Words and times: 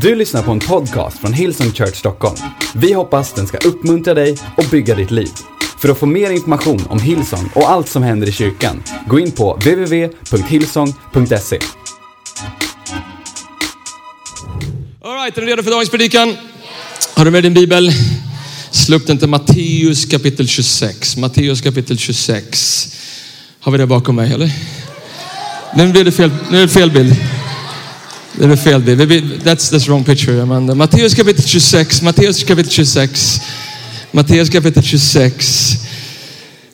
Du 0.00 0.14
lyssnar 0.14 0.42
på 0.42 0.50
en 0.50 0.58
podcast 0.58 1.18
från 1.18 1.32
Hillsong 1.32 1.72
Church 1.72 1.96
Stockholm. 1.96 2.36
Vi 2.74 2.92
hoppas 2.92 3.32
den 3.32 3.46
ska 3.46 3.58
uppmuntra 3.58 4.14
dig 4.14 4.38
och 4.56 4.64
bygga 4.70 4.94
ditt 4.94 5.10
liv. 5.10 5.28
För 5.78 5.88
att 5.88 5.98
få 5.98 6.06
mer 6.06 6.30
information 6.30 6.86
om 6.88 7.00
Hillsong 7.00 7.50
och 7.54 7.70
allt 7.70 7.88
som 7.88 8.02
händer 8.02 8.28
i 8.28 8.32
kyrkan, 8.32 8.82
gå 9.06 9.18
in 9.18 9.30
på 9.30 9.54
www.hillsong.se. 9.54 11.58
Alright, 15.04 15.38
är 15.38 15.40
du 15.40 15.46
redo 15.46 15.62
för 15.62 15.70
dagens 15.70 15.90
predikan? 15.90 16.36
Har 17.14 17.24
du 17.24 17.30
med 17.30 17.42
din 17.42 17.54
bibel? 17.54 17.92
Slå 18.70 18.96
upp 18.96 19.06
den 19.06 19.18
till 19.18 19.28
Matteus 19.28 20.04
kapitel 20.04 20.48
26. 20.48 21.16
Matteus 21.16 21.60
kapitel 21.60 21.98
26. 21.98 22.88
Har 23.60 23.72
vi 23.72 23.78
det 23.78 23.86
bakom 23.86 24.16
mig 24.16 24.32
eller? 24.32 24.52
Nu 25.76 25.92
blev 25.92 26.04
det 26.04 26.12
fel, 26.12 26.30
nu 26.50 26.58
är 26.58 26.62
det 26.62 26.68
fel 26.68 26.90
bild. 26.90 27.16
Det 28.38 28.44
är 28.44 28.56
fel 28.56 28.82
bild. 28.82 29.42
That's, 29.42 29.72
that's 29.72 29.88
wrong 29.88 30.04
picture, 30.04 30.42
Amanda. 30.42 30.74
Matteus 30.74 31.14
kapitel 31.14 31.44
26. 31.44 32.02
Matteus 32.02 32.44
kapitel 32.44 32.72
26. 32.72 33.40
Matteus 34.12 34.50
kapitel 34.50 34.82
26. 34.82 35.76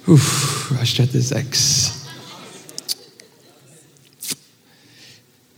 Uff, 0.06 0.70
vers 0.70 0.94
36. 0.94 1.92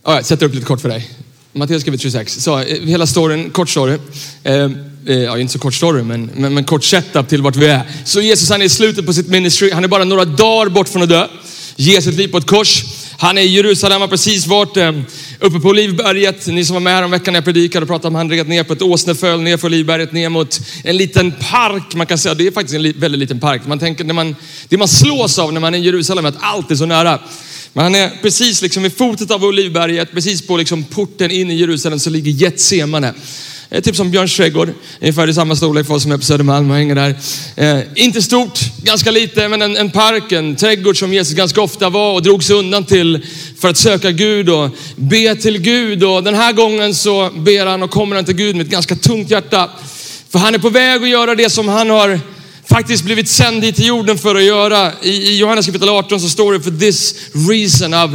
All 0.03 0.13
right, 0.13 0.25
sätter 0.25 0.45
upp 0.45 0.53
lite 0.53 0.65
kort 0.65 0.81
för 0.81 0.89
dig. 0.89 1.09
Matteus 1.53 1.83
kapitel 1.83 2.01
26. 2.01 2.33
Så, 2.43 2.59
eh, 2.59 2.87
hela 2.87 3.07
storyn, 3.07 3.49
kort 3.49 3.69
story. 3.69 3.97
Eh, 4.43 4.53
eh, 4.53 4.69
ja, 5.05 5.37
inte 5.37 5.53
så 5.53 5.59
kort 5.59 5.73
story, 5.73 6.03
men, 6.03 6.31
men, 6.35 6.53
men 6.53 6.63
kort 6.63 6.83
setup 6.83 7.29
till 7.29 7.41
vart 7.41 7.55
vi 7.55 7.65
är. 7.65 7.83
Så 8.05 8.21
Jesus 8.21 8.49
han 8.49 8.61
är 8.61 8.65
i 8.65 8.69
slutet 8.69 9.05
på 9.05 9.13
sitt 9.13 9.27
ministry. 9.27 9.71
Han 9.71 9.83
är 9.83 9.87
bara 9.87 10.03
några 10.03 10.25
dagar 10.25 10.69
bort 10.69 10.89
från 10.89 11.03
att 11.03 11.09
dö. 11.09 11.27
Ge 11.75 12.01
sitt 12.01 12.15
liv 12.15 12.27
på 12.27 12.37
ett 12.37 12.47
kors. 12.47 12.83
Han 13.17 13.37
är 13.37 13.41
i 13.41 13.47
Jerusalem, 13.47 14.01
har 14.01 14.07
precis 14.07 14.47
varit 14.47 14.77
eh, 14.77 14.91
uppe 15.41 15.59
på 15.59 15.67
Olivberget. 15.67 16.47
Ni 16.47 16.65
som 16.65 16.73
var 16.73 16.81
med 16.81 17.03
om 17.03 17.11
veckan 17.11 17.33
när 17.33 17.37
jag 17.37 17.45
predikade 17.45 17.83
och 17.83 17.87
pratade 17.87 18.07
om 18.07 18.15
han 18.15 18.29
red 18.29 18.47
ner 18.47 18.63
på 18.63 18.73
ett 18.73 18.81
åsneföl 18.81 19.41
ner 19.41 19.57
för 19.57 19.67
Olivberget 19.67 20.11
ner 20.11 20.29
mot 20.29 20.59
en 20.83 20.97
liten 20.97 21.31
park. 21.31 21.95
Man 21.95 22.07
kan 22.07 22.17
säga 22.17 22.33
det 22.33 22.47
är 22.47 22.51
faktiskt 22.51 22.75
en 22.75 22.99
väldigt 22.99 23.19
liten 23.19 23.39
park. 23.39 23.61
Man 23.65 23.79
tänker 23.79 24.03
när 24.03 24.13
man, 24.13 24.35
det 24.69 24.77
man 24.77 24.87
slås 24.87 25.39
av 25.39 25.53
när 25.53 25.61
man 25.61 25.73
är 25.73 25.79
i 25.79 25.81
Jerusalem 25.81 26.25
är 26.25 26.29
att 26.29 26.35
allt 26.39 26.71
är 26.71 26.75
så 26.75 26.85
nära. 26.85 27.19
Men 27.73 27.83
han 27.83 27.95
är 27.95 28.09
precis 28.21 28.61
liksom 28.61 28.83
vid 28.83 28.97
fotet 28.97 29.31
av 29.31 29.43
Olivberget, 29.43 30.11
precis 30.11 30.47
på 30.47 30.57
liksom 30.57 30.83
porten 30.83 31.31
in 31.31 31.51
i 31.51 31.55
Jerusalem 31.55 31.99
så 31.99 32.09
ligger 32.09 32.31
Getsemane. 32.31 33.13
Eh, 33.73 33.81
Typ 33.81 33.95
som 33.95 34.11
Björns 34.11 34.35
trädgård, 34.35 34.73
ungefär 35.01 35.27
i 35.27 35.33
samma 35.33 35.55
storlek 35.55 35.87
för 35.87 35.93
oss 35.93 36.03
som 36.03 36.11
är 36.11 36.17
på 36.17 36.23
Södermalm 36.23 36.71
och 36.71 36.77
hänger 36.77 36.95
där. 36.95 37.15
Eh, 37.55 37.79
inte 37.95 38.21
stort, 38.21 38.59
ganska 38.83 39.11
lite, 39.11 39.47
men 39.47 39.61
en, 39.61 39.77
en 39.77 39.91
park, 39.91 40.31
en 40.31 40.55
trädgård 40.55 40.99
som 40.99 41.13
Jesus 41.13 41.35
ganska 41.35 41.61
ofta 41.61 41.89
var 41.89 42.13
och 42.13 42.21
drog 42.21 42.43
sig 42.43 42.55
undan 42.55 42.85
till 42.85 43.25
för 43.59 43.69
att 43.69 43.77
söka 43.77 44.11
Gud 44.11 44.49
och 44.49 44.69
be 44.95 45.35
till 45.35 45.57
Gud. 45.57 46.03
Och 46.03 46.23
den 46.23 46.35
här 46.35 46.53
gången 46.53 46.95
så 46.95 47.29
ber 47.35 47.65
han 47.65 47.83
och 47.83 47.91
kommer 47.91 48.15
han 48.15 48.25
till 48.25 48.35
Gud 48.35 48.55
med 48.55 48.65
ett 48.65 48.71
ganska 48.71 48.95
tungt 48.95 49.31
hjärta. 49.31 49.69
För 50.29 50.39
han 50.39 50.55
är 50.55 50.59
på 50.59 50.69
väg 50.69 51.03
att 51.03 51.09
göra 51.09 51.35
det 51.35 51.49
som 51.49 51.67
han 51.67 51.89
har 51.89 52.19
faktiskt 52.69 53.03
blivit 53.03 53.29
sänd 53.29 53.63
hit 53.63 53.75
till 53.75 53.87
jorden 53.87 54.17
för 54.17 54.35
att 54.35 54.43
göra. 54.43 54.91
I, 55.01 55.09
i 55.09 55.37
Johannes 55.37 55.65
kapitel 55.65 55.89
18 55.89 56.19
så 56.19 56.29
står 56.29 56.53
det 56.53 56.61
för 56.61 56.71
this 56.71 57.15
reason 57.49 57.93
of 57.93 58.11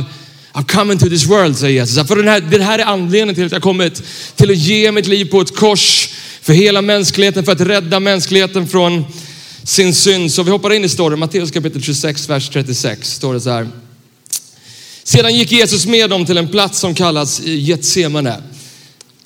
I've 0.56 0.66
come 0.66 0.92
into 0.92 1.08
this 1.08 1.26
world, 1.26 1.56
säger 1.56 1.80
Jesus. 1.80 2.08
För 2.08 2.16
den 2.16 2.28
här, 2.28 2.40
det 2.40 2.62
här 2.62 2.78
är 2.78 2.84
anledningen 2.84 3.34
till 3.34 3.46
att 3.46 3.52
jag 3.52 3.62
kommit 3.62 4.02
till 4.36 4.50
att 4.50 4.56
ge 4.56 4.92
mitt 4.92 5.06
liv 5.06 5.24
på 5.24 5.40
ett 5.40 5.56
kors 5.56 6.08
för 6.42 6.52
hela 6.52 6.82
mänskligheten, 6.82 7.44
för 7.44 7.52
att 7.52 7.60
rädda 7.60 8.00
mänskligheten 8.00 8.68
från 8.68 9.04
sin 9.64 9.94
synd. 9.94 10.32
Så 10.32 10.42
vi 10.42 10.50
hoppar 10.50 10.72
in 10.72 10.84
i 10.84 10.88
storyn. 10.88 11.18
Matteus 11.18 11.50
kapitel 11.50 11.82
26, 11.82 12.28
vers 12.28 12.48
36 12.48 13.12
står 13.12 13.34
det 13.34 13.40
så 13.40 13.50
här. 13.50 13.68
Sedan 15.04 15.34
gick 15.34 15.52
Jesus 15.52 15.86
med 15.86 16.10
dem 16.10 16.26
till 16.26 16.38
en 16.38 16.48
plats 16.48 16.78
som 16.78 16.94
kallas 16.94 17.40
Getsemane. 17.44 18.36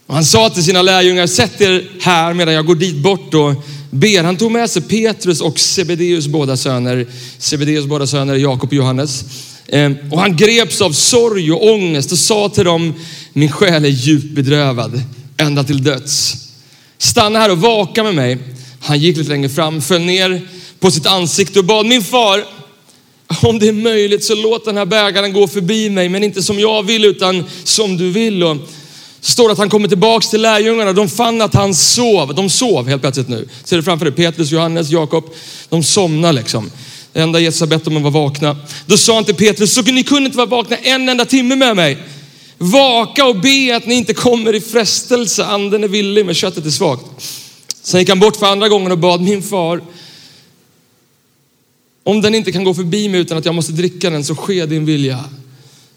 Och 0.06 0.14
han 0.14 0.24
sa 0.24 0.50
till 0.50 0.64
sina 0.64 0.82
lärjungar, 0.82 1.26
sätt 1.26 1.60
er 1.60 1.90
här 2.00 2.34
medan 2.34 2.54
jag 2.54 2.66
går 2.66 2.74
dit 2.74 2.96
bort 2.96 3.34
och 3.34 3.54
ber. 3.90 4.24
Han 4.24 4.36
tog 4.36 4.50
med 4.52 4.70
sig 4.70 4.82
Petrus 4.82 5.40
och 5.40 5.60
Sebedeus 5.60 6.26
båda 6.26 6.56
söner. 6.56 7.06
Sebedeus 7.38 7.86
båda 7.86 8.06
söner, 8.06 8.34
Jakob 8.34 8.68
och 8.68 8.74
Johannes. 8.74 9.24
Ehm, 9.72 9.96
och 10.10 10.20
han 10.20 10.36
greps 10.36 10.80
av 10.80 10.92
sorg 10.92 11.52
och 11.52 11.72
ångest 11.72 12.12
och 12.12 12.18
sa 12.18 12.48
till 12.48 12.64
dem, 12.64 12.94
min 13.32 13.52
själ 13.52 13.84
är 13.84 13.88
djupt 13.88 14.34
bedrövad 14.34 15.02
ända 15.36 15.64
till 15.64 15.84
döds. 15.84 16.34
Stanna 16.98 17.38
här 17.38 17.50
och 17.50 17.58
vaka 17.58 18.02
med 18.02 18.14
mig. 18.14 18.38
Han 18.80 18.98
gick 18.98 19.16
lite 19.16 19.30
längre 19.30 19.48
fram, 19.48 19.82
föll 19.82 20.00
ner 20.00 20.48
på 20.80 20.90
sitt 20.90 21.06
ansikte 21.06 21.58
och 21.58 21.64
bad, 21.64 21.86
min 21.86 22.02
far, 22.02 22.44
om 23.42 23.58
det 23.58 23.68
är 23.68 23.72
möjligt 23.72 24.24
så 24.24 24.34
låt 24.34 24.64
den 24.64 24.76
här 24.76 24.86
bägaren 24.86 25.32
gå 25.32 25.48
förbi 25.48 25.90
mig, 25.90 26.08
men 26.08 26.24
inte 26.24 26.42
som 26.42 26.60
jag 26.60 26.82
vill 26.82 27.04
utan 27.04 27.44
som 27.64 27.96
du 27.96 28.10
vill. 28.10 28.42
Och 28.42 28.56
så 29.20 29.32
står 29.32 29.48
det 29.48 29.52
att 29.52 29.58
han 29.58 29.70
kommer 29.70 29.88
tillbaks 29.88 30.30
till 30.30 30.42
lärjungarna. 30.42 30.92
De 30.92 31.08
fann 31.08 31.42
att 31.42 31.54
han 31.54 31.74
sov. 31.74 32.34
De 32.34 32.50
sov 32.50 32.88
helt 32.88 33.02
plötsligt 33.02 33.28
nu. 33.28 33.48
Ser 33.64 33.76
du 33.76 33.82
framför 33.82 34.04
dig? 34.06 34.14
Petrus, 34.14 34.50
Johannes, 34.50 34.90
Jakob. 34.90 35.24
De 35.68 35.82
somnar 35.82 36.32
liksom. 36.32 36.70
Det 37.12 37.20
enda 37.20 37.40
Jesus 37.40 37.60
har 37.60 37.66
bett 37.66 37.84
dem 37.84 37.96
att 37.96 38.02
vara 38.02 38.12
vakna. 38.12 38.56
Då 38.86 38.96
sa 38.96 39.14
han 39.14 39.24
till 39.24 39.34
Petrus, 39.34 39.74
så 39.74 39.82
ni 39.82 40.02
kunde 40.02 40.26
inte 40.26 40.36
vara 40.36 40.46
vakna 40.46 40.76
en 40.76 41.08
enda 41.08 41.24
timme 41.24 41.56
med 41.56 41.76
mig. 41.76 41.98
Vaka 42.58 43.26
och 43.26 43.36
be 43.40 43.76
att 43.76 43.86
ni 43.86 43.94
inte 43.94 44.14
kommer 44.14 44.54
i 44.54 44.60
frestelse. 44.60 45.44
Anden 45.44 45.84
är 45.84 45.88
villig 45.88 46.26
men 46.26 46.34
köttet 46.34 46.66
är 46.66 46.70
svagt. 46.70 47.04
Sen 47.82 48.00
gick 48.00 48.08
han 48.08 48.20
bort 48.20 48.36
för 48.36 48.46
andra 48.46 48.68
gången 48.68 48.92
och 48.92 48.98
bad 48.98 49.20
min 49.20 49.42
far, 49.42 49.82
om 52.04 52.20
den 52.20 52.34
inte 52.34 52.52
kan 52.52 52.64
gå 52.64 52.74
förbi 52.74 53.08
mig 53.08 53.20
utan 53.20 53.38
att 53.38 53.44
jag 53.44 53.54
måste 53.54 53.72
dricka 53.72 54.10
den 54.10 54.24
så 54.24 54.34
sker 54.34 54.66
din 54.66 54.84
vilja. 54.84 55.24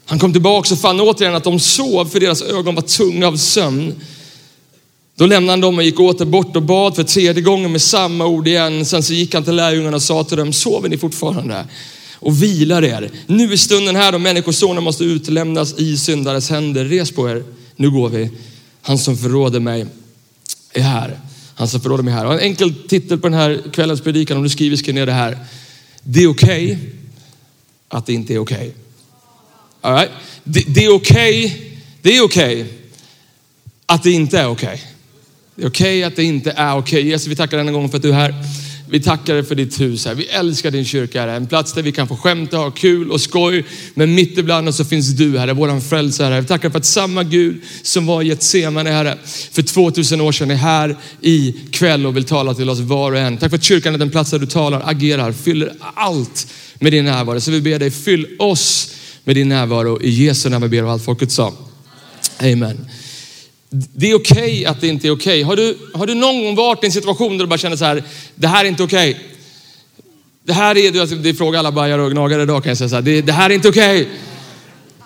Han 0.05 0.19
kom 0.19 0.31
tillbaka 0.31 0.73
och 0.73 0.79
fann 0.79 1.01
återigen 1.01 1.35
att 1.35 1.43
de 1.43 1.59
sov 1.59 2.05
för 2.05 2.19
deras 2.19 2.41
ögon 2.41 2.75
var 2.75 2.81
tunga 2.81 3.27
av 3.27 3.37
sömn. 3.37 3.95
Då 5.15 5.25
lämnade 5.25 5.51
han 5.51 5.61
dem 5.61 5.77
och 5.77 5.83
gick 5.83 5.99
åter 5.99 6.25
bort 6.25 6.55
och 6.55 6.63
bad 6.63 6.95
för 6.95 7.03
tredje 7.03 7.41
gången 7.41 7.71
med 7.71 7.81
samma 7.81 8.25
ord 8.25 8.47
igen. 8.47 8.85
Sen 8.85 9.03
så 9.03 9.13
gick 9.13 9.33
han 9.33 9.43
till 9.43 9.55
lärjungarna 9.55 9.95
och 9.95 10.01
sa 10.01 10.23
till 10.23 10.37
dem, 10.37 10.53
sover 10.53 10.89
ni 10.89 10.97
fortfarande? 10.97 11.65
Och 12.15 12.43
vilar 12.43 12.83
er. 12.83 13.09
Nu 13.27 13.53
är 13.53 13.57
stunden 13.57 13.95
här 13.95 14.11
då 14.11 14.17
människosonen 14.17 14.83
måste 14.83 15.03
utlämnas 15.03 15.79
i 15.79 15.97
syndares 15.97 16.49
händer. 16.49 16.85
Res 16.85 17.11
på 17.11 17.29
er, 17.29 17.43
nu 17.75 17.91
går 17.91 18.09
vi. 18.09 18.31
Han 18.81 18.97
som 18.97 19.17
förråder 19.17 19.59
mig 19.59 19.85
är 20.73 20.81
här. 20.81 21.19
Han 21.55 21.67
som 21.67 21.81
förråder 21.81 22.03
mig 22.03 22.13
är 22.13 22.17
här. 22.17 22.25
Och 22.25 22.33
en 22.33 22.39
enkel 22.39 22.73
titel 22.87 23.17
på 23.17 23.27
den 23.29 23.39
här 23.39 23.61
kvällens 23.73 24.01
predikan, 24.01 24.37
om 24.37 24.43
du 24.43 24.49
skriver, 24.49 24.77
skriv 24.77 24.95
ner 24.95 25.05
det 25.05 25.11
här. 25.11 25.37
Det 26.03 26.23
är 26.23 26.27
okej 26.27 26.79
att 27.87 28.05
det 28.05 28.13
inte 28.13 28.33
är 28.33 28.39
okej. 28.39 28.73
All 29.81 29.93
right? 29.93 30.11
det, 30.43 30.63
det 30.67 30.85
är 30.85 30.95
okej, 30.95 31.71
det 32.01 32.17
är 32.17 32.23
okej 32.23 32.65
att 33.85 34.03
det 34.03 34.11
inte 34.11 34.39
är 34.39 34.47
okej. 34.47 34.81
Det 35.55 35.63
är 35.63 35.67
okej 35.67 36.03
att 36.03 36.15
det 36.15 36.23
inte 36.23 36.51
är 36.51 36.77
okej. 36.77 37.07
Jesus, 37.07 37.27
vi 37.27 37.35
tackar 37.35 37.57
denna 37.57 37.71
gång 37.71 37.89
för 37.89 37.97
att 37.97 38.03
du 38.03 38.09
är 38.09 38.13
här. 38.13 38.35
Vi 38.89 38.99
tackar 38.99 39.33
dig 39.33 39.43
för 39.43 39.55
ditt 39.55 39.81
hus 39.81 40.05
här. 40.05 40.15
Vi 40.15 40.25
älskar 40.25 40.71
din 40.71 40.85
kyrka 40.85 41.21
här. 41.21 41.27
En 41.27 41.47
plats 41.47 41.73
där 41.73 41.81
vi 41.81 41.91
kan 41.91 42.07
få 42.07 42.17
skämta, 42.17 42.57
ha 42.57 42.71
kul 42.71 43.11
och 43.11 43.21
skoj. 43.21 43.65
Men 43.93 44.15
mitt 44.15 44.37
ibland 44.37 44.69
oss 44.69 44.77
så 44.77 44.85
finns 44.85 45.09
du 45.09 45.39
här, 45.39 45.53
våran 45.53 45.81
frälsare. 45.81 46.41
Vi 46.41 46.47
tackar 46.47 46.69
för 46.69 46.77
att 46.77 46.85
samma 46.85 47.23
Gud 47.23 47.61
som 47.81 48.05
var 48.05 48.21
i 48.21 48.27
Getsemane 48.27 48.89
Herre 48.89 49.17
för 49.51 49.61
2000 49.61 50.21
år 50.21 50.31
sedan 50.31 50.51
är 50.51 50.55
här 50.55 50.97
i 51.21 51.55
kväll 51.71 52.05
och 52.05 52.15
vill 52.15 52.23
tala 52.23 52.53
till 52.53 52.69
oss 52.69 52.79
var 52.79 53.11
och 53.11 53.17
en. 53.17 53.37
Tack 53.37 53.49
för 53.49 53.57
att 53.57 53.63
kyrkan 53.63 53.93
är 53.93 53.97
den 53.97 54.09
plats 54.09 54.31
där 54.31 54.39
du 54.39 54.45
talar, 54.45 54.81
agerar, 54.85 55.31
fyller 55.31 55.73
allt 55.93 56.47
med 56.79 56.91
din 56.91 57.05
närvaro. 57.05 57.41
Så 57.41 57.51
vi 57.51 57.61
ber 57.61 57.79
dig, 57.79 57.91
fyll 57.91 58.27
oss 58.39 58.95
med 59.23 59.35
din 59.35 59.49
närvaro. 59.49 60.01
I 60.01 60.09
Jesu 60.09 60.49
namn 60.49 60.63
Vi 60.63 60.69
ber 60.69 60.83
och 60.83 60.91
allt 60.91 61.05
folket 61.05 61.31
sa. 61.31 61.53
Amen. 62.39 62.85
Det 63.73 64.11
är 64.11 64.15
okej 64.15 64.65
att 64.65 64.81
det 64.81 64.87
inte 64.87 65.07
är 65.07 65.11
okej. 65.11 65.43
Har, 65.43 65.55
du, 65.55 65.77
har 65.93 66.05
du 66.05 66.13
någon 66.13 66.43
gång 66.43 66.55
varit 66.55 66.83
i 66.83 66.85
en 66.85 66.91
situation 66.91 67.37
där 67.37 67.45
du 67.45 67.49
bara 67.49 67.57
känner 67.57 67.75
så 67.75 67.85
här, 67.85 68.03
det 68.35 68.47
här 68.47 68.65
är 68.65 68.69
inte 68.69 68.83
okej. 68.83 69.19
Det 70.45 70.53
här 70.53 70.77
är, 70.77 71.01
alltså, 71.01 71.15
det 71.15 71.33
frågar 71.33 71.59
alla 71.59 71.71
bajare 71.71 72.01
och 72.01 72.11
gnagare 72.11 72.41
idag 72.41 72.63
kan 72.63 72.69
jag 72.69 72.77
säga 72.77 72.89
så 72.89 72.95
här, 72.95 73.01
det, 73.01 73.21
det 73.21 73.33
här 73.33 73.49
är 73.49 73.53
inte 73.53 73.69
okej. 73.69 74.09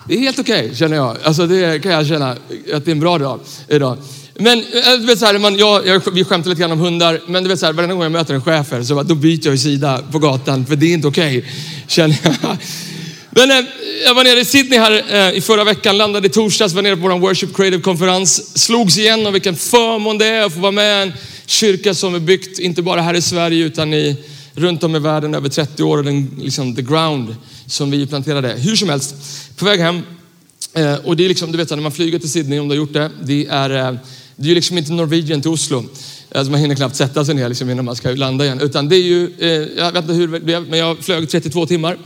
Det 0.08 0.14
är 0.14 0.18
helt 0.18 0.38
okej 0.38 0.70
känner 0.74 0.96
jag. 0.96 1.16
Alltså 1.22 1.46
det 1.46 1.82
kan 1.82 1.92
jag 1.92 2.06
känna 2.06 2.30
att 2.30 2.84
det 2.84 2.88
är 2.88 2.92
en 2.92 3.00
bra 3.00 3.18
dag 3.18 3.40
idag. 3.68 3.98
Men 4.34 4.58
eh, 4.58 5.00
du 5.00 5.06
vet 5.06 5.18
så 5.18 5.26
här, 5.26 5.38
man, 5.38 5.56
jag, 5.56 5.86
jag, 5.86 6.02
vi 6.12 6.24
skämtar 6.24 6.50
lite 6.50 6.60
grann 6.60 6.72
om 6.72 6.78
hundar, 6.78 7.20
men 7.26 7.42
du 7.42 7.48
vet 7.48 7.58
så 7.58 7.66
här, 7.66 7.72
varje 7.72 7.88
gång 7.88 8.02
jag 8.02 8.12
möter 8.12 8.34
en 8.34 8.42
schäfer 8.42 8.82
så 8.82 8.94
bara, 8.94 9.04
då 9.04 9.14
byter 9.14 9.40
jag 9.44 9.54
ju 9.54 9.58
sida 9.58 10.02
på 10.12 10.18
gatan 10.18 10.66
för 10.66 10.76
det 10.76 10.86
är 10.86 10.94
inte 10.94 11.08
okej. 11.08 11.44
Känner 11.86 12.18
jag. 12.22 12.56
Men 13.30 13.50
eh, 13.50 13.64
jag 14.04 14.14
var 14.14 14.24
nere 14.24 14.40
i 14.40 14.44
Sydney 14.44 14.78
här 14.78 15.04
eh, 15.10 15.36
i 15.36 15.40
förra 15.40 15.64
veckan, 15.64 15.98
landade 15.98 16.26
i 16.26 16.30
torsdags, 16.30 16.74
var 16.74 16.82
nere 16.82 16.96
på 16.96 17.02
vår 17.02 17.18
Worship 17.18 17.56
Creative 17.56 17.82
konferens. 17.82 18.58
Slogs 18.58 18.98
igen 18.98 19.26
av 19.26 19.32
vilken 19.32 19.56
förmån 19.56 20.18
det 20.18 20.26
är 20.26 20.42
att 20.42 20.52
få 20.54 20.60
vara 20.60 20.72
med 20.72 21.06
i 21.06 21.08
en 21.08 21.14
kyrka 21.46 21.94
som 21.94 22.14
är 22.14 22.18
byggt, 22.18 22.58
inte 22.58 22.82
bara 22.82 23.00
här 23.00 23.14
i 23.14 23.22
Sverige 23.22 23.64
utan 23.64 23.94
i, 23.94 24.16
runt 24.54 24.82
om 24.82 24.96
i 24.96 24.98
världen 24.98 25.34
över 25.34 25.48
30 25.48 25.82
år. 25.82 25.98
Och 25.98 26.04
den, 26.04 26.30
liksom, 26.42 26.76
the 26.76 26.82
ground 26.82 27.36
som 27.66 27.90
vi 27.90 28.06
planterade. 28.06 28.48
Hur 28.48 28.76
som 28.76 28.88
helst, 28.88 29.14
på 29.56 29.64
väg 29.64 29.80
hem. 29.80 30.02
Eh, 30.74 30.94
och 30.94 31.16
det 31.16 31.24
är 31.24 31.28
liksom, 31.28 31.52
du 31.52 31.58
vet 31.58 31.70
när 31.70 31.76
man 31.76 31.92
flyger 31.92 32.18
till 32.18 32.30
Sydney, 32.30 32.58
om 32.58 32.68
du 32.68 32.72
har 32.72 32.78
gjort 32.78 32.92
det. 32.92 33.10
Det 33.22 33.46
är, 33.46 33.68
det 33.68 34.44
är 34.44 34.48
ju 34.48 34.54
liksom 34.54 34.78
inte 34.78 34.92
Norwegian 34.92 35.40
till 35.40 35.50
Oslo. 35.50 35.84
Alltså 36.34 36.50
man 36.50 36.60
hinner 36.60 36.74
knappt 36.74 36.96
sätta 36.96 37.24
sig 37.24 37.34
ner 37.34 37.48
liksom 37.48 37.70
innan 37.70 37.84
man 37.84 37.96
ska 37.96 38.10
landa 38.10 38.44
igen. 38.44 38.60
Utan 38.60 38.88
det 38.88 38.96
är 38.96 39.02
ju, 39.02 39.30
jag 39.76 39.92
vet 39.92 40.02
inte 40.02 40.12
hur 40.12 40.40
det 40.40 40.54
är, 40.54 40.60
men 40.60 40.78
jag 40.78 40.98
flög 40.98 41.30
32 41.30 41.66
timmar. 41.66 41.98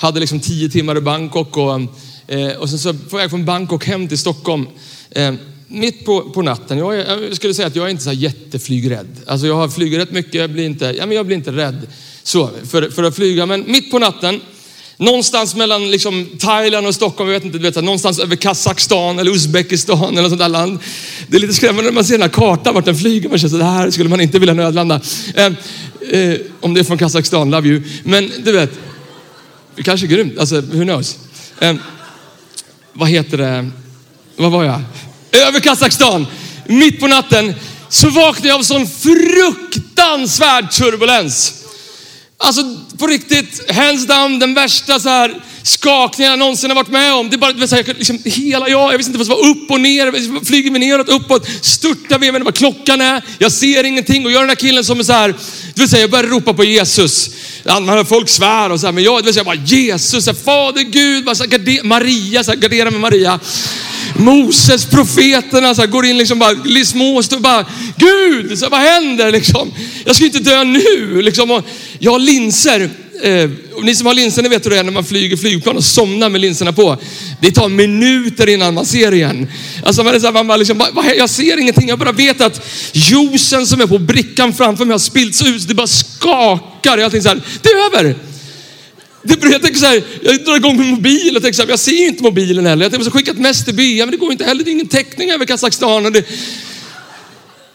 Hade 0.00 0.20
liksom 0.20 0.40
10 0.40 0.68
timmar 0.68 0.96
i 0.96 1.00
Bangkok 1.00 1.56
och, 1.56 1.80
eh, 2.26 2.56
och 2.58 2.70
sen 2.70 2.78
så 2.78 2.94
på 2.94 3.16
väg 3.16 3.30
från 3.30 3.44
Bangkok 3.44 3.84
hem 3.84 4.08
till 4.08 4.18
Stockholm. 4.18 4.66
Eh, 5.10 5.34
mitt 5.68 6.04
på, 6.04 6.30
på 6.30 6.42
natten, 6.42 6.78
jag, 6.78 6.98
är, 6.98 7.22
jag 7.22 7.36
skulle 7.36 7.54
säga 7.54 7.68
att 7.68 7.76
jag 7.76 7.86
är 7.86 7.90
inte 7.90 8.02
så 8.02 8.10
här 8.10 8.16
jätteflygrädd. 8.16 9.16
Alltså 9.26 9.46
jag 9.46 9.54
har 9.54 9.68
flugit 9.68 10.00
rätt 10.00 10.10
mycket, 10.10 10.34
jag 10.34 10.50
blir 10.50 10.66
inte, 10.66 10.84
ja, 10.98 11.06
men 11.06 11.16
jag 11.16 11.26
blir 11.26 11.36
inte 11.36 11.52
rädd 11.52 11.86
så, 12.22 12.50
för, 12.70 12.90
för 12.90 13.02
att 13.02 13.16
flyga. 13.16 13.46
Men 13.46 13.64
mitt 13.66 13.90
på 13.90 13.98
natten, 13.98 14.40
någonstans 14.96 15.54
mellan 15.54 15.90
liksom, 15.90 16.26
Thailand 16.38 16.86
och 16.86 16.94
Stockholm, 16.94 17.30
jag 17.30 17.38
vet 17.38 17.44
inte, 17.44 17.58
du 17.58 17.70
vet, 17.70 17.84
någonstans 17.84 18.18
över 18.18 18.36
Kazakstan 18.36 19.18
eller 19.18 19.30
Uzbekistan 19.30 20.08
eller 20.08 20.22
något 20.22 20.30
sånt 20.30 20.40
där 20.40 20.48
land. 20.48 20.78
Det 21.28 21.36
är 21.36 21.40
lite 21.40 21.54
skrämmande 21.54 21.82
när 21.82 21.92
man 21.92 22.04
ser 22.04 22.14
den 22.14 22.22
här 22.22 22.28
kartan 22.28 22.74
vart 22.74 22.84
den 22.84 22.96
flyger. 22.96 23.28
Man 23.28 23.38
känner 23.38 23.58
så 23.58 23.64
här 23.64 23.90
skulle 23.90 24.08
man 24.08 24.20
inte 24.20 24.38
vilja 24.38 24.54
nödlanda. 24.54 25.00
Eh, 25.34 25.46
eh, 26.10 26.38
om 26.60 26.74
det 26.74 26.80
är 26.80 26.84
från 26.84 26.98
Kazakstan, 26.98 27.50
love 27.50 27.68
you. 27.68 27.82
Men 28.04 28.32
du 28.44 28.52
vet, 28.52 28.70
kanske 29.82 30.06
är 30.06 30.08
grymt, 30.08 30.38
alltså 30.38 30.60
who 30.60 30.82
knows. 30.82 31.16
Eh, 31.60 31.74
vad 32.92 33.08
heter 33.08 33.38
det? 33.38 33.70
Vad 34.36 34.52
var 34.52 34.64
jag? 34.64 34.82
Över 35.32 35.60
Kazakstan, 35.60 36.26
mitt 36.66 37.00
på 37.00 37.06
natten, 37.06 37.54
så 37.88 38.10
vaknade 38.10 38.48
jag 38.48 38.58
av 38.58 38.62
sån 38.62 38.86
fruktansvärd 38.86 40.70
turbulens. 40.70 41.64
Alltså 42.36 42.62
på 42.98 43.06
riktigt, 43.06 43.70
hands 43.70 44.06
down, 44.06 44.38
den 44.38 44.54
värsta 44.54 45.00
så 45.00 45.08
här 45.08 45.42
Skakningar 45.68 46.30
jag 46.30 46.38
någonsin 46.38 46.70
har 46.70 46.74
varit 46.74 46.90
med 46.90 47.14
om. 47.14 47.30
Det 47.30 47.36
är 47.36 47.38
bara, 47.38 47.52
det 47.52 47.68
så 47.68 47.76
här, 47.76 47.84
liksom, 47.98 48.18
hela 48.24 48.68
jag, 48.68 48.92
jag 48.92 48.98
visste 48.98 49.10
inte 49.10 49.18
vad 49.18 49.26
som 49.26 49.36
var 49.36 49.48
upp 49.50 49.70
och 49.70 49.80
ner. 49.80 50.44
Flyger 50.44 50.70
vi 50.70 50.78
neråt, 50.78 51.08
uppåt, 51.08 51.48
störtar 51.60 52.18
vi, 52.18 52.26
jag 52.26 52.32
vet 52.32 52.40
inte 52.40 52.44
vad 52.44 52.54
klockan 52.54 53.00
är. 53.00 53.22
Jag 53.38 53.52
ser 53.52 53.84
ingenting 53.84 54.24
och 54.24 54.32
jag 54.32 54.36
är 54.36 54.40
den 54.40 54.48
där 54.48 54.54
killen 54.54 54.84
som 54.84 55.00
är 55.00 55.04
så 55.04 55.12
här, 55.12 55.28
det 55.74 55.80
vill 55.80 55.88
säga, 55.88 56.00
jag 56.00 56.10
börjar 56.10 56.24
ropa 56.24 56.54
på 56.54 56.64
Jesus. 56.64 57.30
Folk 58.08 58.28
svär 58.28 58.70
och 58.70 58.80
så 58.80 58.86
här, 58.86 58.92
men 58.92 59.04
jag, 59.04 59.18
det 59.18 59.24
vill 59.24 59.34
säga, 59.34 59.44
bara 59.44 59.54
Jesus, 59.54 60.24
så 60.24 60.30
här, 60.30 60.38
Fader 60.38 60.82
Gud, 60.82 61.24
bara, 61.24 61.34
så 61.34 61.42
här, 61.42 61.50
garder, 61.50 61.82
Maria, 61.82 62.44
så 62.44 62.50
här, 62.50 62.58
gardera 62.58 62.90
med 62.90 63.00
Maria. 63.00 63.40
Moses, 64.16 64.84
profeterna 64.84 65.74
så 65.74 65.80
här, 65.80 65.88
går 65.88 66.06
in 66.06 66.18
liksom 66.18 66.38
bara, 66.38 66.84
små 66.84 67.16
och 67.16 67.40
bara, 67.40 67.66
Gud, 67.96 68.58
så 68.58 68.64
här, 68.64 68.70
vad 68.70 68.80
händer 68.80 69.32
liksom? 69.32 69.72
Jag 70.04 70.16
ska 70.16 70.24
inte 70.24 70.38
dö 70.38 70.64
nu 70.64 71.22
liksom. 71.22 71.50
Och 71.50 71.64
jag 71.98 72.12
har 72.12 72.18
linser. 72.18 72.90
Eh, 73.22 73.50
ni 73.82 73.94
som 73.94 74.06
har 74.06 74.14
linser, 74.14 74.42
ni 74.42 74.48
vet 74.48 74.66
hur 74.66 74.70
det 74.70 74.78
är 74.78 74.84
när 74.84 74.92
man 74.92 75.04
flyger 75.04 75.36
flygplan 75.36 75.76
och 75.76 75.84
somnar 75.84 76.28
med 76.28 76.40
linserna 76.40 76.72
på. 76.72 76.96
Det 77.40 77.50
tar 77.50 77.68
minuter 77.68 78.48
innan 78.48 78.74
man 78.74 78.86
ser 78.86 79.14
igen. 79.14 79.48
Alltså 79.84 80.02
man 80.02 80.14
är 80.14 80.18
så 80.18 80.32
här, 80.32 80.44
man 80.44 80.58
liksom, 80.58 80.82
jag 81.16 81.30
ser 81.30 81.58
ingenting, 81.58 81.88
jag 81.88 81.98
bara 81.98 82.12
vet 82.12 82.40
att 82.40 82.66
juicen 82.92 83.66
som 83.66 83.80
är 83.80 83.86
på 83.86 83.98
brickan 83.98 84.52
framför 84.52 84.84
mig 84.84 84.92
har 84.94 84.98
spillts 84.98 85.42
ut. 85.42 85.68
Det 85.68 85.74
bara 85.74 85.86
skakar. 85.86 86.98
Jag 86.98 87.10
tänker 87.10 87.28
så 87.28 87.28
här, 87.28 87.42
det 87.62 87.68
är 87.68 87.86
över. 87.86 88.14
Det, 89.22 89.48
jag 89.50 89.62
tänker 89.62 89.80
så 89.80 89.86
här, 89.86 90.02
jag 90.22 90.44
drar 90.44 90.56
igång 90.56 90.78
min 90.78 90.90
mobil 90.90 91.36
och 91.36 91.42
tänker 91.42 91.56
så 91.56 91.62
här, 91.62 91.70
jag 91.70 91.78
ser 91.78 92.06
inte 92.06 92.22
mobilen 92.22 92.66
heller. 92.66 92.84
Jag 92.84 92.92
tänker, 92.92 93.10
skicka 93.10 93.30
ett 93.30 93.38
mess 93.38 93.64
till 93.64 93.74
B.M, 93.74 93.98
men 93.98 94.10
det 94.10 94.16
går 94.16 94.32
inte 94.32 94.44
heller. 94.44 94.64
Det 94.64 94.70
är 94.70 94.72
ingen 94.72 94.88
täckning 94.88 95.30
över 95.30 95.44
Kazakstan. 95.44 96.06
Och 96.06 96.12
det, 96.12 96.24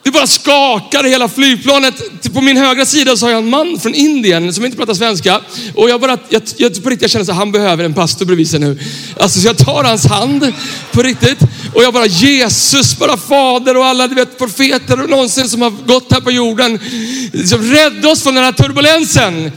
det 0.04 0.10
bara 0.10 0.26
skakar 0.26 1.04
hela 1.04 1.28
flygplanet. 1.28 1.94
På 2.32 2.40
min 2.40 2.56
högra 2.56 2.86
sida 2.86 3.16
så 3.16 3.26
har 3.26 3.30
jag 3.30 3.42
en 3.42 3.50
man 3.50 3.80
från 3.80 3.94
Indien 3.94 4.54
som 4.54 4.64
inte 4.64 4.76
pratar 4.76 4.94
svenska. 4.94 5.40
Och 5.74 5.90
jag 5.90 6.00
bara, 6.00 6.18
jag, 6.28 6.42
jag, 6.56 6.82
på 6.82 6.90
riktigt, 6.90 7.02
jag 7.02 7.10
känner 7.10 7.30
att 7.30 7.36
han 7.36 7.52
behöver 7.52 7.84
en 7.84 7.94
pastor 7.94 8.26
bredvid 8.26 8.50
sig 8.50 8.60
nu. 8.60 8.78
Alltså 9.20 9.40
så 9.40 9.46
jag 9.46 9.58
tar 9.58 9.84
hans 9.84 10.06
hand 10.06 10.52
på 10.92 11.02
riktigt. 11.02 11.38
Och 11.74 11.82
jag 11.82 11.92
bara, 11.92 12.06
Jesus, 12.06 12.98
bara 12.98 13.16
fader 13.16 13.76
och 13.76 13.86
alla 13.86 14.08
du 14.08 14.14
vet, 14.14 14.38
profeter 14.38 15.02
och 15.02 15.10
någonsin 15.10 15.48
som 15.48 15.62
har 15.62 15.70
gått 15.70 16.12
här 16.12 16.20
på 16.20 16.30
jorden. 16.30 16.80
Liksom, 17.32 17.62
rädda 17.62 18.08
oss 18.08 18.22
från 18.22 18.34
den 18.34 18.44
här 18.44 18.52
turbulensen. 18.52 19.52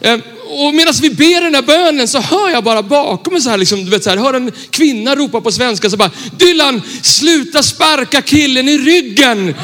Eh, 0.00 0.16
och 0.52 0.74
medan 0.74 0.94
vi 1.02 1.10
ber 1.10 1.40
den 1.40 1.54
här 1.54 1.62
bönen 1.62 2.08
så 2.08 2.20
hör 2.20 2.50
jag 2.50 2.64
bara 2.64 2.82
bakom 2.82 3.32
mig 3.32 3.42
så 3.42 3.50
här, 3.50 3.58
liksom, 3.58 3.84
du 3.84 3.90
vet, 3.90 4.04
så 4.04 4.10
här, 4.10 4.16
hör 4.16 4.34
en 4.34 4.52
kvinna 4.70 5.14
ropa 5.14 5.40
på 5.40 5.52
svenska 5.52 5.90
så 5.90 5.96
bara, 5.96 6.10
Dylan, 6.38 6.82
sluta 7.02 7.62
sparka 7.62 8.22
killen 8.22 8.68
i 8.68 8.78
ryggen. 8.78 9.54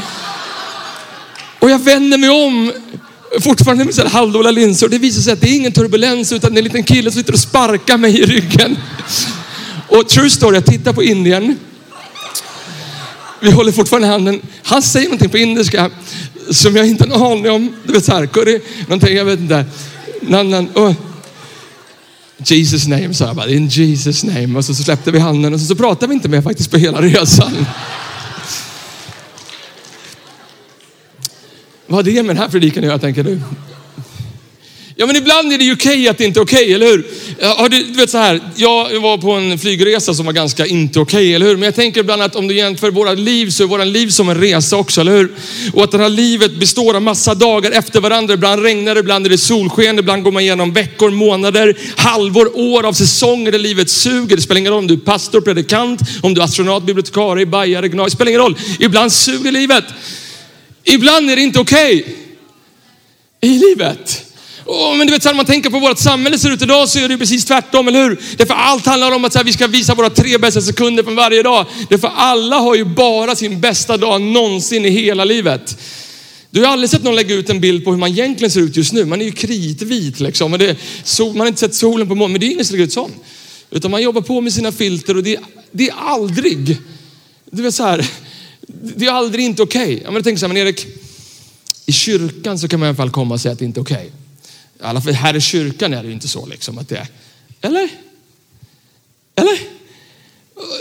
Och 1.59 1.71
jag 1.71 1.79
vänder 1.79 2.19
mig 2.19 2.29
om, 2.29 2.73
fortfarande 3.41 3.85
med 3.85 3.95
sådana 3.95 4.11
halvdåliga 4.11 4.51
linser 4.51 4.87
och 4.87 4.91
det 4.91 4.99
visar 4.99 5.21
sig 5.21 5.33
att 5.33 5.41
det 5.41 5.51
är 5.51 5.57
ingen 5.57 5.73
turbulens 5.73 6.33
utan 6.33 6.51
det 6.55 6.57
är 6.57 6.59
en 6.59 6.65
liten 6.65 6.85
kille 6.85 7.11
som 7.11 7.21
sitter 7.21 7.33
och 7.33 7.41
sparkar 7.41 7.97
mig 7.97 8.19
i 8.19 8.27
ryggen. 8.27 8.77
Och 9.89 10.09
true 10.09 10.31
story, 10.31 10.55
jag 10.55 10.67
tittar 10.67 10.93
på 10.93 11.03
Indien. 11.03 11.59
Vi 13.41 13.51
håller 13.51 13.73
fortfarande 13.73 14.09
handen. 14.09 14.41
Han 14.63 14.83
säger 14.83 15.07
någonting 15.07 15.31
på 15.31 15.39
indiska 15.39 15.91
som 16.51 16.77
jag 16.77 16.87
inte 16.87 17.09
har 17.09 17.17
en 17.17 17.39
aning 17.39 17.51
om. 17.51 17.75
Du 17.87 17.93
vet 17.93 18.05
såhär 18.05 18.27
curry, 18.27 18.61
någonting, 18.81 19.17
jag 19.17 19.25
vet 19.25 19.41
inte. 19.41 19.65
Nannan, 20.21 20.69
oh. 20.75 20.93
Jesus 22.45 22.87
name 22.87 23.15
sa 23.15 23.27
jag 23.27 23.37
bara, 23.37 23.51
in 23.51 23.69
Jesus 23.69 24.25
name. 24.25 24.59
Och 24.59 24.65
så, 24.65 24.75
så 24.75 24.83
släppte 24.83 25.11
vi 25.11 25.19
handen 25.19 25.55
och 25.55 25.61
så, 25.61 25.67
så 25.67 25.75
pratade 25.75 26.07
vi 26.07 26.15
inte 26.15 26.29
mer 26.29 26.43
faktiskt 26.43 26.71
på 26.71 26.77
hela 26.77 27.03
resan. 27.03 27.67
Vad 31.89 31.97
har 31.97 32.03
det 32.03 32.23
med 32.23 32.37
den 32.37 32.43
här 32.43 32.49
predikan 32.49 32.85
att 32.85 32.89
göra 32.89 32.99
tänker 32.99 33.23
du? 33.23 33.41
Ja 35.01 35.07
men 35.07 35.17
ibland 35.17 35.53
är 35.53 35.59
det 35.59 35.65
ju 35.65 35.73
okej 35.73 35.93
okay 35.93 36.09
att 36.09 36.19
det 36.19 36.25
inte 36.25 36.41
är 36.41 36.45
okej, 36.45 36.65
okay, 36.65 36.75
eller 36.75 36.87
hur? 36.87 37.07
Har 37.57 37.69
du, 37.69 37.83
du 37.83 37.93
vet 37.93 38.11
så 38.11 38.19
här, 38.19 38.41
jag 38.57 39.01
var 39.01 39.19
på 39.19 39.33
en 39.33 39.59
flygresa 39.59 40.15
som 40.15 40.27
var 40.27 40.33
ganska 40.33 40.67
inte 40.67 41.01
okej, 41.01 41.17
okay, 41.17 41.35
eller 41.35 41.47
hur? 41.47 41.57
Men 41.57 41.63
jag 41.63 41.75
tänker 41.75 42.01
ibland 42.01 42.23
att 42.23 42.37
om 42.37 42.49
du 42.49 42.55
jämför 42.55 42.91
våra 42.91 43.13
liv 43.13 43.51
så 43.51 43.63
är 43.63 43.67
våra 43.67 43.85
liv 43.85 44.09
som 44.09 44.29
en 44.29 44.41
resa 44.41 44.77
också, 44.77 45.01
eller 45.01 45.13
hur? 45.13 45.33
Och 45.73 45.85
att 45.85 45.91
det 45.91 45.99
här 45.99 46.09
livet 46.09 46.53
består 46.53 46.95
av 46.95 47.03
massa 47.03 47.35
dagar 47.35 47.71
efter 47.71 48.01
varandra. 48.01 48.35
Ibland 48.35 48.63
regnar 48.63 48.95
det, 48.95 49.01
ibland 49.01 49.27
är 49.27 49.31
det 49.31 49.39
solsken, 49.39 49.99
ibland 49.99 50.23
går 50.23 50.33
man 50.33 50.43
igenom 50.43 50.73
veckor, 50.73 51.11
månader, 51.11 51.79
halvår, 51.97 52.59
år 52.59 52.87
av 52.87 52.93
säsonger 52.93 53.53
där 53.53 53.59
livet 53.59 53.91
suger. 53.91 54.37
Det 54.37 54.43
spelar 54.43 54.59
ingen 54.59 54.73
roll 54.73 54.79
om 54.79 54.87
du 54.87 54.95
är 54.95 54.99
pastor, 54.99 55.41
predikant, 55.41 56.01
om 56.23 56.35
du 56.35 56.41
är 56.41 56.45
astronaut, 56.45 56.83
bibliotekarie, 56.83 57.47
bajare, 57.47 57.89
gnagare. 57.89 58.07
Det 58.07 58.11
spelar 58.11 58.31
ingen 58.31 58.43
roll. 58.43 58.57
Ibland 58.79 59.13
suger 59.13 59.53
livet. 59.53 59.85
Ibland 60.89 61.31
är 61.31 61.37
det 61.37 61.43
inte 61.43 61.61
okej 61.61 62.01
okay. 62.01 62.15
i 63.41 63.59
livet. 63.59 64.25
Oh, 64.67 64.97
men 64.97 65.07
du 65.07 65.13
vet, 65.13 65.25
när 65.25 65.35
man 65.35 65.47
tänker 65.47 65.71
på 65.71 65.79
vårt 65.79 65.99
samhälle 65.99 66.39
ser 66.39 66.51
ut 66.51 66.63
idag 66.63 66.89
så 66.89 66.99
är 66.99 67.09
det 67.09 67.19
precis 67.19 67.45
tvärtom, 67.45 67.89
eller 67.89 68.03
hur? 68.03 68.21
Därför 68.37 68.55
allt 68.55 68.87
handlar 68.87 69.13
om 69.13 69.25
att 69.25 69.35
här, 69.35 69.45
vi 69.45 69.53
ska 69.53 69.67
visa 69.67 69.95
våra 69.95 70.11
tre 70.11 70.39
bästa 70.39 70.61
sekunder 70.61 71.03
från 71.03 71.15
varje 71.15 71.43
dag. 71.43 71.67
Därför 71.89 72.13
alla 72.17 72.57
har 72.57 72.75
ju 72.75 72.85
bara 72.85 73.37
sin 73.37 73.61
bästa 73.61 73.97
dag 73.97 74.21
någonsin 74.21 74.85
i 74.85 74.91
hela 74.91 75.25
livet. 75.25 75.79
Du 76.51 76.61
har 76.61 76.73
aldrig 76.73 76.91
sett 76.91 77.03
någon 77.03 77.17
lägga 77.17 77.35
ut 77.35 77.51
en 77.51 77.61
bild 77.61 77.85
på 77.85 77.91
hur 77.91 77.99
man 77.99 78.11
egentligen 78.11 78.51
ser 78.51 78.61
ut 78.61 78.77
just 78.77 78.93
nu. 78.93 79.05
Man 79.05 79.21
är 79.21 79.25
ju 79.25 79.33
kritvit 79.33 80.21
liksom. 80.21 80.53
Och 80.53 80.59
det, 80.59 80.77
sol, 81.05 81.33
man 81.33 81.41
har 81.41 81.47
inte 81.47 81.61
sett 81.61 81.75
solen 81.75 82.09
på 82.09 82.15
morgonen, 82.15 82.33
men 82.33 82.41
det 82.41 82.47
är 82.47 82.51
ingen 82.51 82.65
som 82.65 82.75
lägger 82.75 82.87
ut 82.87 82.93
sån. 82.93 83.13
Utan 83.71 83.91
man 83.91 84.03
jobbar 84.03 84.21
på 84.21 84.41
med 84.41 84.53
sina 84.53 84.73
filter 84.73 85.17
och 85.17 85.23
det, 85.23 85.39
det 85.73 85.89
är 85.89 85.95
aldrig, 85.99 86.77
du 87.51 87.63
vet 87.63 87.75
så 87.75 87.83
här, 87.83 88.07
det 88.69 89.07
är 89.07 89.11
aldrig 89.11 89.45
inte 89.45 89.63
okej. 89.63 89.97
Okay. 89.97 90.15
Jag 90.15 90.25
tänker 90.25 90.39
så 90.39 90.47
här, 90.47 90.55
men 90.55 90.63
Erik, 90.63 90.87
i 91.87 91.93
kyrkan 91.93 92.59
så 92.59 92.69
kan 92.69 92.81
man 92.81 92.87
i 92.87 92.89
alla 92.89 92.97
fall 92.97 93.11
komma 93.11 93.35
och 93.35 93.41
säga 93.41 93.53
att 93.53 93.59
det 93.59 93.65
inte 93.65 93.81
är 93.81 93.83
okej. 93.83 93.97
Okay. 93.97 94.09
I 94.81 94.83
alla 94.83 95.01
fall 95.01 95.13
här 95.13 95.37
i 95.37 95.41
kyrkan 95.41 95.95
är 95.95 96.03
det 96.03 96.09
ju 96.09 96.15
inte 96.15 96.29
så 96.29 96.47
liksom 96.47 96.79
att 96.79 96.89
det 96.89 96.97
är. 96.97 97.07
Eller? 97.61 97.89
Eller? 99.35 99.59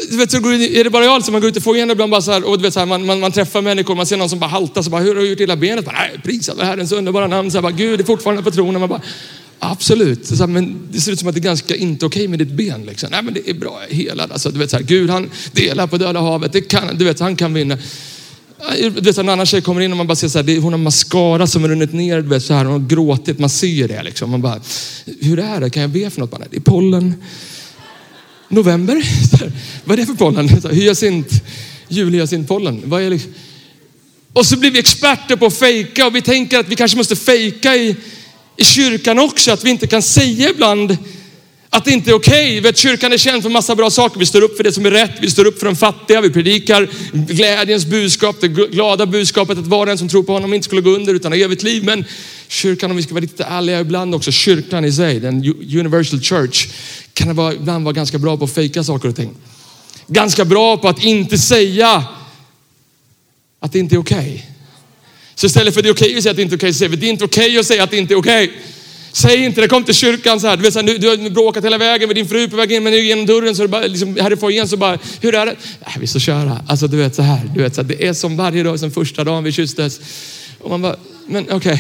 Du 0.09 0.17
vet, 0.17 0.31
så 0.31 0.37
är 0.37 0.83
det 0.83 0.89
bara 0.89 1.05
jag 1.05 1.25
som 1.25 1.31
man 1.31 1.41
går 1.41 1.49
ut 1.49 1.57
i 1.57 1.61
foajén 1.61 1.91
ibland 1.91 2.11
bara 2.11 2.21
så 2.21 2.31
här, 2.31 2.43
och 2.43 2.57
du 2.57 2.63
vet, 2.63 2.73
så 2.73 2.79
här, 2.79 2.87
man, 2.87 3.05
man, 3.05 3.19
man, 3.19 3.31
träffar 3.31 3.61
människor, 3.61 3.95
man 3.95 4.05
ser 4.05 4.17
någon 4.17 4.29
som 4.29 4.39
bara 4.39 4.49
haltar, 4.49 4.81
så 4.81 4.89
bara, 4.89 5.01
hur 5.01 5.15
har 5.15 5.21
du 5.21 5.29
gjort 5.29 5.39
illa 5.39 5.55
benet? 5.55 5.85
Bara, 5.85 5.95
Nej, 5.97 6.19
prisa 6.23 6.53
Herrens 6.65 6.91
underbara 6.91 7.27
namn. 7.27 7.51
Så 7.51 7.57
här, 7.57 7.61
bara, 7.61 7.71
Gud 7.71 7.99
är 7.99 8.03
fortfarande 8.03 8.43
på 8.43 8.51
tronen. 8.51 8.79
Man 8.79 8.89
bara, 8.89 9.01
Absolut, 9.59 10.25
så 10.25 10.47
men 10.47 10.87
det 10.91 11.01
ser 11.01 11.11
ut 11.11 11.19
som 11.19 11.27
att 11.27 11.35
det 11.35 11.39
är 11.39 11.43
ganska 11.43 11.75
inte 11.75 12.05
okej 12.05 12.19
okay 12.19 12.27
med 12.27 12.39
ditt 12.39 12.51
ben. 12.51 12.85
Liksom. 12.85 13.09
Nej, 13.11 13.23
men 13.23 13.33
det 13.33 13.49
är 13.49 13.53
bra, 13.53 13.79
jag 13.81 13.91
är 13.91 13.95
helad. 13.95 14.31
Alltså, 14.31 14.49
du 14.49 14.59
vet, 14.59 14.69
så 14.69 14.77
här, 14.77 14.83
Gud 14.83 15.09
han 15.09 15.29
delar 15.51 15.87
på 15.87 15.97
döda 15.97 16.19
havet, 16.19 16.53
det 16.53 16.61
kan, 16.61 16.97
du 16.97 17.05
vet, 17.05 17.19
han 17.19 17.35
kan 17.35 17.53
vinna. 17.53 17.77
Du 18.79 18.89
vet, 18.89 19.17
en 19.17 19.29
annan 19.29 19.45
tjej 19.45 19.61
kommer 19.61 19.81
in 19.81 19.91
och 19.91 19.97
man 19.97 20.07
bara 20.07 20.15
ser 20.15 20.27
så 20.27 20.37
här, 20.37 20.43
det, 20.43 20.59
hon 20.59 20.73
har 20.73 20.77
mascara 20.77 21.47
som 21.47 21.61
har 21.61 21.69
runnit 21.69 21.93
ner, 21.93 22.21
du 22.21 22.27
vet, 22.27 22.43
så 22.43 22.53
här, 22.53 22.65
hon 22.65 22.81
har 22.81 22.89
gråtit, 22.89 23.39
man 23.39 23.49
ser 23.49 23.87
det 23.87 24.03
liksom. 24.03 24.29
Man 24.29 24.41
bara, 24.41 24.61
hur 25.21 25.39
är 25.39 25.61
det? 25.61 25.69
Kan 25.69 25.81
jag 25.81 25.89
be 25.89 26.09
för 26.09 26.19
något? 26.19 26.31
Bara, 26.31 26.43
det 26.49 26.57
är 26.57 26.61
pollen. 26.61 27.15
November? 28.49 29.03
Vad 29.83 29.99
är 29.99 30.01
det 30.01 30.05
för 30.05 30.13
pollen? 30.13 30.49
Hyacint, 30.71 31.43
julhyacintpollen. 31.87 32.81
Vad 32.85 33.01
är 33.01 33.09
liksom? 33.09 33.33
Och 34.33 34.45
så 34.45 34.57
blir 34.57 34.71
vi 34.71 34.79
experter 34.79 35.35
på 35.35 35.45
att 35.45 35.53
fejka 35.53 36.07
och 36.07 36.15
vi 36.15 36.21
tänker 36.21 36.59
att 36.59 36.67
vi 36.67 36.75
kanske 36.75 36.97
måste 36.97 37.15
fejka 37.15 37.75
i, 37.75 37.95
i 38.57 38.63
kyrkan 38.63 39.19
också. 39.19 39.51
Att 39.51 39.63
vi 39.63 39.69
inte 39.69 39.87
kan 39.87 40.01
säga 40.01 40.49
ibland 40.49 40.97
att 41.69 41.85
det 41.85 41.91
inte 41.91 42.11
är 42.11 42.13
okej. 42.13 42.59
Okay. 42.59 42.73
Kyrkan 42.73 43.13
är 43.13 43.17
känd 43.17 43.43
för 43.43 43.49
massa 43.49 43.75
bra 43.75 43.89
saker. 43.89 44.19
Vi 44.19 44.25
står 44.25 44.41
upp 44.41 44.57
för 44.57 44.63
det 44.63 44.71
som 44.71 44.85
är 44.85 44.91
rätt. 44.91 45.11
Vi 45.21 45.29
står 45.29 45.45
upp 45.45 45.59
för 45.59 45.65
de 45.65 45.75
fattiga. 45.75 46.21
Vi 46.21 46.29
predikar 46.29 46.89
glädjens 47.11 47.85
budskap, 47.85 48.35
det 48.41 48.47
glada 48.47 49.05
budskapet 49.05 49.57
att 49.57 49.67
var 49.67 49.85
den 49.85 49.97
som 49.97 50.09
tror 50.09 50.23
på 50.23 50.33
honom 50.33 50.53
inte 50.53 50.65
skulle 50.65 50.81
gå 50.81 50.89
under 50.89 51.13
utan 51.13 51.31
ha 51.31 51.39
evigt 51.39 51.63
liv. 51.63 51.83
Men 51.83 52.05
kyrkan, 52.47 52.91
om 52.91 52.97
vi 52.97 53.03
ska 53.03 53.13
vara 53.13 53.21
riktigt 53.21 53.39
ärliga 53.39 53.79
ibland 53.79 54.15
också, 54.15 54.31
kyrkan 54.31 54.85
i 54.85 54.91
sig, 54.91 55.19
den 55.19 55.35
universal 55.79 56.21
church, 56.21 56.67
kan 57.13 57.35
vara, 57.35 57.53
ibland 57.53 57.83
vara 57.83 57.93
ganska 57.93 58.17
bra 58.17 58.37
på 58.37 58.43
att 58.43 58.53
fejka 58.53 58.83
saker 58.83 59.09
och 59.09 59.15
ting. 59.15 59.35
Ganska 60.07 60.45
bra 60.45 60.77
på 60.77 60.87
att 60.87 61.03
inte 61.03 61.37
säga 61.37 62.03
att 63.59 63.71
det 63.71 63.79
inte 63.79 63.95
är 63.95 63.99
okej. 63.99 64.17
Okay. 64.17 64.56
Så 65.39 65.45
istället 65.45 65.73
för 65.73 65.79
att 65.79 65.83
det 65.83 65.89
är 65.89 65.93
okej 65.93 66.07
okay 66.07 66.17
att 66.17 66.23
säga 66.23 66.31
att 66.31 66.37
det 66.37 66.41
inte 66.41 66.55
är 66.55 66.57
okej, 66.57 66.67
okay, 66.67 66.73
så 66.73 66.77
säger 66.77 66.89
vi 66.89 66.97
det 66.97 67.05
är 67.05 67.09
inte 67.09 67.25
okej 67.25 67.45
okay 67.45 67.59
att 67.59 67.65
säga 67.65 67.83
att 67.83 67.91
det 67.91 67.97
inte 67.97 68.13
är 68.13 68.17
okej. 68.17 68.51
Säg 69.11 69.45
inte 69.45 69.61
det, 69.61 69.67
kom 69.67 69.83
till 69.83 69.93
kyrkan 69.93 70.39
så 70.39 70.47
här. 70.47 70.57
Du, 70.57 70.63
vet, 70.63 70.73
så 70.73 70.79
här, 70.79 70.87
du, 70.87 70.97
du 70.97 71.09
har 71.09 71.29
bråkat 71.29 71.65
hela 71.65 71.77
vägen 71.77 72.09
med 72.09 72.15
din 72.15 72.27
fru 72.27 72.49
på 72.49 72.55
väg 72.55 72.71
in, 72.71 72.83
men 72.83 72.93
nu 72.93 73.05
genom 73.05 73.25
dörren 73.25 73.55
så 73.55 73.61
är 73.61 73.67
det 73.67 73.71
bara, 73.71 73.87
liksom, 73.87 74.17
här 74.21 74.33
i 74.33 74.37
foajén 74.37 74.67
så 74.67 74.77
bara, 74.77 74.99
hur 75.21 75.35
är 75.35 75.45
det? 75.45 75.51
Äh, 75.81 75.99
vi 75.99 76.07
ska 76.07 76.19
köra. 76.19 76.61
Alltså 76.67 76.87
du 76.87 76.97
vet 76.97 77.15
så 77.15 77.21
här, 77.21 77.51
du 77.55 77.61
vet, 77.61 77.75
så 77.75 77.81
här, 77.81 77.87
det 77.87 78.07
är 78.07 78.13
som 78.13 78.37
varje 78.37 78.63
dag, 78.63 78.79
som 78.79 78.91
första 78.91 79.23
dagen 79.23 79.43
vi 79.43 79.51
kysstes. 79.51 79.99
Och 80.59 80.69
man 80.69 80.81
bara, 80.81 80.95
men 81.27 81.43
okej. 81.43 81.55
Okay. 81.55 81.77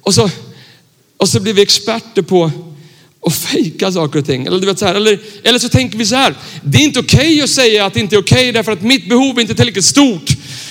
Och, 0.00 0.14
så, 0.14 0.30
och 1.16 1.28
så 1.28 1.40
blir 1.40 1.52
vi 1.52 1.62
experter 1.62 2.22
på 2.22 2.52
att 3.26 3.34
fejka 3.34 3.92
saker 3.92 4.18
och 4.18 4.26
ting. 4.26 4.46
Eller, 4.46 4.60
du 4.60 4.66
vet, 4.66 4.78
så 4.78 4.86
här, 4.86 4.94
eller, 4.94 5.18
eller 5.42 5.58
så 5.58 5.68
tänker 5.68 5.98
vi 5.98 6.06
så 6.06 6.14
här, 6.14 6.34
det 6.62 6.78
är 6.78 6.82
inte 6.82 7.00
okej 7.00 7.18
okay 7.18 7.42
att 7.42 7.50
säga 7.50 7.86
att 7.86 7.94
det 7.94 8.00
inte 8.00 8.16
är 8.16 8.20
okej 8.20 8.36
okay 8.36 8.52
därför 8.52 8.72
att 8.72 8.82
mitt 8.82 9.08
behov 9.08 9.36
är 9.36 9.40
inte 9.40 9.54
tillräckligt 9.54 9.84
stort. 9.84 10.30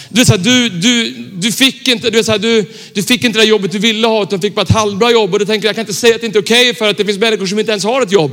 Du, 0.10 0.22
vet, 0.22 0.28
så 0.28 0.34
här, 0.34 0.44
du, 0.44 0.70
du, 0.70 1.13
du, 1.41 1.51
fick 1.51 1.88
inte, 1.88 2.10
du, 2.10 2.24
så 2.24 2.31
här, 2.31 2.39
du, 2.39 2.65
du 2.93 3.03
fick 3.03 3.24
inte 3.24 3.39
det 3.39 3.46
jobbet 3.46 3.72
du 3.72 3.79
ville 3.79 4.08
ha 4.08 4.24
utan 4.24 4.41
fick 4.41 4.55
bara 4.55 4.62
ett 4.62 4.69
halvbra 4.69 5.12
jobb. 5.12 5.34
Och 5.34 5.39
du 5.39 5.46
tänker 5.46 5.67
jag 5.67 5.75
kan 5.75 5.81
inte 5.81 5.93
säga 5.93 6.15
att 6.15 6.22
det 6.22 6.27
inte 6.27 6.39
är 6.39 6.43
okej 6.43 6.69
okay 6.69 6.74
för 6.74 6.89
att 6.89 6.98
det 6.98 7.05
finns 7.05 7.17
människor 7.17 7.46
som 7.46 7.60
inte 7.60 7.72
ens 7.72 7.84
har 7.84 8.01
ett 8.01 8.12
jobb. 8.12 8.31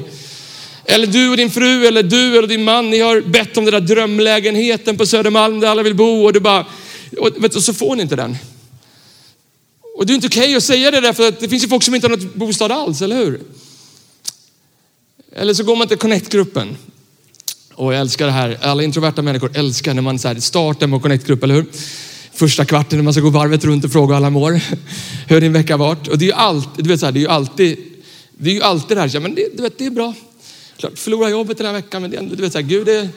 Eller 0.85 1.07
du 1.07 1.31
och 1.31 1.37
din 1.37 1.51
fru 1.51 1.87
eller 1.87 2.03
du 2.03 2.39
eller 2.39 2.49
din 2.49 2.65
man, 2.65 2.91
ni 2.91 3.01
har 3.01 3.21
bett 3.21 3.57
om 3.57 3.65
den 3.65 3.73
där 3.73 3.81
drömlägenheten 3.81 4.97
på 4.97 5.07
Södermalm 5.07 5.61
där 5.61 5.69
alla 5.69 5.83
vill 5.83 5.95
bo 5.95 6.25
och 6.25 6.33
du 6.33 6.41
bara, 6.41 6.67
och, 7.19 7.45
vet, 7.45 7.57
och 7.57 7.63
så 7.63 7.73
får 7.73 7.97
ni 7.97 8.03
inte 8.03 8.17
den. 8.17 8.37
Och 9.97 10.07
det 10.07 10.13
är 10.13 10.15
inte 10.15 10.27
okej 10.27 10.43
okay 10.43 10.57
att 10.57 10.63
säga 10.63 10.91
det 10.91 11.01
därför 11.01 11.29
att 11.29 11.41
det 11.41 11.49
finns 11.49 11.65
ju 11.65 11.69
folk 11.69 11.83
som 11.83 11.95
inte 11.95 12.07
har 12.07 12.17
något 12.17 12.35
bostad 12.35 12.73
alls, 12.73 13.03
eller 13.03 13.17
hur? 13.17 13.41
Eller 15.33 15.55
så 15.55 15.65
går 15.65 15.77
man 15.77 15.89
till 15.89 15.97
Connect-gruppen. 15.97 16.77
Och 17.75 17.95
jag 17.95 18.01
älskar 18.01 18.27
det 18.27 18.33
här. 18.33 18.59
Alla 18.63 18.83
introverta 18.83 19.23
människor 19.23 19.51
älskar 19.55 19.95
när 19.95 20.03
man 20.03 20.19
så 20.19 20.29
här 20.29 20.41
startar 20.41 20.87
med 20.87 21.03
Connect-grupp, 21.03 21.43
eller 21.43 21.55
hur? 21.55 21.67
Första 22.37 22.65
kvarten 22.65 22.99
när 22.99 23.05
man 23.05 23.13
ska 23.13 23.23
gå 23.23 23.31
varvet 23.31 23.65
runt 23.65 23.85
och 23.85 23.93
fråga 23.93 24.17
alla 24.17 24.31
mår. 24.31 24.61
Hur 25.29 25.41
din 25.41 25.53
vecka 25.53 25.77
varit? 25.77 26.09
Och 26.09 26.19
det 26.19 26.25
är 26.25 26.27
ju 26.27 26.33
alltid, 26.33 26.85
du 26.85 26.91
vet 26.91 27.01
så 27.01 27.07
här, 27.07 27.13
det 27.13 27.19
är 27.19 27.21
ju 27.21 27.29
alltid, 27.29 27.79
det 28.39 28.51
är 28.51 28.55
ju 28.55 28.63
alltid 28.63 28.97
det 28.97 29.01
här, 29.01 29.21
men 29.21 29.35
det, 29.35 29.57
du 29.57 29.63
vet, 29.63 29.79
det 29.79 29.87
är 29.87 29.91
bra. 29.91 30.15
Klart, 30.77 30.99
förlora 30.99 31.31
jobbet 31.31 31.59
den 31.59 31.67
här 31.67 31.73
veckan, 31.73 32.03
men 32.03 32.11
det, 32.11 32.37
du 32.37 32.43
vet 32.43 32.53
så 32.53 32.59
här, 32.59 32.67
Gud 32.67 32.89
är, 32.89 33.09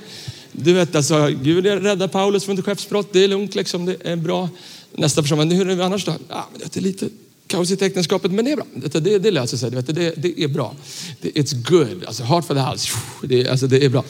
du 0.52 0.74
vet 0.74 0.96
alltså, 0.96 1.30
Gud 1.42 1.68
är 1.68 1.78
rädda 1.78 2.08
Paulus 2.08 2.46
från 2.46 2.60
ett 2.60 2.66
skeppsbrott. 2.66 3.14
Det 3.14 3.24
är 3.24 3.28
lugnt 3.28 3.56
liksom, 3.56 3.86
det 3.86 3.96
är 4.04 4.16
bra. 4.16 4.50
Nästa 4.96 5.22
person, 5.22 5.38
men 5.38 5.52
hur 5.52 5.70
är 5.70 5.76
det 5.76 5.86
annars 5.86 6.06
då? 6.06 6.14
Ja, 6.30 6.50
men 6.52 6.62
det 6.62 6.80
är 6.80 6.82
lite 6.82 7.10
kaos 7.48 7.72
i 7.72 7.86
äktenskapet, 7.86 8.32
men 8.32 8.46
det 8.46 8.52
är 8.52 8.56
bra. 8.56 8.66
Det, 8.74 9.00
det, 9.00 9.20
det 9.20 9.32
löser 9.32 9.58
sig. 9.58 9.72
Det, 9.72 9.82
det, 9.82 10.14
det 10.18 10.44
är 10.44 10.48
bra. 10.48 10.76
It's 11.22 11.70
good. 11.70 12.04
Alltså, 12.08 12.24
heart 12.24 12.46
for 12.46 12.54
the 12.54 12.62
house. 12.62 12.90
Det, 13.24 13.50
alltså, 13.50 13.68
det 13.68 13.86
är 13.86 13.90
bra. 13.90 14.04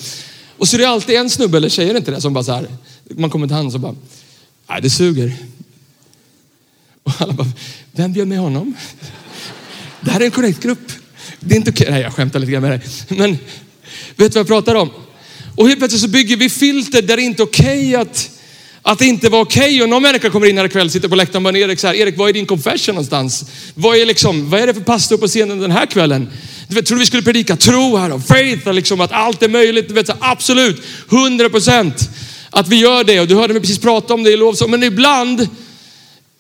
Och 0.57 0.67
så 0.67 0.75
är 0.75 0.79
det 0.79 0.89
alltid 0.89 1.15
en 1.15 1.29
snubbe 1.29 1.57
eller 1.57 1.69
tjej, 1.69 1.89
är 1.89 1.93
det 1.93 1.97
inte 1.97 2.11
det, 2.11 2.21
som 2.21 2.33
bara 2.33 2.43
så 2.43 2.51
här, 2.51 2.67
man 3.09 3.29
kommer 3.29 3.47
till 3.47 3.55
honom 3.55 3.73
och 3.73 3.79
bara, 3.79 3.95
nej 4.69 4.81
det 4.81 4.89
suger. 4.89 5.35
Och 7.03 7.13
alla 7.21 7.33
bara, 7.33 7.47
vem 7.91 8.13
bjöd 8.13 8.27
med 8.27 8.39
honom? 8.39 8.75
Det 10.01 10.11
här 10.11 10.21
är 10.21 10.25
en 10.25 10.31
korrekt 10.31 10.63
grupp. 10.63 10.91
Det 11.39 11.55
är 11.55 11.57
inte 11.57 11.71
okej. 11.71 11.87
Nej, 11.91 12.01
jag 12.01 12.13
skämtar 12.13 12.39
lite 12.39 12.51
grann 12.51 12.61
med 12.61 12.71
dig. 12.71 12.81
Men 13.09 13.31
vet 13.31 13.37
du 14.15 14.25
vad 14.25 14.35
jag 14.35 14.47
pratar 14.47 14.75
om? 14.75 14.89
Och 15.55 15.67
helt 15.67 15.79
plötsligt 15.79 16.01
så 16.01 16.07
bygger 16.07 16.37
vi 16.37 16.49
filter 16.49 17.01
där 17.01 17.15
det 17.15 17.23
inte 17.23 17.43
är 17.43 17.45
okej 17.45 17.95
att 17.95 18.39
att 18.81 18.99
det 18.99 19.05
inte 19.05 19.29
var 19.29 19.41
okej 19.41 19.83
och 19.83 19.89
någon 19.89 20.01
människa 20.01 20.29
kommer 20.29 20.47
in 20.47 20.57
här 20.57 20.65
ikväll, 20.65 20.91
sitter 20.91 21.07
på 21.07 21.15
läktaren 21.15 21.45
och 21.45 21.53
bara, 21.53 21.57
Erik, 21.57 21.79
så 21.79 21.87
här, 21.87 21.93
Erik, 21.93 22.17
vad 22.17 22.29
är 22.29 22.33
din 22.33 22.45
confession 22.45 22.95
någonstans? 22.95 23.45
Vad 23.73 23.97
är, 23.97 24.05
liksom, 24.05 24.49
vad 24.49 24.59
är 24.59 24.67
det 24.67 24.73
för 24.73 24.81
pastor 24.81 25.17
på 25.17 25.27
scenen 25.27 25.59
den 25.59 25.71
här 25.71 25.85
kvällen? 25.85 26.29
Du 26.67 26.75
vet, 26.75 26.85
tror 26.85 26.95
du 26.95 26.99
vi 26.99 27.05
skulle 27.05 27.23
predika 27.23 27.55
tro 27.55 27.97
här 27.97 28.11
och 28.11 28.25
faith 28.25 28.67
och 28.67 28.73
liksom 28.73 29.01
att 29.01 29.11
allt 29.11 29.43
är 29.43 29.49
möjligt? 29.49 29.87
Du 29.87 29.93
vet, 29.93 30.07
så 30.07 30.13
absolut, 30.19 30.85
100 31.11 31.49
procent 31.49 32.09
att 32.49 32.67
vi 32.67 32.75
gör 32.75 33.03
det. 33.03 33.19
Och 33.19 33.27
du 33.27 33.35
hörde 33.35 33.53
mig 33.53 33.61
precis 33.61 33.79
prata 33.79 34.13
om 34.13 34.23
det 34.23 34.31
i 34.31 34.37
lovsång. 34.37 34.71
Men 34.71 34.83
ibland, 34.83 35.47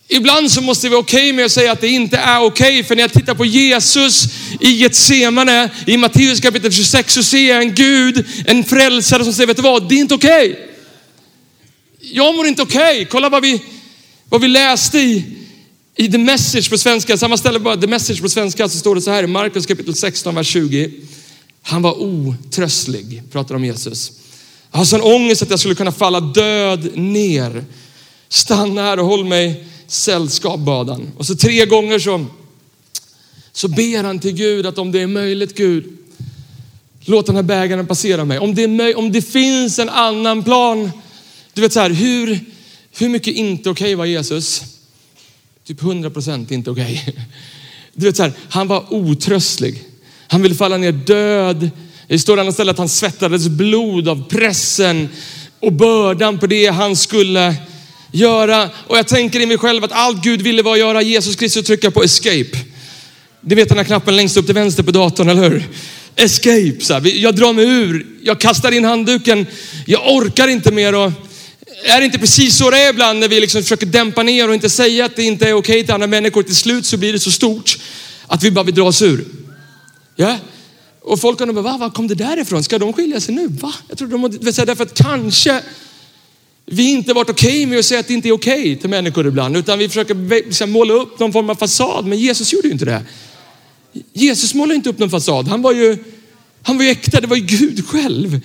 ibland 0.07 0.51
så 0.51 0.61
måste 0.61 0.87
vi 0.87 0.89
vara 0.89 0.99
okej 0.99 1.19
okay 1.19 1.33
med 1.33 1.45
att 1.45 1.51
säga 1.51 1.71
att 1.71 1.81
det 1.81 1.87
inte 1.87 2.17
är 2.17 2.43
okej. 2.43 2.67
Okay. 2.67 2.83
För 2.83 2.95
när 2.95 3.03
jag 3.03 3.13
tittar 3.13 3.35
på 3.35 3.45
Jesus 3.45 4.25
i 4.59 4.71
Getsemane, 4.71 5.69
i 5.85 5.97
Matteus 5.97 6.39
kapitel 6.39 6.71
26, 6.71 7.13
så 7.13 7.23
ser 7.23 7.49
jag 7.49 7.61
en 7.61 7.75
Gud, 7.75 8.25
en 8.45 8.63
frälsare 8.63 9.23
som 9.23 9.33
säger, 9.33 9.47
vet 9.47 9.57
du 9.57 9.63
vad, 9.63 9.89
det 9.89 9.95
är 9.95 9.99
inte 9.99 10.15
okej. 10.15 10.51
Okay 10.51 10.69
jag 12.01 12.35
mår 12.35 12.47
inte 12.47 12.61
okej. 12.61 12.91
Okay. 12.91 13.05
Kolla 13.05 13.29
vad 13.29 13.41
vi, 13.41 13.61
vad 14.29 14.41
vi 14.41 14.47
läste 14.47 14.99
i, 14.99 15.25
i 15.95 16.11
The 16.11 16.17
Message 16.17 16.69
på 16.69 16.77
svenska. 16.77 17.17
Samma 17.17 17.37
ställe 17.37 17.59
bara, 17.59 17.77
The 17.77 17.87
Message 17.87 18.21
på 18.21 18.29
svenska 18.29 18.69
så 18.69 18.77
står 18.77 18.95
det 18.95 19.01
så 19.01 19.11
här 19.11 19.23
i 19.23 19.27
Markus 19.27 19.65
kapitel 19.65 19.95
16, 19.95 20.35
vers 20.35 20.47
20. 20.47 20.91
Han 21.61 21.81
var 21.81 22.01
otröstlig, 22.01 23.23
pratar 23.31 23.55
om 23.55 23.65
Jesus. 23.65 24.11
Jag 24.71 24.77
har 24.77 24.85
sån 24.85 25.01
ångest 25.01 25.41
att 25.41 25.49
jag 25.49 25.59
skulle 25.59 25.75
kunna 25.75 25.91
falla 25.91 26.19
död 26.19 26.97
ner. 26.97 27.65
Stanna 28.29 28.81
här 28.81 28.99
och 28.99 29.05
håll 29.05 29.25
mig 29.25 29.65
sällskap, 29.87 30.59
bad 30.59 30.89
han. 30.89 31.11
Och 31.17 31.25
så 31.25 31.35
tre 31.35 31.65
gånger 31.65 31.99
så, 31.99 32.25
så 33.51 33.67
ber 33.67 34.03
han 34.03 34.19
till 34.19 34.33
Gud 34.33 34.65
att 34.65 34.77
om 34.77 34.91
det 34.91 35.01
är 35.01 35.07
möjligt 35.07 35.57
Gud, 35.57 35.97
låt 37.05 37.25
den 37.25 37.35
här 37.35 37.43
bägaren 37.43 37.87
passera 37.87 38.25
mig. 38.25 38.39
Om 38.39 38.55
det, 38.55 38.63
är, 38.63 38.97
om 38.97 39.11
det 39.11 39.21
finns 39.21 39.79
en 39.79 39.89
annan 39.89 40.43
plan 40.43 40.91
du 41.59 41.61
vet 41.61 41.73
så 41.73 41.79
här, 41.79 41.89
hur, 41.89 42.39
hur 42.97 43.09
mycket 43.09 43.35
inte 43.35 43.69
okej 43.69 43.85
okay 43.85 43.95
var 43.95 44.05
Jesus? 44.05 44.63
Typ 45.67 45.81
100 45.81 46.09
procent 46.09 46.51
inte 46.51 46.71
okej. 46.71 47.03
Okay. 47.07 47.23
Du 47.93 48.05
vet 48.05 48.17
så 48.17 48.23
här, 48.23 48.33
han 48.49 48.67
var 48.67 48.93
otröstlig. 48.93 49.83
Han 50.27 50.41
ville 50.41 50.55
falla 50.55 50.77
ner 50.77 50.91
död. 50.91 51.69
Det 52.09 52.19
står 52.19 52.39
annat 52.39 52.53
ställe 52.53 52.71
att 52.71 52.77
han 52.77 52.89
svettades 52.89 53.47
blod 53.47 54.07
av 54.07 54.29
pressen 54.29 55.09
och 55.59 55.73
bördan 55.73 56.39
på 56.39 56.47
det 56.47 56.67
han 56.67 56.95
skulle 56.95 57.55
göra. 58.11 58.69
Och 58.87 58.97
jag 58.97 59.07
tänker 59.07 59.39
i 59.39 59.45
mig 59.45 59.57
själv 59.57 59.83
att 59.83 59.91
allt 59.91 60.23
Gud 60.23 60.41
ville 60.41 60.61
var 60.61 60.73
att 60.73 60.79
göra 60.79 61.01
Jesus 61.01 61.35
Kristus 61.35 61.67
trycka 61.67 61.91
på 61.91 62.03
escape. 62.03 62.57
Det 63.41 63.55
vet 63.55 63.69
den 63.69 63.77
här 63.77 63.85
knappen 63.85 64.15
längst 64.15 64.37
upp 64.37 64.45
till 64.45 64.55
vänster 64.55 64.83
på 64.83 64.91
datorn, 64.91 65.29
eller 65.29 65.49
hur? 65.49 65.69
Escape, 66.15 66.75
så 66.79 66.93
här. 66.93 67.17
jag 67.17 67.35
drar 67.35 67.53
mig 67.53 67.65
ur, 67.65 68.07
jag 68.21 68.39
kastar 68.39 68.71
in 68.71 68.85
handduken, 68.85 69.45
jag 69.85 70.15
orkar 70.15 70.47
inte 70.47 70.71
mer 70.71 70.95
och 70.95 71.11
är 71.83 71.99
det 71.99 72.05
inte 72.05 72.19
precis 72.19 72.57
så 72.57 72.69
det 72.69 72.77
är 72.77 72.89
ibland 72.89 73.19
när 73.19 73.27
vi 73.27 73.39
liksom 73.39 73.61
försöker 73.61 73.85
dämpa 73.85 74.23
ner 74.23 74.47
och 74.47 74.53
inte 74.53 74.69
säga 74.69 75.05
att 75.05 75.15
det 75.15 75.23
inte 75.23 75.45
är 75.49 75.53
okej 75.53 75.73
okay 75.73 75.83
till 75.83 75.93
andra 75.93 76.07
människor. 76.07 76.43
Till 76.43 76.55
slut 76.55 76.85
så 76.85 76.97
blir 76.97 77.13
det 77.13 77.19
så 77.19 77.31
stort 77.31 77.79
att 78.27 78.43
vi 78.43 78.51
bara 78.51 78.63
vill 78.63 78.75
dra 78.75 78.83
oss 78.83 79.01
ur. 79.01 79.25
Ja? 80.15 80.37
Och 81.01 81.19
folk 81.21 81.41
undrar, 81.41 81.61
va, 81.61 81.77
var 81.77 81.89
kom 81.89 82.07
det 82.07 82.15
där 82.15 82.39
ifrån? 82.39 82.63
Ska 82.63 82.79
de 82.79 82.93
skilja 82.93 83.19
sig 83.19 83.35
nu? 83.35 83.47
Va? 83.47 83.73
Jag 83.87 83.97
tror 83.97 84.07
de 84.07 84.29
vill 84.29 84.53
säga 84.53 84.65
därför 84.65 84.83
att 84.83 84.93
kanske 84.93 85.61
vi 86.65 86.89
inte 86.89 87.13
varit 87.13 87.29
okej 87.29 87.49
okay 87.49 87.65
med 87.65 87.79
att 87.79 87.85
säga 87.85 87.99
att 87.99 88.07
det 88.07 88.13
inte 88.13 88.27
är 88.29 88.33
okej 88.33 88.61
okay 88.61 88.75
till 88.75 88.89
människor 88.89 89.27
ibland. 89.27 89.57
Utan 89.57 89.79
vi 89.79 89.87
försöker 89.87 90.45
liksom 90.45 90.71
måla 90.71 90.93
upp 90.93 91.19
någon 91.19 91.33
form 91.33 91.49
av 91.49 91.55
fasad. 91.55 92.05
Men 92.05 92.19
Jesus 92.19 92.53
gjorde 92.53 92.67
ju 92.67 92.71
inte 92.71 92.85
det. 92.85 93.03
Jesus 94.13 94.53
målade 94.53 94.75
inte 94.75 94.89
upp 94.89 94.99
någon 94.99 95.09
fasad. 95.09 95.47
Han 95.47 95.61
var 95.61 95.71
ju, 95.71 95.97
han 96.63 96.77
var 96.77 96.83
ju 96.83 96.89
äkta, 96.89 97.21
det 97.21 97.27
var 97.27 97.35
ju 97.35 97.45
Gud 97.45 97.87
själv. 97.87 98.41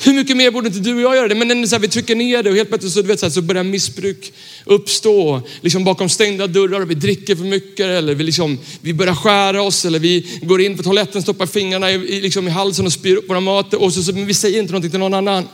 Hur 0.00 0.14
mycket 0.14 0.36
mer 0.36 0.50
borde 0.50 0.68
inte 0.68 0.80
du 0.80 0.94
och 0.94 1.00
jag 1.00 1.16
göra 1.16 1.28
det? 1.28 1.34
Men 1.34 1.68
så 1.68 1.74
här, 1.74 1.80
vi 1.80 1.88
trycker 1.88 2.14
ner 2.14 2.42
det 2.42 2.50
och 2.50 2.56
helt 2.56 2.68
plötsligt 2.68 2.92
så, 2.92 3.02
du 3.02 3.08
vet, 3.08 3.20
så, 3.20 3.26
här, 3.26 3.30
så 3.30 3.42
börjar 3.42 3.64
missbruk 3.64 4.32
uppstå. 4.64 5.42
Liksom 5.60 5.84
bakom 5.84 6.08
stängda 6.08 6.46
dörrar 6.46 6.80
och 6.80 6.90
vi 6.90 6.94
dricker 6.94 7.36
för 7.36 7.44
mycket 7.44 7.86
eller 7.86 8.14
vi, 8.14 8.24
liksom, 8.24 8.58
vi 8.80 8.94
börjar 8.94 9.14
skära 9.14 9.62
oss 9.62 9.84
eller 9.84 9.98
vi 9.98 10.40
går 10.42 10.60
in 10.60 10.76
på 10.76 10.82
toaletten, 10.82 11.22
stoppar 11.22 11.46
fingrarna 11.46 11.90
i, 11.90 12.20
liksom, 12.20 12.48
i 12.48 12.50
halsen 12.50 12.86
och 12.86 12.92
spyr 12.92 13.16
upp 13.16 13.30
våra 13.30 13.40
mat. 13.40 13.74
Och 13.74 13.92
så, 13.92 14.02
så, 14.02 14.12
men 14.12 14.26
vi 14.26 14.34
säger 14.34 14.60
inte 14.60 14.72
någonting 14.72 14.90
till 14.90 15.00
någon 15.00 15.14
annan. 15.14 15.48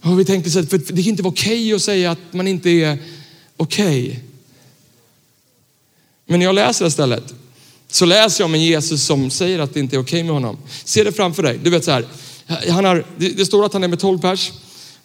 Och 0.00 0.20
vi 0.20 0.24
tänkte 0.24 0.50
så 0.50 0.60
här, 0.60 0.66
för 0.66 0.78
det 0.78 1.02
kan 1.02 1.10
inte 1.10 1.22
vara 1.22 1.32
okej 1.32 1.64
okay 1.64 1.74
att 1.74 1.82
säga 1.82 2.10
att 2.10 2.32
man 2.32 2.48
inte 2.48 2.70
är 2.70 2.98
okej. 3.56 4.04
Okay. 4.04 4.16
Men 6.26 6.38
när 6.38 6.46
jag 6.46 6.54
läser 6.54 6.86
istället 6.86 7.34
så 7.88 8.04
läser 8.04 8.42
jag 8.42 8.46
om 8.46 8.54
en 8.54 8.62
Jesus 8.62 9.04
som 9.04 9.30
säger 9.30 9.58
att 9.58 9.74
det 9.74 9.80
inte 9.80 9.96
är 9.96 10.00
okej 10.00 10.20
okay 10.20 10.24
med 10.24 10.34
honom. 10.34 10.58
Se 10.84 11.04
det 11.04 11.12
framför 11.12 11.42
dig. 11.42 11.58
Du 11.62 11.70
vet 11.70 11.84
så 11.84 11.90
här, 11.90 12.06
han 12.46 12.84
har, 12.84 13.04
det 13.16 13.46
står 13.46 13.66
att 13.66 13.72
han 13.72 13.84
är 13.84 13.88
med 13.88 13.98
12 13.98 14.18
pers. 14.18 14.52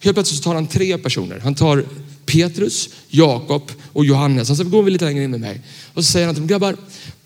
Helt 0.00 0.16
plötsligt 0.16 0.38
så 0.38 0.44
tar 0.44 0.54
han 0.54 0.66
tre 0.66 0.98
personer. 0.98 1.38
Han 1.38 1.54
tar 1.54 1.84
Petrus, 2.26 2.88
Jakob 3.08 3.70
och 3.92 4.04
Johannes. 4.04 4.48
Han 4.48 4.56
säger, 4.56 4.82
vi 4.82 4.90
lite 4.90 5.04
längre 5.04 5.24
in 5.24 5.30
med 5.30 5.40
mig. 5.40 5.60
Och 5.94 6.04
så 6.04 6.12
säger 6.12 6.26
han 6.26 6.34
till 6.34 6.42
dem, 6.42 6.48
grabbar, 6.48 6.76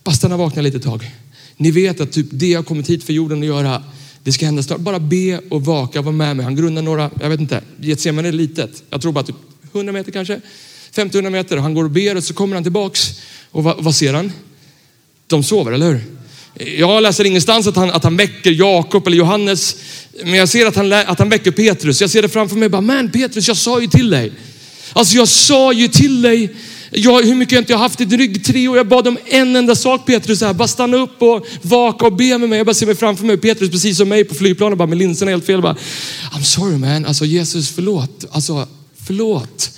bara 0.04 0.14
stanna 0.14 0.36
vakna 0.36 0.62
lite 0.62 0.80
tag. 0.80 1.10
Ni 1.56 1.70
vet 1.70 2.00
att 2.00 2.12
typ 2.12 2.26
det 2.30 2.46
jag 2.46 2.66
kommit 2.66 2.90
hit 2.90 3.04
för 3.04 3.12
jorden 3.12 3.38
att 3.38 3.46
göra, 3.46 3.82
det 4.22 4.32
ska 4.32 4.46
hända 4.46 4.62
snart. 4.62 4.80
Bara 4.80 5.00
be 5.00 5.40
och 5.50 5.64
vaka, 5.64 6.02
var 6.02 6.12
med 6.12 6.36
mig. 6.36 6.44
Han 6.44 6.56
grundar 6.56 6.82
några, 6.82 7.10
jag 7.20 7.28
vet 7.28 7.40
inte, 7.40 7.62
Getsemane 7.80 8.28
är 8.28 8.32
litet. 8.32 8.82
Jag 8.90 9.02
tror 9.02 9.12
bara 9.12 9.24
typ 9.24 9.36
100 9.72 9.92
meter 9.92 10.12
kanske. 10.12 10.40
50-100 10.94 11.30
meter. 11.30 11.56
Han 11.56 11.74
går 11.74 11.84
och 11.84 11.90
ber 11.90 12.16
och 12.16 12.24
så 12.24 12.34
kommer 12.34 12.54
han 12.54 12.62
tillbaks. 12.62 13.20
Och 13.50 13.64
vad, 13.64 13.84
vad 13.84 13.94
ser 13.94 14.14
han? 14.14 14.32
De 15.26 15.42
sover, 15.42 15.72
eller 15.72 15.86
hur? 15.86 16.00
Jag 16.58 17.02
läser 17.02 17.24
ingenstans 17.24 17.66
att 17.66 17.76
han, 17.76 17.90
att 17.90 18.04
han 18.04 18.16
väcker 18.16 18.50
Jakob 18.50 19.06
eller 19.06 19.16
Johannes. 19.16 19.76
Men 20.22 20.34
jag 20.34 20.48
ser 20.48 20.66
att 20.66 20.76
han, 20.76 20.92
att 20.92 21.18
han 21.18 21.28
väcker 21.28 21.50
Petrus. 21.50 22.00
Jag 22.00 22.10
ser 22.10 22.22
det 22.22 22.28
framför 22.28 22.56
mig. 22.56 22.68
Bara, 22.68 22.80
men 22.80 23.10
Petrus, 23.10 23.48
jag 23.48 23.56
sa 23.56 23.80
ju 23.80 23.86
till 23.86 24.10
dig. 24.10 24.32
Alltså 24.92 25.16
jag 25.16 25.28
sa 25.28 25.72
ju 25.72 25.88
till 25.88 26.22
dig. 26.22 26.54
Jag, 26.90 27.22
hur 27.22 27.34
mycket 27.34 27.52
jag 27.52 27.60
inte 27.60 27.74
har 27.74 27.80
haft 27.80 27.98
ditt 27.98 28.12
rygg 28.12 28.44
tre 28.44 28.68
år. 28.68 28.76
Jag 28.76 28.88
bad 28.88 29.08
om 29.08 29.18
en 29.26 29.56
enda 29.56 29.74
sak 29.74 30.06
Petrus. 30.06 30.40
Här. 30.40 30.52
Bara 30.52 30.68
stanna 30.68 30.96
upp 30.96 31.22
och 31.22 31.46
vaka 31.62 32.06
och 32.06 32.12
be 32.12 32.38
med 32.38 32.48
mig. 32.48 32.56
Jag 32.56 32.66
bara 32.66 32.74
ser 32.74 32.86
mig 32.86 32.94
framför 32.94 33.24
mig. 33.24 33.36
Petrus 33.36 33.70
precis 33.70 33.96
som 33.96 34.08
mig 34.08 34.24
på 34.24 34.34
flygplanet. 34.34 34.78
Bara 34.78 34.88
med 34.88 34.98
linserna 34.98 35.30
helt 35.30 35.46
fel. 35.46 35.62
Bara, 35.62 35.76
I'm 36.32 36.42
sorry 36.42 36.78
man. 36.78 37.06
Alltså 37.06 37.24
Jesus 37.24 37.70
förlåt. 37.70 38.24
Alltså 38.30 38.68
förlåt. 39.06 39.70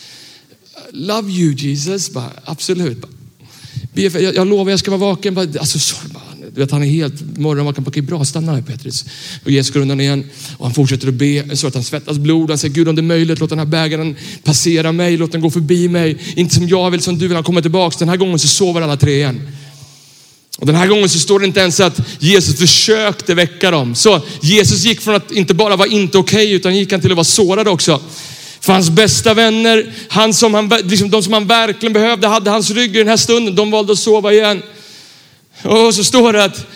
Love 0.92 1.32
you 1.32 1.54
Jesus. 1.54 2.10
Bara, 2.10 2.30
absolut. 2.44 3.00
Bara, 3.00 3.10
jag, 4.02 4.34
jag 4.34 4.46
lovar 4.46 4.70
jag 4.70 4.80
ska 4.80 4.90
vara 4.90 5.00
vaken. 5.00 5.34
Bara, 5.34 5.46
alltså 5.58 5.78
sorry. 5.78 6.08
Bara, 6.08 6.27
du 6.58 6.64
vet, 6.64 6.70
han 6.70 6.82
är 6.82 6.86
helt 6.86 7.38
morgonvaken. 7.38 7.84
Okej, 7.86 8.02
bra, 8.02 8.24
stanna 8.24 8.54
här 8.54 8.62
Petrus. 8.62 9.04
Och 9.44 9.50
Jesus 9.50 9.74
går 9.74 9.80
undan 9.80 10.00
igen 10.00 10.24
och 10.56 10.66
han 10.66 10.74
fortsätter 10.74 11.08
att 11.08 11.14
be 11.14 11.56
så 11.56 11.66
att 11.66 11.74
han 11.74 11.84
svettas 11.84 12.18
blod. 12.18 12.50
Han 12.50 12.58
säger, 12.58 12.74
Gud 12.74 12.88
om 12.88 12.94
det 12.94 13.00
är 13.00 13.02
möjligt, 13.02 13.38
låt 13.38 13.50
den 13.50 13.58
här 13.58 13.66
bägaren 13.66 14.16
passera 14.44 14.92
mig, 14.92 15.16
låt 15.16 15.32
den 15.32 15.40
gå 15.40 15.50
förbi 15.50 15.88
mig. 15.88 16.18
Inte 16.36 16.54
som 16.54 16.68
jag 16.68 16.90
vill, 16.90 17.00
som 17.00 17.18
du 17.18 17.28
vill. 17.28 17.34
Han 17.34 17.44
kommer 17.44 17.62
tillbaks. 17.62 17.96
Den 17.96 18.08
här 18.08 18.16
gången 18.16 18.38
så 18.38 18.48
sover 18.48 18.82
alla 18.82 18.96
tre 18.96 19.14
igen. 19.14 19.40
Och 20.58 20.66
den 20.66 20.74
här 20.74 20.86
gången 20.86 21.08
så 21.08 21.18
står 21.18 21.40
det 21.40 21.46
inte 21.46 21.60
ens 21.60 21.80
att 21.80 22.00
Jesus 22.18 22.58
försökte 22.58 23.34
väcka 23.34 23.70
dem. 23.70 23.94
Så 23.94 24.20
Jesus 24.40 24.84
gick 24.84 25.00
från 25.00 25.14
att 25.14 25.32
inte 25.32 25.54
bara 25.54 25.76
vara 25.76 25.88
inte 25.88 26.18
okej, 26.18 26.44
okay, 26.44 26.56
utan 26.56 26.76
gick 26.76 26.92
han 26.92 27.00
till 27.00 27.10
att 27.10 27.16
vara 27.16 27.24
sårad 27.24 27.68
också. 27.68 28.00
För 28.60 28.72
hans 28.72 28.90
bästa 28.90 29.34
vänner, 29.34 29.92
han 30.08 30.34
som 30.34 30.54
han, 30.54 30.72
liksom 30.84 31.10
de 31.10 31.22
som 31.22 31.32
han 31.32 31.46
verkligen 31.46 31.92
behövde, 31.92 32.28
hade 32.28 32.50
hans 32.50 32.70
rygg 32.70 32.96
i 32.96 32.98
den 32.98 33.08
här 33.08 33.16
stunden. 33.16 33.54
De 33.54 33.70
valde 33.70 33.92
att 33.92 33.98
sova 33.98 34.32
igen. 34.32 34.62
Och 35.62 35.94
så 35.94 36.04
står 36.04 36.32
det 36.32 36.44
att 36.44 36.66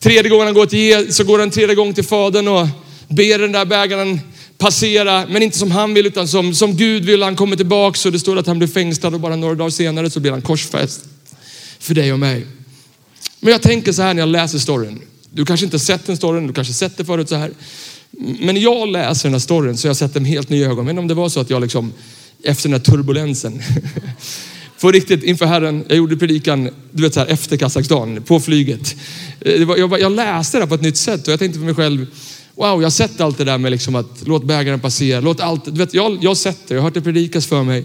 tredje 0.00 0.30
gången 0.30 0.46
han 0.46 0.54
går 0.54 0.66
till 0.66 1.14
så 1.14 1.24
går 1.24 1.38
han 1.38 1.50
tredje 1.50 1.74
gången 1.74 1.94
till 1.94 2.04
Fadern 2.04 2.48
och 2.48 2.68
ber 3.08 3.38
den 3.38 3.52
där 3.52 3.64
bägaren 3.64 4.20
passera, 4.58 5.26
men 5.28 5.42
inte 5.42 5.58
som 5.58 5.70
han 5.70 5.94
vill 5.94 6.06
utan 6.06 6.28
som, 6.28 6.54
som 6.54 6.76
Gud 6.76 7.04
vill. 7.04 7.22
Han 7.22 7.36
kommer 7.36 7.56
tillbaks 7.56 8.06
och 8.06 8.12
det 8.12 8.18
står 8.18 8.38
att 8.38 8.46
han 8.46 8.58
blir 8.58 8.68
fängslad 8.68 9.14
och 9.14 9.20
bara 9.20 9.36
några 9.36 9.54
dagar 9.54 9.70
senare 9.70 10.10
så 10.10 10.20
blir 10.20 10.30
han 10.30 10.42
korsfäst 10.42 11.04
för 11.78 11.94
dig 11.94 12.12
och 12.12 12.18
mig. 12.18 12.46
Men 13.40 13.52
jag 13.52 13.62
tänker 13.62 13.92
så 13.92 14.02
här 14.02 14.14
när 14.14 14.22
jag 14.22 14.28
läser 14.28 14.58
storyn. 14.58 15.00
Du 15.30 15.44
kanske 15.44 15.66
inte 15.66 15.78
sett 15.78 16.06
den 16.06 16.16
storyn, 16.16 16.46
du 16.46 16.52
kanske 16.52 16.74
sett 16.74 16.96
det 16.96 17.04
förut 17.04 17.28
så 17.28 17.34
här. 17.34 17.50
Men 18.40 18.60
jag 18.60 18.88
läser 18.88 19.28
den 19.28 19.34
här 19.34 19.40
storyn 19.40 19.76
så 19.76 19.88
har 19.88 19.94
sett 19.94 20.14
den 20.14 20.24
helt 20.24 20.48
nya 20.48 20.70
ögon. 20.70 20.84
Men 20.84 20.98
om 20.98 21.08
det 21.08 21.14
var 21.14 21.28
så 21.28 21.40
att 21.40 21.50
jag 21.50 21.62
liksom 21.62 21.92
efter 22.42 22.68
den 22.68 22.72
här 22.72 22.84
turbulensen 22.84 23.62
på 24.80 24.90
riktigt 24.90 25.22
inför 25.22 25.46
Herren, 25.46 25.84
jag 25.88 25.96
gjorde 25.96 26.16
predikan 26.16 26.70
du 26.90 27.02
vet 27.02 27.14
så 27.14 27.20
här, 27.20 27.26
efter 27.26 27.56
Kazakstan 27.56 28.22
på 28.22 28.40
flyget. 28.40 28.96
Eh, 29.40 29.66
var, 29.66 29.76
jag, 29.76 30.00
jag, 30.00 30.12
läste 30.12 30.58
det 30.58 30.66
på 30.66 30.74
ett 30.74 30.82
nytt 30.82 30.96
sätt 30.96 31.26
och 31.26 31.32
jag 31.32 31.38
tänkte 31.38 31.58
för 31.58 31.66
mig 31.66 31.74
själv, 31.74 32.06
wow, 32.54 32.80
jag 32.80 32.82
har 32.82 32.90
sett 32.90 33.20
allt 33.20 33.38
det 33.38 33.44
där 33.44 33.58
med 33.58 33.70
liksom 33.70 33.94
att 33.94 34.22
låt 34.26 34.44
bägaren 34.44 34.80
passera, 34.80 35.20
låt 35.20 35.40
allt, 35.40 35.64
du 35.64 35.70
vet, 35.70 35.94
jag, 35.94 36.18
jag 36.20 36.30
har 36.30 36.34
sett 36.34 36.68
det, 36.68 36.74
jag 36.74 36.80
har 36.80 36.84
hört 36.84 36.94
det 36.94 37.02
predikas 37.02 37.46
för 37.46 37.62
mig. 37.62 37.84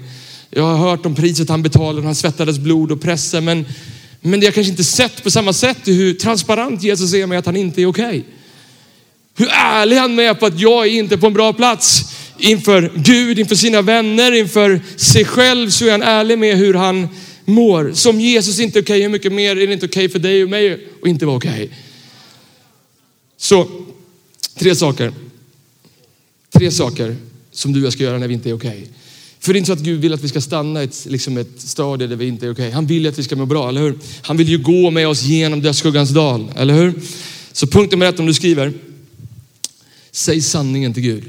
Jag 0.50 0.64
har 0.64 0.78
hört 0.78 1.06
om 1.06 1.16
priset 1.16 1.50
han 1.50 1.64
betalade, 1.64 2.06
han 2.06 2.16
svettades 2.16 2.60
blod 2.60 2.92
och 2.92 3.02
pressen, 3.02 3.46
men 3.46 3.66
men 4.22 4.42
jag 4.42 4.54
kanske 4.54 4.72
inte 4.72 4.84
sett 4.84 5.24
på 5.24 5.32
samma 5.32 5.54
sätt 5.54 5.78
hur 5.84 6.14
transparent 6.14 6.84
Jesus 6.84 7.14
är 7.14 7.28
med 7.28 7.40
att 7.40 7.46
han 7.46 7.56
inte 7.56 7.82
är 7.82 7.86
okej. 7.86 8.08
Okay. 8.08 8.24
Hur 9.38 9.50
ärlig 9.52 9.98
han 9.98 10.20
är 10.20 10.34
på 10.34 10.46
att 10.46 10.60
jag 10.60 10.88
är 10.88 10.92
inte 10.92 11.18
på 11.18 11.28
en 11.28 11.34
bra 11.34 11.54
plats. 11.54 12.04
Inför 12.42 12.92
Gud, 12.96 13.40
inför 13.40 13.56
sina 13.56 13.82
vänner, 13.82 14.32
inför 14.32 14.82
sig 14.96 15.26
själv 15.26 15.70
så 15.70 15.86
är 15.86 15.92
han 15.92 16.04
ärlig 16.04 16.40
med 16.40 16.58
hur 16.58 16.74
han 16.74 17.08
mår. 17.46 17.92
Som 17.94 18.20
Jesus 18.20 18.60
inte 18.60 18.80
är 18.80 18.84
okej, 18.84 18.94
okay, 18.94 19.02
hur 19.02 19.10
mycket 19.10 19.32
mer 19.32 19.56
är 19.58 19.68
det 19.68 19.74
inte 19.74 19.86
okej 19.86 20.06
okay 20.06 20.10
för 20.10 20.20
dig 20.20 20.44
och 20.44 20.50
mig 20.50 20.74
att 20.74 21.08
inte 21.08 21.26
vara 21.26 21.38
okej? 21.38 21.70
Så, 23.38 23.68
tre 24.56 24.76
saker. 24.76 25.14
Tre 26.54 26.72
saker 26.72 27.16
som 27.52 27.74
du 27.74 27.80
och 27.80 27.86
jag 27.86 27.94
ska 27.94 28.04
göra 28.04 28.18
när 28.18 28.28
vi 28.28 28.34
inte 28.34 28.50
är 28.50 28.54
okej. 28.54 28.88
För 29.40 29.54
det 29.54 29.58
är 29.58 29.60
inte 29.60 29.68
så 29.68 29.74
att 29.74 29.80
Gud 29.80 30.02
vill 30.02 30.14
att 30.14 30.24
vi 30.24 30.30
ska 30.30 30.42
stanna 30.42 30.82
i 30.82 30.86
ett, 30.86 31.06
liksom 31.06 31.38
ett 31.38 31.62
stadie 31.62 32.08
där 32.08 32.16
vi 32.16 32.28
inte 32.28 32.46
är 32.46 32.52
okej. 32.52 32.64
Okay. 32.64 32.72
Han 32.72 32.88
vill 32.88 33.08
att 33.08 33.20
vi 33.20 33.24
ska 33.24 33.36
må 33.36 33.46
bra, 33.46 33.70
eller 33.70 33.82
hur? 33.82 34.00
Han 34.22 34.38
vill 34.38 34.50
ju 34.50 34.58
gå 34.58 34.90
med 34.90 35.08
oss 35.08 35.24
genom 35.24 35.62
dödsskuggans 35.62 36.10
dal, 36.10 36.52
eller 36.58 36.74
hur? 36.74 36.94
Så 37.52 37.68
punkt 37.68 37.92
nummer 37.92 38.06
ett 38.06 38.20
om 38.20 38.26
du 38.26 38.34
skriver. 38.34 38.74
Säg 40.12 40.42
sanningen 40.42 40.94
till 40.94 41.04
Gud. 41.04 41.24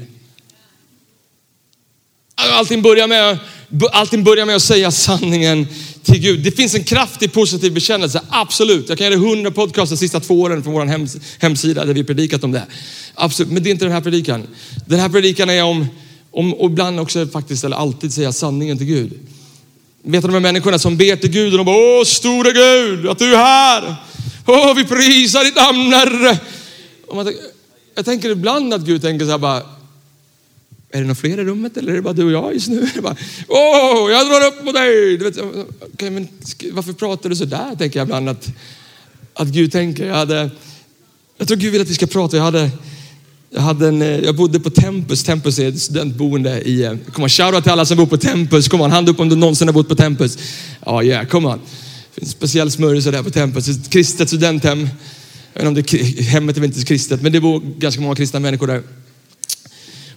Allting 2.35 2.81
börjar 2.81 3.07
med, 3.07 3.37
allting 3.91 4.23
börjar 4.23 4.45
med 4.45 4.55
att 4.55 4.61
säga 4.61 4.91
sanningen 4.91 5.67
till 6.03 6.19
Gud. 6.19 6.39
Det 6.39 6.51
finns 6.51 6.75
en 6.75 6.83
kraftig 6.83 7.33
positiv 7.33 7.73
bekännelse, 7.73 8.21
absolut. 8.29 8.89
Jag 8.89 8.97
kan 8.97 9.07
göra 9.07 9.17
hundra 9.17 9.51
podcast 9.51 9.91
de 9.91 9.97
sista 9.97 10.19
två 10.19 10.41
åren 10.41 10.63
från 10.63 10.73
vår 10.73 10.85
hemsida 11.41 11.85
där 11.85 11.93
vi 11.93 12.03
predikat 12.03 12.43
om 12.43 12.51
det. 12.51 12.63
Absolut, 13.15 13.51
men 13.51 13.63
det 13.63 13.69
är 13.69 13.71
inte 13.71 13.85
den 13.85 13.93
här 13.93 14.01
predikan. 14.01 14.47
Den 14.85 14.99
här 14.99 15.09
predikan 15.09 15.49
är 15.49 15.63
om 15.63 15.87
om, 16.33 16.53
och 16.53 16.69
ibland 16.69 16.99
också 16.99 17.27
faktiskt, 17.27 17.63
eller 17.63 17.77
alltid 17.77 18.13
säga 18.13 18.31
sanningen 18.33 18.77
till 18.77 18.87
Gud. 18.87 19.19
Vet 20.03 20.21
du 20.21 20.27
de 20.27 20.33
här 20.33 20.39
människorna 20.39 20.79
som 20.79 20.97
ber 20.97 21.15
till 21.15 21.29
Gud 21.29 21.53
och 21.53 21.57
de 21.57 21.65
bara, 21.65 21.99
åh 21.99 22.05
store 22.05 22.51
Gud, 22.51 23.07
att 23.07 23.19
du 23.19 23.33
är 23.33 23.37
här. 23.37 23.95
Åh, 24.45 24.75
vi 24.75 24.85
prisar 24.85 25.43
ditt 25.43 25.55
namn 25.55 25.93
Herre. 25.93 26.39
Jag 27.95 28.05
tänker 28.05 28.29
ibland 28.29 28.73
att 28.73 28.81
Gud 28.81 29.01
tänker 29.01 29.25
så 29.25 29.31
här 29.31 29.37
bara, 29.37 29.61
är 30.93 30.97
det 30.97 31.03
några 31.03 31.15
fler 31.15 31.39
i 31.39 31.43
rummet 31.43 31.77
eller 31.77 31.91
är 31.91 31.95
det 31.95 32.01
bara 32.01 32.13
du 32.13 32.23
och 32.23 32.31
jag 32.31 32.53
just 32.53 32.67
nu? 32.67 32.87
Åh, 33.47 34.05
oh, 34.05 34.11
jag 34.11 34.27
drar 34.27 34.47
upp 34.47 34.65
mot 34.65 34.73
dig. 34.73 35.17
Du 35.17 35.25
vet, 35.25 35.37
okay, 35.93 36.09
men 36.09 36.27
varför 36.71 36.93
pratar 36.93 37.29
du 37.29 37.35
så 37.35 37.45
där? 37.45 37.75
Tänker 37.75 37.99
jag 37.99 38.05
ibland 38.05 38.29
att, 38.29 38.49
att 39.33 39.47
Gud 39.47 39.71
tänker. 39.71 40.07
Jag, 40.07 40.15
hade, 40.15 40.49
jag 41.37 41.47
tror 41.47 41.57
Gud 41.57 41.71
vill 41.71 41.81
att 41.81 41.89
vi 41.89 41.93
ska 41.93 42.05
prata. 42.05 42.37
Jag 42.37 42.43
hade 42.43 42.69
jag, 43.49 43.61
hade 43.61 43.87
en, 43.87 44.01
eh, 44.01 44.07
jag 44.07 44.35
bodde 44.35 44.59
på 44.59 44.69
Tempus. 44.69 45.23
Tempus 45.23 45.59
är 45.59 45.69
ett 45.69 45.81
studentboende 45.81 46.61
i... 46.61 46.83
Eh, 46.83 46.93
kom 47.13 47.23
on, 47.23 47.29
shoutout 47.29 47.63
till 47.63 47.71
alla 47.71 47.85
som 47.85 47.97
bor 47.97 48.05
på 48.05 48.17
Tempus. 48.17 48.67
Kom 48.67 48.81
on, 48.81 48.91
hand 48.91 49.09
upp 49.09 49.19
om 49.19 49.29
du 49.29 49.35
någonsin 49.35 49.67
har 49.67 49.73
bott 49.73 49.89
på 49.89 49.95
Tempus. 49.95 50.37
Ja, 50.85 50.97
oh, 50.97 51.05
yeah, 51.05 51.25
kom 51.25 51.45
on. 51.45 51.59
Det 51.59 52.19
finns 52.19 52.29
en 52.29 52.37
speciell 52.37 52.71
smörjelse 52.71 53.11
där 53.11 53.23
på 53.23 53.29
Tempus. 53.29 53.67
Ett 53.67 53.89
kristet 53.89 54.27
studenthem. 54.27 54.89
Jag 55.53 55.61
vet 55.61 55.77
inte 55.77 55.97
om 55.97 56.01
det, 56.15 56.23
hemmet 56.23 56.57
är 56.57 56.61
väl 56.61 56.69
inte 56.69 56.85
kristet, 56.85 57.21
men 57.21 57.31
det 57.31 57.39
bor 57.41 57.61
ganska 57.77 58.01
många 58.01 58.15
kristna 58.15 58.39
människor 58.39 58.67
där. 58.67 58.83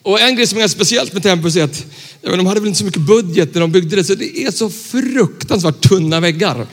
Och 0.06 0.20
en 0.20 0.36
grej 0.36 0.46
som 0.46 0.58
är 0.58 0.68
speciellt 0.68 1.12
med 1.12 1.22
Tempus 1.22 1.56
är 1.56 1.64
att 1.64 1.86
menar, 2.22 2.36
de 2.36 2.46
hade 2.46 2.60
väl 2.60 2.66
inte 2.66 2.78
så 2.78 2.84
mycket 2.84 3.02
budget 3.02 3.54
när 3.54 3.60
de 3.60 3.72
byggde 3.72 3.96
det, 3.96 4.04
så 4.04 4.14
det 4.14 4.38
är 4.38 4.50
så 4.50 4.70
fruktansvärt 4.70 5.80
tunna 5.80 6.20
väggar 6.20 6.66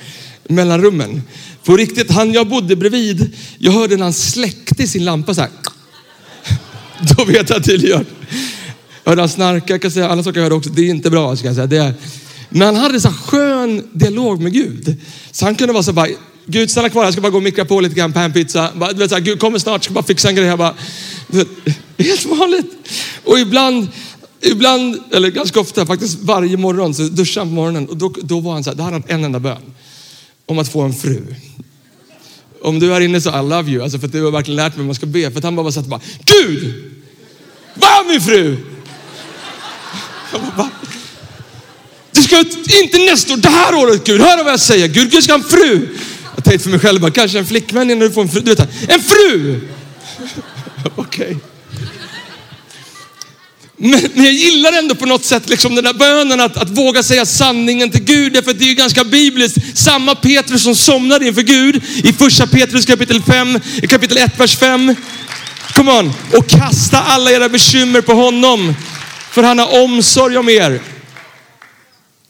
mellan 0.47 0.81
rummen. 0.81 1.21
På 1.63 1.77
riktigt, 1.77 2.11
han 2.11 2.33
jag 2.33 2.47
bodde 2.47 2.75
bredvid, 2.75 3.35
jag 3.57 3.71
hörde 3.71 3.95
när 3.95 4.03
han 4.03 4.13
släckte 4.13 4.87
sin 4.87 5.05
lampa 5.05 5.33
så 5.33 5.41
här. 5.41 5.49
Då 7.17 7.25
vet 7.25 7.49
jag 7.49 7.63
tydligen. 7.63 8.05
Jag 9.03 9.11
hörde 9.11 9.21
han 9.21 9.29
snarka, 9.29 9.79
kan 9.79 9.91
säga, 9.91 10.09
alla 10.09 10.23
saker 10.23 10.39
jag 10.39 10.43
hörde 10.43 10.55
också. 10.55 10.69
Det 10.69 10.81
är 10.81 10.89
inte 10.89 11.09
bra 11.09 11.35
ska 11.35 11.47
jag 11.47 11.55
säga. 11.55 11.67
Det 11.67 11.77
är, 11.77 11.93
men 12.49 12.61
han 12.61 12.75
hade 12.75 13.01
så 13.01 13.09
skön 13.09 13.87
dialog 13.93 14.41
med 14.41 14.53
Gud. 14.53 14.95
Så 15.31 15.45
han 15.45 15.55
kunde 15.55 15.73
vara 15.73 15.83
så 15.83 15.93
bara, 15.93 16.07
Gud 16.45 16.71
stanna 16.71 16.89
kvar, 16.89 17.03
jag 17.03 17.13
ska 17.13 17.21
bara 17.21 17.29
gå 17.29 17.37
och 17.37 17.43
mikra 17.43 17.65
på 17.65 17.81
lite 17.81 17.95
grann 17.95 18.13
panpizza. 18.13 18.69
Du 18.91 18.95
vet, 18.95 19.09
så 19.09 19.15
här, 19.15 19.21
Gud 19.21 19.39
kommer 19.39 19.59
snart, 19.59 19.73
jag 19.73 19.83
ska 19.83 19.93
bara 19.93 20.03
fixa 20.03 20.29
en 20.29 20.35
grej. 20.35 20.45
Jag 20.45 20.57
bara, 20.57 20.75
helt 21.97 22.25
vanligt. 22.25 22.71
Och 23.23 23.39
ibland, 23.39 23.87
ibland, 24.41 25.03
eller 25.11 25.29
ganska 25.29 25.59
ofta, 25.59 25.85
faktiskt 25.85 26.19
varje 26.21 26.57
morgon, 26.57 26.93
så 26.93 27.01
duschade 27.03 27.45
han 27.45 27.49
på 27.49 27.55
morgonen 27.55 27.89
och 27.89 27.97
då, 27.97 28.13
då 28.21 28.39
var 28.39 28.53
han 28.53 28.63
så 28.63 28.69
här, 28.69 28.77
då 28.77 28.83
hade 28.83 28.95
han 28.95 29.03
en 29.07 29.25
enda 29.25 29.39
bön. 29.39 29.61
Om 30.45 30.59
att 30.59 30.71
få 30.71 30.81
en 30.81 30.93
fru 30.93 31.35
om 32.63 32.79
du 32.79 32.93
är 32.93 33.01
inne 33.01 33.21
så 33.21 33.29
I 33.29 33.49
love 33.49 33.71
you. 33.71 33.83
Alltså 33.83 33.99
för 33.99 34.07
att 34.07 34.11
du 34.11 34.23
har 34.23 34.31
verkligen 34.31 34.55
lärt 34.55 34.73
mig 34.73 34.77
hur 34.77 34.85
man 34.85 34.95
ska 34.95 35.05
be. 35.05 35.31
För 35.31 35.37
att 35.37 35.43
han 35.43 35.55
bara 35.55 35.71
satt 35.71 35.83
och 35.83 35.89
bara, 35.89 36.01
Gud! 36.25 36.73
Var 37.73 38.11
min 38.11 38.21
fru? 38.21 38.57
Bara, 40.57 40.69
du 42.11 42.21
ska 42.21 42.39
inte 42.83 42.97
nästa 42.97 43.33
år, 43.33 43.37
det 43.37 43.49
här 43.49 43.75
året 43.75 44.03
Gud. 44.03 44.21
Hör 44.21 44.43
vad 44.43 44.53
jag 44.53 44.59
säger. 44.59 44.87
Gud, 44.87 45.11
Gud 45.11 45.23
ska 45.23 45.33
ha 45.33 45.39
en 45.39 45.45
fru. 45.49 45.87
Jag 46.35 46.43
tänkte 46.43 46.63
för 46.63 46.69
mig 46.69 46.79
själv, 46.79 47.01
bara, 47.01 47.11
kanske 47.11 47.39
en 47.39 47.45
flickvän 47.45 47.89
innan 47.89 48.07
du 48.07 48.13
får 48.13 48.21
en 48.21 48.29
fru. 48.29 48.41
Du 48.41 48.55
vet, 48.55 48.89
en 48.89 49.03
fru! 49.03 49.59
Okej. 50.95 51.25
Okay. 51.25 51.35
Men, 53.77 54.01
men, 54.13 54.25
jag 54.25 54.33
gillar 54.33 54.73
ändå 54.73 54.95
på 54.95 55.05
något 55.05 55.25
sätt 55.25 55.49
liksom 55.49 55.75
den 55.75 55.83
där 55.83 55.93
bönen 55.93 56.41
att, 56.41 56.57
att 56.57 56.69
våga 56.69 57.03
säga 57.03 57.25
sanningen 57.25 57.91
till 57.91 58.03
Gud. 58.03 58.33
Därför 58.33 58.51
att 58.51 58.59
det 58.59 58.69
är 58.69 58.75
ganska 58.75 59.03
bibliskt. 59.03 59.77
Samma 59.77 60.15
Petrus 60.15 60.63
som 60.63 60.75
somnade 60.75 61.27
inför 61.27 61.41
Gud 61.41 61.83
i 62.03 62.13
första 62.13 62.47
Petrus 62.47 62.85
kapitel 62.85 63.21
5, 63.21 63.59
kapitel 63.89 64.17
1, 64.17 64.39
vers 64.39 64.57
5. 64.57 64.95
Come 65.73 65.91
on. 65.91 66.13
Och 66.37 66.49
kasta 66.49 67.01
alla 67.01 67.31
era 67.31 67.49
bekymmer 67.49 68.01
på 68.01 68.13
honom. 68.13 68.73
För 69.31 69.43
han 69.43 69.59
har 69.59 69.83
omsorg 69.83 70.37
om 70.37 70.49
er. 70.49 70.81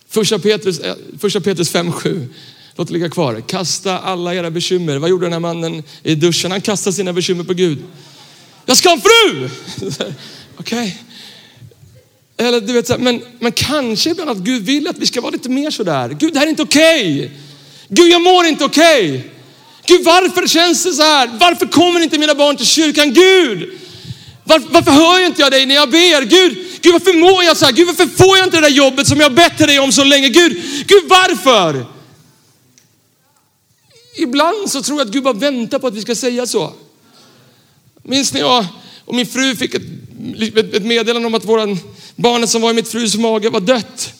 Första 0.09 0.39
Petrus, 0.39 0.79
eh, 0.79 0.95
första 1.19 1.41
Petrus 1.41 1.69
5, 1.69 1.91
7. 1.91 2.29
Låt 2.75 2.87
det 2.87 2.93
ligga 2.93 3.09
kvar. 3.09 3.41
Kasta 3.47 3.99
alla 3.99 4.35
era 4.35 4.51
bekymmer. 4.51 4.97
Vad 4.97 5.09
gjorde 5.09 5.25
den 5.25 5.33
här 5.33 5.39
mannen 5.39 5.83
i 6.03 6.15
duschen? 6.15 6.51
Han 6.51 6.61
kastade 6.61 6.93
sina 6.93 7.13
bekymmer 7.13 7.43
på 7.43 7.53
Gud. 7.53 7.83
Jag 8.65 8.77
ska 8.77 8.89
ha 8.89 8.95
en 8.95 9.01
fru! 9.01 9.49
Okej. 10.57 10.79
Okay. 10.79 10.91
Eller 12.37 12.61
du 12.61 12.73
vet, 12.73 12.99
men, 12.99 13.21
men 13.39 13.51
kanske 13.51 14.09
ibland 14.09 14.29
att 14.29 14.37
Gud 14.37 14.63
vill 14.63 14.87
att 14.87 14.97
vi 14.97 15.05
ska 15.05 15.21
vara 15.21 15.31
lite 15.31 15.49
mer 15.49 15.71
sådär. 15.71 16.09
Gud, 16.19 16.33
det 16.33 16.39
här 16.39 16.45
är 16.45 16.49
inte 16.49 16.63
okej. 16.63 17.15
Okay. 17.15 17.29
Gud, 17.87 18.11
jag 18.11 18.21
mår 18.21 18.45
inte 18.45 18.65
okej. 18.65 19.09
Okay. 19.09 19.29
Gud, 19.85 20.03
varför 20.03 20.47
känns 20.47 20.83
det 20.83 20.93
så 20.93 21.01
här? 21.01 21.29
Varför 21.39 21.65
kommer 21.65 21.99
inte 21.99 22.17
mina 22.17 22.35
barn 22.35 22.57
till 22.57 22.65
kyrkan? 22.65 23.13
Gud, 23.13 23.69
varför, 24.43 24.69
varför 24.69 24.91
hör 24.91 25.19
jag 25.19 25.27
inte 25.27 25.41
jag 25.41 25.51
dig 25.51 25.65
när 25.65 25.75
jag 25.75 25.89
ber? 25.89 26.21
Gud, 26.21 26.57
Gud, 26.81 26.93
varför 26.93 27.13
mår 27.13 27.43
jag 27.43 27.57
så 27.57 27.65
här? 27.65 27.71
Gud, 27.71 27.87
varför 27.87 28.07
får 28.07 28.37
jag 28.37 28.47
inte 28.47 28.57
det 28.57 28.61
där 28.61 28.75
jobbet 28.75 29.07
som 29.07 29.19
jag 29.19 29.33
bett 29.33 29.57
dig 29.57 29.79
om 29.79 29.91
så 29.91 30.03
länge? 30.03 30.29
Gud, 30.29 30.63
Gud, 30.87 31.03
varför? 31.07 31.85
Ibland 34.17 34.69
så 34.69 34.81
tror 34.81 34.99
jag 34.99 35.07
att 35.07 35.13
Gud 35.13 35.23
bara 35.23 35.33
väntar 35.33 35.79
på 35.79 35.87
att 35.87 35.95
vi 35.95 36.01
ska 36.01 36.15
säga 36.15 36.45
så. 36.45 36.73
Minns 38.03 38.33
ni 38.33 38.39
jag 38.39 38.65
och 39.05 39.15
min 39.15 39.25
fru 39.25 39.55
fick 39.55 39.73
ett, 39.75 39.83
ett 40.73 40.85
meddelande 40.85 41.27
om 41.27 41.33
att 41.33 41.45
våran, 41.45 41.79
barnet 42.15 42.49
som 42.49 42.61
var 42.61 42.69
i 42.69 42.73
mitt 42.73 42.87
frus 42.87 43.15
mage 43.15 43.49
var 43.49 43.59
dött. 43.59 44.13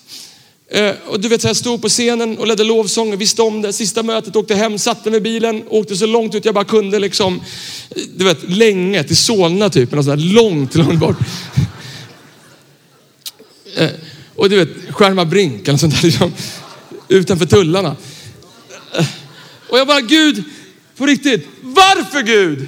Eh, 0.68 0.96
och 1.08 1.20
du 1.20 1.28
vet, 1.28 1.42
så 1.42 1.48
jag 1.48 1.56
stod 1.56 1.82
på 1.82 1.90
scenen 1.90 2.38
och 2.38 2.48
ledde 2.48 2.64
lovsång 2.64 3.14
och 3.14 3.22
visste 3.22 3.42
om 3.42 3.62
det. 3.62 3.74
Sista 3.74 4.04
mötet 4.04 4.36
åkte 4.36 4.56
hem, 4.56 4.80
satte 4.80 5.10
mig 5.10 5.18
i 5.18 5.22
bilen, 5.22 5.64
åkte 5.70 5.96
så 5.96 6.06
långt 6.06 6.36
ut 6.36 6.46
jag 6.46 6.54
bara 6.54 6.66
kunde 6.66 7.00
liksom. 7.00 7.42
Du 8.16 8.26
vet, 8.26 8.50
länge 8.50 9.04
till 9.04 9.18
Solna 9.18 9.70
typ, 9.70 9.92
något 9.92 10.06
sånt 10.06 10.20
där 10.20 10.28
långt, 10.34 10.76
långt 10.76 11.00
bort. 11.00 11.18
Eh, 13.76 13.90
och 14.36 14.50
du 14.50 14.56
vet, 14.56 14.70
Stjärnmarbrink 14.90 15.68
eller 15.68 15.78
sånt 15.78 15.94
där 15.94 16.08
liksom, 16.08 16.34
utanför 17.08 17.46
tullarna. 17.46 17.96
Eh, 18.98 19.06
och 19.74 19.80
jag 19.80 19.88
bara, 19.88 20.02
Gud, 20.02 20.44
på 20.98 21.06
riktigt, 21.06 21.48
varför 21.62 22.22
Gud? 22.22 22.68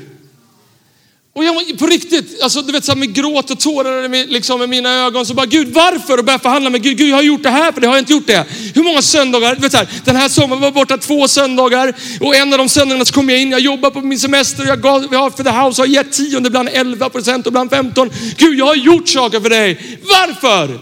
Och 1.34 1.46
jag 1.46 1.78
på 1.80 1.88
riktigt, 1.88 2.42
alltså 2.42 2.62
du 2.62 2.72
vet 2.72 2.86
så 2.86 2.92
här 2.92 3.00
med 3.00 3.14
gråt 3.14 3.52
och 3.52 3.60
tårar 3.60 4.08
med, 4.08 4.32
liksom, 4.32 4.60
med 4.60 4.70
mina 4.70 4.94
ögon 4.94 5.26
så 5.26 5.34
bara 5.34 5.46
Gud 5.46 5.74
varför? 5.74 6.18
Och 6.18 6.26
börja 6.26 6.40
förhandla 6.40 6.70
med 6.70 6.84
Gud. 6.84 6.98
Gud 6.98 7.10
jag 7.10 7.16
har 7.16 7.24
gjort 7.24 7.44
det 7.44 7.50
här 7.50 7.72
för 7.72 7.82
det 7.82 7.88
har 7.88 7.94
jag 7.94 8.02
inte 8.02 8.14
gjort 8.14 8.28
det. 8.28 8.46
Hur 8.74 8.84
många 8.84 9.02
söndagar? 9.02 9.56
Du 9.56 9.62
vet 9.62 9.72
så 9.72 9.78
här, 9.78 9.88
den 10.06 10.16
här 10.16 10.30
sommaren 10.30 10.62
var 10.62 10.72
borta 10.72 10.98
två 10.98 11.28
söndagar 11.28 11.96
och 12.22 12.36
en 12.36 12.54
av 12.54 12.58
de 12.58 12.70
söndagarna 12.70 13.06
så 13.06 13.14
kom 13.14 13.30
jag 13.30 13.42
in, 13.42 13.52
jag 13.52 13.60
jobbar 13.60 13.92
på 13.92 14.02
min 14.02 14.20
semester 14.20 14.64
och 14.64 14.70
jag 14.70 14.82
gav 14.82 15.08
jag 15.12 15.20
har 15.20 15.30
för 15.30 15.44
the 15.44 15.50
house 15.50 15.82
har 15.82 15.88
gett 15.88 16.12
tionde, 16.14 16.48
ibland 16.48 16.70
11 16.72 17.10
procent 17.10 17.48
och 17.48 17.52
ibland 17.52 17.70
15. 17.70 18.10
Gud 18.38 18.60
jag 18.60 18.66
har 18.66 18.76
gjort 18.76 19.10
saker 19.10 19.40
för 19.40 19.50
dig. 19.50 20.00
Varför? 20.04 20.80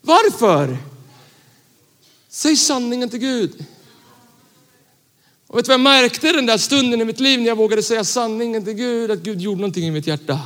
Varför? 0.00 0.76
Säg 2.30 2.56
sanningen 2.56 3.10
till 3.10 3.20
Gud. 3.20 3.64
Och 5.46 5.58
vet 5.58 5.64
du 5.64 5.68
vad 5.68 5.74
jag 5.74 5.80
märkte 5.80 6.32
den 6.32 6.46
där 6.46 6.58
stunden 6.58 7.00
i 7.00 7.04
mitt 7.04 7.20
liv 7.20 7.40
när 7.40 7.46
jag 7.46 7.56
vågade 7.56 7.82
säga 7.82 8.04
sanningen 8.04 8.64
till 8.64 8.72
Gud, 8.72 9.10
att 9.10 9.18
Gud 9.18 9.40
gjorde 9.40 9.60
någonting 9.60 9.86
i 9.86 9.90
mitt 9.90 10.06
hjärta. 10.06 10.40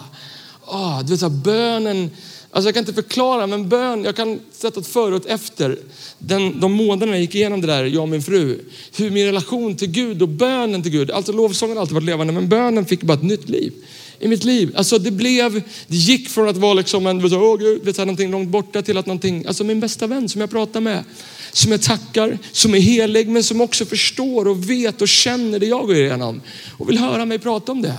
Ah, 0.64 1.02
du 1.02 1.10
vet 1.10 1.20
så 1.20 1.28
här, 1.28 1.36
bönen, 1.36 2.10
alltså 2.50 2.68
jag 2.68 2.74
kan 2.74 2.82
inte 2.82 2.92
förklara 2.92 3.46
men 3.46 3.68
bön, 3.68 4.04
jag 4.04 4.16
kan 4.16 4.40
sätta 4.52 4.80
ett 4.80 4.86
före 4.86 5.14
och 5.14 5.20
ett 5.20 5.26
efter. 5.26 5.78
Den, 6.18 6.60
de 6.60 6.72
månaderna 6.72 7.12
jag 7.12 7.20
gick 7.20 7.34
igenom 7.34 7.60
det 7.60 7.66
där, 7.66 7.84
jag 7.84 8.02
och 8.02 8.08
min 8.08 8.22
fru. 8.22 8.58
Hur 8.96 9.10
min 9.10 9.26
relation 9.26 9.76
till 9.76 9.90
Gud 9.90 10.22
och 10.22 10.28
bönen 10.28 10.82
till 10.82 10.92
Gud, 10.92 11.10
alltså 11.10 11.32
lovsången 11.32 11.76
har 11.76 11.80
alltid 11.80 11.94
varit 11.94 12.04
levande 12.04 12.32
men 12.32 12.48
bönen 12.48 12.86
fick 12.86 13.02
bara 13.02 13.14
ett 13.14 13.22
nytt 13.22 13.48
liv 13.48 13.72
i 14.20 14.28
mitt 14.28 14.44
liv. 14.44 14.72
Alltså 14.76 14.98
det 14.98 15.10
blev, 15.10 15.62
det 15.86 15.96
gick 15.96 16.28
från 16.28 16.48
att 16.48 16.56
vara 16.56 16.74
liksom 16.74 17.06
en, 17.06 17.34
åh 17.34 17.58
Gud, 17.58 17.84
vet, 17.84 17.98
någonting 17.98 18.30
långt 18.30 18.48
borta 18.48 18.82
till 18.82 18.98
att 18.98 19.06
någonting, 19.06 19.46
alltså 19.46 19.64
min 19.64 19.80
bästa 19.80 20.06
vän 20.06 20.28
som 20.28 20.40
jag 20.40 20.50
pratar 20.50 20.80
med 20.80 21.04
som 21.52 21.72
jag 21.72 21.82
tackar, 21.82 22.38
som 22.52 22.74
är 22.74 22.78
helig 22.78 23.28
men 23.28 23.44
som 23.44 23.60
också 23.60 23.84
förstår 23.84 24.48
och 24.48 24.70
vet 24.70 25.02
och 25.02 25.08
känner 25.08 25.58
det 25.58 25.66
jag 25.66 25.86
går 25.86 25.96
igenom 25.96 26.40
och 26.78 26.88
vill 26.88 26.98
höra 26.98 27.24
mig 27.24 27.38
prata 27.38 27.72
om 27.72 27.82
det. 27.82 27.98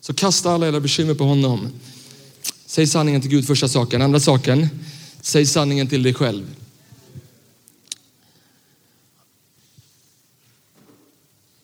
Så 0.00 0.14
kasta 0.14 0.50
alla 0.50 0.68
era 0.68 0.80
bekymmer 0.80 1.14
på 1.14 1.24
honom. 1.24 1.68
Säg 2.66 2.86
sanningen 2.86 3.20
till 3.20 3.30
Gud 3.30 3.46
första 3.46 3.68
saken. 3.68 4.02
Andra 4.02 4.20
saken, 4.20 4.68
säg 5.20 5.46
sanningen 5.46 5.88
till 5.88 6.02
dig 6.02 6.14
själv. 6.14 6.44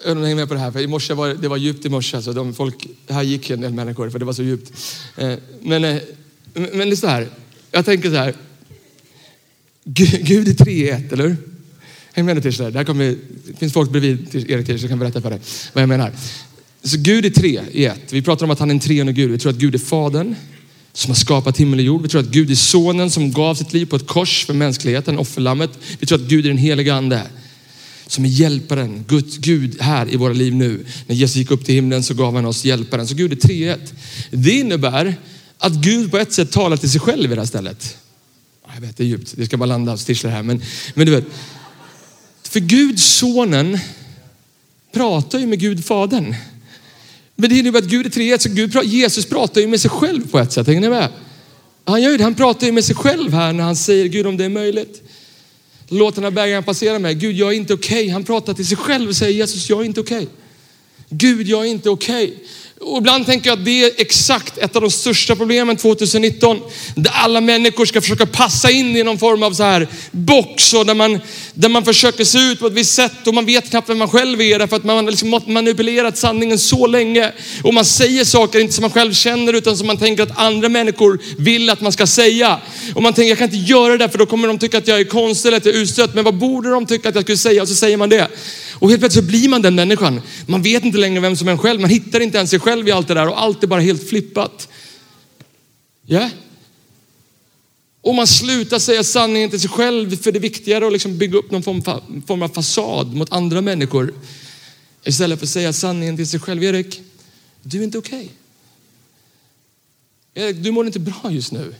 Häng 0.05 0.37
med 0.37 0.49
på 0.49 0.55
det 0.55 0.61
här, 0.61 0.71
för 0.71 0.81
i 0.81 0.87
morse 0.87 1.15
var 1.15 1.29
det 1.29 1.49
var 1.49 1.57
djupt 1.57 1.87
i 1.87 1.89
morse. 1.89 2.17
Alltså 2.17 2.33
de 2.33 2.55
folk, 2.55 2.87
här 3.09 3.23
gick 3.23 3.51
en 3.51 3.61
del 3.61 3.73
människor 3.73 4.11
för 4.11 4.19
det 4.19 4.25
var 4.25 4.33
så 4.33 4.43
djupt. 4.43 4.73
Eh, 5.17 5.35
men, 5.63 5.85
eh, 5.85 5.97
men 6.55 6.79
det 6.79 6.95
är 6.95 6.97
så 6.97 7.07
här, 7.07 7.29
jag 7.71 7.85
tänker 7.85 8.11
så 8.11 8.17
här, 8.17 8.35
Gud 9.85 10.49
är 10.49 10.55
tre 10.55 10.73
i 10.73 10.89
ett, 10.91 11.13
eller 11.13 11.29
hur? 11.29 11.37
Häng 12.13 12.27
med 12.27 12.37
nu 12.37 12.43
Tisha. 12.43 12.85
Kommer, 12.85 13.17
det 13.47 13.59
finns 13.59 13.73
folk 13.73 13.91
bredvid 13.91 14.35
Erik 14.51 14.67
Tisha 14.67 14.79
som 14.79 14.89
kan 14.89 14.99
berätta 14.99 15.21
för 15.21 15.31
dig 15.31 15.41
vad 15.73 15.83
jag 15.83 15.89
menar. 15.89 16.13
Så 16.83 16.97
Gud 16.99 17.25
är 17.25 17.31
tre 17.31 17.61
i 17.73 17.85
ett. 17.85 18.13
Vi 18.13 18.23
pratar 18.23 18.45
om 18.45 18.51
att 18.51 18.59
han 18.59 18.71
är 18.71 18.75
en 18.75 18.81
treende 18.81 19.13
Gud. 19.13 19.31
Vi 19.31 19.39
tror 19.39 19.53
att 19.53 19.59
Gud 19.59 19.75
är 19.75 19.79
Fadern 19.79 20.35
som 20.93 21.11
har 21.11 21.17
skapat 21.17 21.57
himmel 21.57 21.79
och 21.79 21.85
jord. 21.85 22.03
Vi 22.03 22.09
tror 22.09 22.21
att 22.21 22.27
Gud 22.27 22.51
är 22.51 22.55
sonen 22.55 23.11
som 23.11 23.33
gav 23.33 23.55
sitt 23.55 23.73
liv 23.73 23.87
på 23.87 23.97
ett 23.97 24.07
kors 24.07 24.45
för 24.45 24.55
mänskligheten, 24.55 25.19
offerlammet. 25.19 25.71
Vi 25.99 26.07
tror 26.07 26.19
att 26.19 26.29
Gud 26.29 26.45
är 26.45 26.49
den 26.49 26.59
helige 26.59 26.95
ande 26.95 27.23
som 28.13 28.25
är 28.25 28.29
hjälparen, 28.29 29.05
Gud, 29.09 29.27
Gud 29.41 29.81
här 29.81 30.13
i 30.13 30.17
våra 30.17 30.33
liv 30.33 30.55
nu. 30.55 30.85
När 31.07 31.17
Jesus 31.17 31.37
gick 31.37 31.51
upp 31.51 31.65
till 31.65 31.75
himlen 31.75 32.03
så 32.03 32.15
gav 32.15 32.35
han 32.35 32.47
oss 32.47 32.65
hjälparen. 32.65 33.09
Så 33.09 33.15
Gud 33.15 33.33
är 33.33 33.37
treet. 33.37 33.95
Det 34.31 34.51
innebär 34.51 35.15
att 35.59 35.73
Gud 35.73 36.11
på 36.11 36.19
ett 36.19 36.33
sätt 36.33 36.53
talar 36.53 36.77
till 36.77 36.91
sig 36.91 37.01
själv 37.01 37.33
i 37.33 37.35
det 37.35 37.41
här 37.41 37.47
stället. 37.47 37.97
Jag 38.75 38.81
vet, 38.81 38.97
det 38.97 39.03
är 39.03 39.07
djupt. 39.07 39.35
Det 39.37 39.47
ska 39.47 39.57
bara 39.57 39.67
landa 39.67 39.93
och 39.93 40.01
Tischler 40.01 40.31
här. 40.31 40.43
Men, 40.43 40.63
men 40.95 41.07
du 41.07 41.13
vet, 41.13 41.25
för 42.43 42.61
Gud 42.61 43.01
sonen 43.01 43.79
pratar 44.93 45.39
ju 45.39 45.47
med 45.47 45.61
Gud 45.61 45.85
fadern. 45.85 46.35
Men 47.37 47.51
det 47.51 47.59
innebär 47.59 47.79
att 47.79 47.85
Gud 47.85 48.07
är 48.07 48.11
treenigt, 48.11 48.43
så 48.43 48.49
Gud, 48.49 48.85
Jesus 48.85 49.27
pratar 49.27 49.61
ju 49.61 49.67
med 49.67 49.81
sig 49.81 49.91
själv 49.91 50.29
på 50.29 50.39
ett 50.39 50.53
sätt. 50.53 50.67
Hänger 50.67 50.81
ni 50.81 50.89
med? 50.89 51.09
Han, 51.85 52.03
gör 52.03 52.19
det, 52.19 52.25
han 52.25 52.35
pratar 52.35 52.67
ju 52.67 52.73
med 52.73 52.85
sig 52.85 52.97
själv 52.97 53.33
här 53.33 53.53
när 53.53 53.65
han 53.65 53.77
säger 53.77 54.07
Gud 54.07 54.27
om 54.27 54.37
det 54.37 54.45
är 54.45 54.49
möjligt. 54.49 55.02
Låt 55.89 56.15
den 56.15 56.25
här 56.25 56.31
bägaren 56.31 56.63
passera 56.63 56.99
mig. 56.99 57.15
Gud, 57.15 57.37
jag 57.37 57.53
är 57.53 57.57
inte 57.57 57.75
okej. 57.75 58.03
Okay. 58.03 58.11
Han 58.11 58.25
pratar 58.25 58.55
till 58.55 58.67
sig 58.67 58.77
själv 58.77 59.09
och 59.09 59.17
säger 59.17 59.33
Jesus, 59.33 59.71
jag 59.71 59.81
är 59.81 59.85
inte 59.85 60.01
okej. 60.01 60.23
Okay. 60.23 60.29
Gud, 61.09 61.49
jag 61.49 61.61
är 61.67 61.71
inte 61.71 61.91
okej. 61.91 62.25
Okay. 62.25 62.39
Och 62.85 62.99
ibland 62.99 63.27
tänker 63.27 63.51
jag 63.51 63.59
att 63.59 63.65
det 63.65 63.85
är 63.85 63.91
exakt 63.97 64.59
ett 64.59 64.77
av 64.77 64.83
de 64.83 64.91
största 64.91 65.37
problemen 65.37 65.77
2019. 65.77 66.61
Där 66.95 67.13
alla 67.15 67.41
människor 67.41 67.87
ska 67.87 68.01
försöka 68.01 68.27
passa 68.27 68.71
in 68.71 68.97
i 68.97 69.03
någon 69.03 69.19
form 69.19 69.43
av 69.43 69.53
så 69.53 69.63
här 69.63 69.89
box 70.11 70.75
och 70.75 70.87
där 70.87 70.95
man, 70.95 71.21
där 71.55 71.69
man 71.69 71.85
försöker 71.85 72.25
se 72.25 72.39
ut 72.39 72.61
på 72.61 72.67
ett 72.67 72.73
visst 72.73 72.95
sätt 72.95 73.27
och 73.27 73.35
man 73.35 73.47
vet 73.47 73.71
knappt 73.71 73.89
vem 73.89 73.99
man 73.99 74.09
själv 74.09 74.41
är 74.41 74.59
därför 74.59 74.77
att 74.77 74.85
man 74.85 74.97
har 74.97 75.03
liksom 75.03 75.41
manipulerat 75.47 76.19
sanningen 76.19 76.59
så 76.59 76.87
länge. 76.87 77.33
Och 77.63 77.75
man 77.75 77.85
säger 77.85 78.25
saker 78.25 78.59
inte 78.59 78.73
som 78.73 78.83
man 78.83 78.91
själv 78.91 79.13
känner 79.13 79.53
utan 79.53 79.77
som 79.77 79.87
man 79.87 79.97
tänker 79.97 80.23
att 80.23 80.39
andra 80.39 80.69
människor 80.69 81.19
vill 81.39 81.71
att 81.71 81.81
man 81.81 81.93
ska 81.93 82.07
säga. 82.07 82.61
Och 82.95 83.03
man 83.03 83.13
tänker 83.13 83.29
jag 83.29 83.39
kan 83.39 83.55
inte 83.55 83.73
göra 83.73 83.97
det 83.97 84.09
för 84.09 84.19
då 84.19 84.27
kommer 84.27 84.49
de 84.49 84.59
tycka 84.59 84.79
att 84.79 84.89
jag 84.89 85.01
är 85.01 85.05
konstig 85.05 85.49
eller 85.49 85.59
att 85.59 85.67
jag 85.67 85.75
är 85.75 85.79
utstött. 85.79 86.15
Men 86.15 86.25
vad 86.25 86.35
borde 86.35 86.71
de 86.71 86.87
tycka 86.87 87.09
att 87.09 87.15
jag 87.15 87.25
skulle 87.25 87.39
säga? 87.39 87.63
Och 87.63 87.69
så 87.69 87.75
säger 87.75 87.97
man 87.97 88.09
det. 88.09 88.29
Och 88.83 88.91
helt 88.91 89.01
plötsligt 89.01 89.25
så 89.25 89.29
blir 89.31 89.49
man 89.49 89.63
den 89.63 89.75
människan. 89.75 90.21
Man 90.47 90.63
vet 90.63 90.85
inte 90.85 90.99
längre 90.99 91.21
vem 91.21 91.37
som 91.37 91.49
är 91.49 91.53
en 91.53 91.59
själv. 91.59 91.81
Man 91.81 91.91
hittar 91.91 92.21
inte 92.21 92.39
ens 92.39 92.51
sig 92.51 92.61
själv 92.61 92.89
i 92.89 92.91
allt 92.91 93.09
det 93.09 93.15
där 93.15 93.29
och 93.29 93.43
allt 93.43 93.63
är 93.63 93.67
bara 93.67 93.81
helt 93.81 94.09
flippat. 94.09 94.69
Ja? 96.07 96.19
Yeah? 96.19 96.31
Och 98.01 98.15
man 98.15 98.27
slutar 98.27 98.79
säga 98.79 99.05
sanningen 99.05 99.51
till 99.51 99.61
sig 99.61 99.71
själv 99.71 100.17
för 100.17 100.33
det 100.33 100.39
är 100.39 100.41
viktigare 100.41 100.87
att 100.87 100.93
liksom 100.93 101.19
bygga 101.19 101.39
upp 101.39 101.51
någon 101.51 101.63
form, 101.63 101.83
form 102.27 102.43
av 102.43 102.49
fasad 102.49 103.15
mot 103.15 103.33
andra 103.33 103.61
människor. 103.61 104.15
Istället 105.05 105.39
för 105.39 105.47
att 105.47 105.51
säga 105.51 105.73
sanningen 105.73 106.17
till 106.17 106.29
sig 106.29 106.41
själv. 106.41 106.65
Erik, 106.65 107.01
du 107.63 107.79
är 107.79 107.85
inte 107.85 107.99
okej. 107.99 108.31
Okay. 110.33 110.45
Erik, 110.45 110.57
du 110.57 110.71
mår 110.71 110.87
inte 110.87 111.01
bra 111.01 111.31
just 111.31 111.53
nu. 111.53 111.75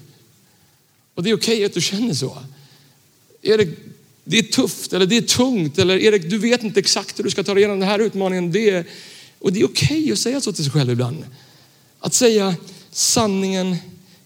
Och 1.15 1.23
det 1.23 1.31
är 1.31 1.37
okej 1.37 1.55
okay 1.55 1.65
att 1.65 1.75
du 1.75 1.81
känner 1.81 2.15
så. 2.15 2.39
Erik, 3.43 3.69
det 4.25 4.39
är 4.39 4.43
tufft 4.43 4.93
eller 4.93 5.07
det 5.07 5.17
är 5.17 5.23
tungt 5.23 5.79
eller 5.79 5.99
Erik, 5.99 6.31
du 6.31 6.39
vet 6.39 6.63
inte 6.63 6.81
exakt 6.81 7.19
hur 7.19 7.25
du 7.25 7.31
ska 7.31 7.43
ta 7.43 7.55
dig 7.55 7.61
igenom 7.61 7.81
den 7.81 7.89
här 7.89 7.99
utmaningen. 7.99 8.53
Det 8.53 8.71
är, 8.71 8.85
och 9.39 9.53
det 9.53 9.61
är 9.61 9.65
okej 9.65 10.01
okay 10.01 10.13
att 10.13 10.19
säga 10.19 10.41
så 10.41 10.53
till 10.53 10.65
sig 10.65 10.73
själv 10.73 10.91
ibland. 10.91 11.25
Att 11.99 12.15
säga 12.15 12.55
sanningen 12.91 13.77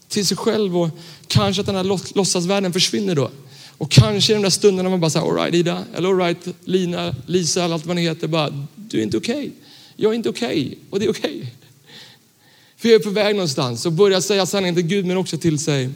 till 0.07 0.25
sig 0.25 0.37
själv 0.37 0.77
och 0.77 0.89
kanske 1.27 1.59
att 1.59 1.65
den 1.65 1.75
här 1.75 2.15
låtsasvärlden 2.15 2.73
försvinner 2.73 3.15
då. 3.15 3.31
Och 3.77 3.91
kanske 3.91 4.33
i 4.33 4.35
de 4.35 4.41
där 4.41 4.49
stunderna 4.49 4.89
man 4.89 4.99
bara 4.99 5.09
säger, 5.09 5.25
alright 5.25 5.55
Ida, 5.55 5.83
eller 5.95 6.09
alright 6.09 6.47
Lina, 6.65 7.15
Lisa 7.25 7.63
eller 7.63 7.73
allt 7.73 7.85
vad 7.85 7.95
ni 7.95 8.01
heter, 8.01 8.27
bara, 8.27 8.67
du 8.75 8.99
är 8.99 9.03
inte 9.03 9.17
okej. 9.17 9.35
Okay. 9.35 9.51
Jag 9.95 10.11
är 10.11 10.15
inte 10.15 10.29
okej 10.29 10.65
okay. 10.65 10.77
och 10.89 10.99
det 10.99 11.05
är 11.05 11.09
okej. 11.09 11.37
Okay. 11.37 11.47
För 12.77 12.89
jag 12.89 12.99
är 13.01 13.03
på 13.03 13.09
väg 13.09 13.35
någonstans 13.35 13.85
och 13.85 13.91
börjar 13.91 14.21
säga 14.21 14.45
sanningen 14.45 14.75
till 14.75 14.83
Gud 14.83 15.05
men 15.05 15.17
också 15.17 15.37
till 15.37 15.59
sig, 15.59 15.89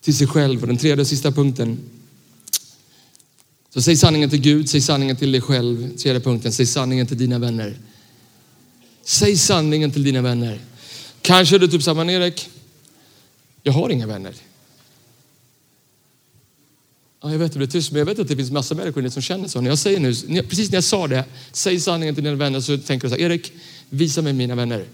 till 0.00 0.16
sig 0.16 0.26
själv. 0.26 0.60
Och 0.60 0.66
den 0.66 0.76
tredje 0.76 1.00
och 1.00 1.06
sista 1.06 1.32
punkten, 1.32 1.78
så 3.74 3.82
säg 3.82 3.96
sanningen 3.96 4.30
till 4.30 4.40
Gud, 4.40 4.68
säg 4.68 4.80
sanningen 4.80 5.16
till 5.16 5.32
dig 5.32 5.40
själv. 5.40 5.96
Tredje 5.96 6.20
punkten, 6.20 6.52
säg 6.52 6.66
sanningen 6.66 7.06
till 7.06 7.18
dina 7.18 7.38
vänner. 7.38 7.76
Säg 9.04 9.36
sanningen 9.36 9.90
till 9.90 10.02
dina 10.02 10.22
vänner. 10.22 10.60
Kanske 11.22 11.56
är 11.56 11.58
du 11.58 11.68
typ 11.68 11.82
samma, 11.82 12.12
Erik, 12.12 12.48
jag 13.62 13.72
har 13.72 13.90
inga 13.90 14.06
vänner. 14.06 14.34
Ja, 17.22 17.32
jag 17.32 17.38
vet 17.38 17.46
att 17.46 17.52
det 17.52 17.58
blir 17.58 17.68
tyst, 17.68 17.92
men 17.92 17.98
jag 17.98 18.06
vet 18.06 18.18
att 18.18 18.28
det 18.28 18.36
finns 18.36 18.50
massa 18.50 18.74
människor 18.74 19.08
som 19.08 19.22
känner 19.22 19.48
så. 19.48 19.60
När 19.60 19.70
jag 19.70 19.78
säger 19.78 20.00
nu, 20.00 20.42
precis 20.42 20.70
när 20.70 20.76
jag 20.76 20.84
sa 20.84 21.06
det, 21.06 21.24
säg 21.52 21.80
sanningen 21.80 22.14
till 22.14 22.24
dina 22.24 22.36
vänner 22.36 22.60
så 22.60 22.78
tänker 22.78 23.08
du 23.08 23.14
så 23.14 23.20
här, 23.20 23.30
Erik, 23.30 23.52
visa 23.90 24.22
mig 24.22 24.32
mina 24.32 24.54
vänner. 24.54 24.84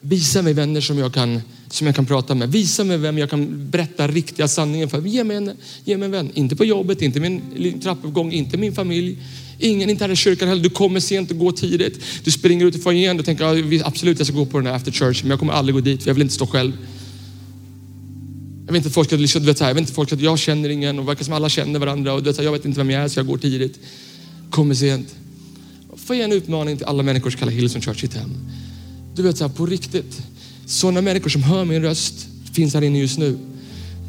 Visa 0.00 0.42
mig 0.42 0.52
vänner 0.52 0.80
som 0.80 0.98
jag, 0.98 1.14
kan, 1.14 1.42
som 1.70 1.86
jag 1.86 1.96
kan 1.96 2.06
prata 2.06 2.34
med. 2.34 2.52
Visa 2.52 2.84
mig 2.84 2.98
vem 2.98 3.18
jag 3.18 3.30
kan 3.30 3.70
berätta 3.70 4.08
riktiga 4.08 4.48
sanningen 4.48 4.90
för. 4.90 5.06
Ge 5.06 5.24
mig 5.24 5.36
en, 5.36 5.52
ge 5.84 5.96
mig 5.96 6.06
en 6.06 6.10
vän. 6.10 6.30
Inte 6.34 6.56
på 6.56 6.64
jobbet, 6.64 7.02
inte 7.02 7.20
min 7.20 7.80
trappuppgång, 7.82 8.32
inte 8.32 8.56
min 8.56 8.72
familj. 8.72 9.18
Ingen, 9.58 9.90
inte 9.90 10.04
här 10.04 10.12
i 10.12 10.16
kyrkan 10.16 10.48
heller. 10.48 10.62
Du 10.62 10.70
kommer 10.70 11.00
sent 11.00 11.30
och 11.30 11.38
går 11.38 11.52
tidigt. 11.52 12.00
Du 12.24 12.30
springer 12.30 12.66
ut 12.66 12.76
i 12.76 12.78
foajén 12.78 13.18
och 13.18 13.24
tänker 13.24 13.44
ja, 13.44 13.82
absolut 13.84 14.18
jag 14.18 14.26
ska 14.26 14.36
gå 14.36 14.46
på 14.46 14.58
den 14.58 14.66
här 14.66 14.74
after 14.74 14.92
church, 14.92 15.22
men 15.22 15.30
jag 15.30 15.38
kommer 15.38 15.52
aldrig 15.52 15.74
gå 15.74 15.80
dit 15.80 16.02
för 16.02 16.10
jag 16.10 16.14
vill 16.14 16.22
inte 16.22 16.34
stå 16.34 16.46
själv. 16.46 16.72
Jag 18.66 18.72
vill 18.72 18.76
inte 18.76 18.90
folk 18.90 19.08
ska, 19.08 19.16
du 19.16 19.46
vet, 19.46 19.58
så 19.58 19.64
här, 19.64 19.70
jag 19.70 19.74
vet 19.74 19.80
inte 19.80 19.92
folk 19.92 20.12
att 20.12 20.20
jag 20.20 20.38
känner 20.38 20.68
ingen 20.68 20.98
och 20.98 21.08
verkar 21.08 21.24
som 21.24 21.34
alla 21.34 21.48
känner 21.48 21.78
varandra 21.78 22.12
och 22.12 22.22
du 22.22 22.30
vet, 22.30 22.44
jag 22.44 22.52
vet 22.52 22.64
inte 22.64 22.78
vem 22.78 22.90
jag 22.90 23.02
är 23.02 23.08
så 23.08 23.18
jag 23.18 23.26
går 23.26 23.38
tidigt. 23.38 23.78
Kommer 24.50 24.74
sent. 24.74 25.14
Får 25.96 26.16
ge 26.16 26.22
en 26.22 26.32
utmaning 26.32 26.76
till 26.76 26.86
alla 26.86 27.02
människor 27.02 27.30
som 27.30 27.38
kallar 27.38 27.52
Hillsong 27.52 27.82
Church 27.82 28.00
sitt 28.00 28.14
hem. 28.14 28.30
Du 29.20 29.26
vet 29.26 29.38
så 29.38 29.44
här, 29.44 29.54
på 29.54 29.66
riktigt. 29.66 30.18
Sådana 30.66 31.00
människor 31.00 31.30
som 31.30 31.42
hör 31.42 31.64
min 31.64 31.82
röst 31.82 32.26
finns 32.52 32.74
här 32.74 32.82
inne 32.82 32.98
just 32.98 33.18
nu. 33.18 33.38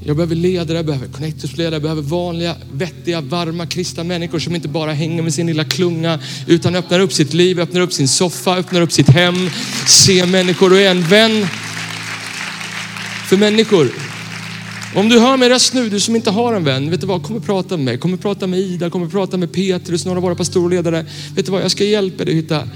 Jag 0.05 0.15
behöver 0.15 0.35
ledare, 0.35 0.77
jag 0.77 0.85
behöver 0.85 1.07
connectorsledare, 1.07 1.75
jag 1.75 1.81
behöver 1.81 2.01
vanliga, 2.01 2.55
vettiga, 2.73 3.21
varma, 3.21 3.65
kristna 3.65 4.03
människor 4.03 4.39
som 4.39 4.55
inte 4.55 4.67
bara 4.67 4.93
hänger 4.93 5.23
med 5.23 5.33
sin 5.33 5.47
lilla 5.47 5.63
klunga 5.63 6.19
utan 6.47 6.75
öppnar 6.75 6.99
upp 6.99 7.13
sitt 7.13 7.33
liv, 7.33 7.59
öppnar 7.59 7.81
upp 7.81 7.93
sin 7.93 8.07
soffa, 8.07 8.57
öppnar 8.57 8.81
upp 8.81 8.91
sitt 8.91 9.09
hem, 9.09 9.49
ser 9.87 10.25
människor 10.25 10.71
och 10.71 10.79
är 10.79 10.91
en 10.91 11.01
vän 11.01 11.47
för 13.29 13.37
människor. 13.37 14.10
Om 14.95 15.09
du 15.09 15.19
hör 15.19 15.37
mig 15.37 15.49
röst 15.49 15.73
nu, 15.73 15.89
du 15.89 15.99
som 15.99 16.15
inte 16.15 16.31
har 16.31 16.53
en 16.53 16.63
vän, 16.63 16.89
vet 16.89 17.01
du 17.01 17.07
vad? 17.07 17.23
Kom 17.23 17.35
och 17.35 17.45
prata 17.45 17.77
med 17.77 17.85
mig. 17.85 17.97
Kom 17.97 18.13
och 18.13 18.21
prata 18.21 18.47
med 18.47 18.59
Ida, 18.59 18.89
kom 18.89 19.03
och 19.03 19.11
prata 19.11 19.37
med 19.37 19.51
Petrus, 19.53 20.05
några 20.05 20.17
av 20.17 20.23
våra 20.23 20.35
pastorledare. 20.35 21.05
Vet 21.35 21.45
du 21.45 21.51
vad? 21.51 21.63
Jag 21.63 21.71
ska 21.71 21.83
hjälpa 21.83 22.25
dig 22.25 22.37
att 22.37 22.43
hitta 22.43 22.67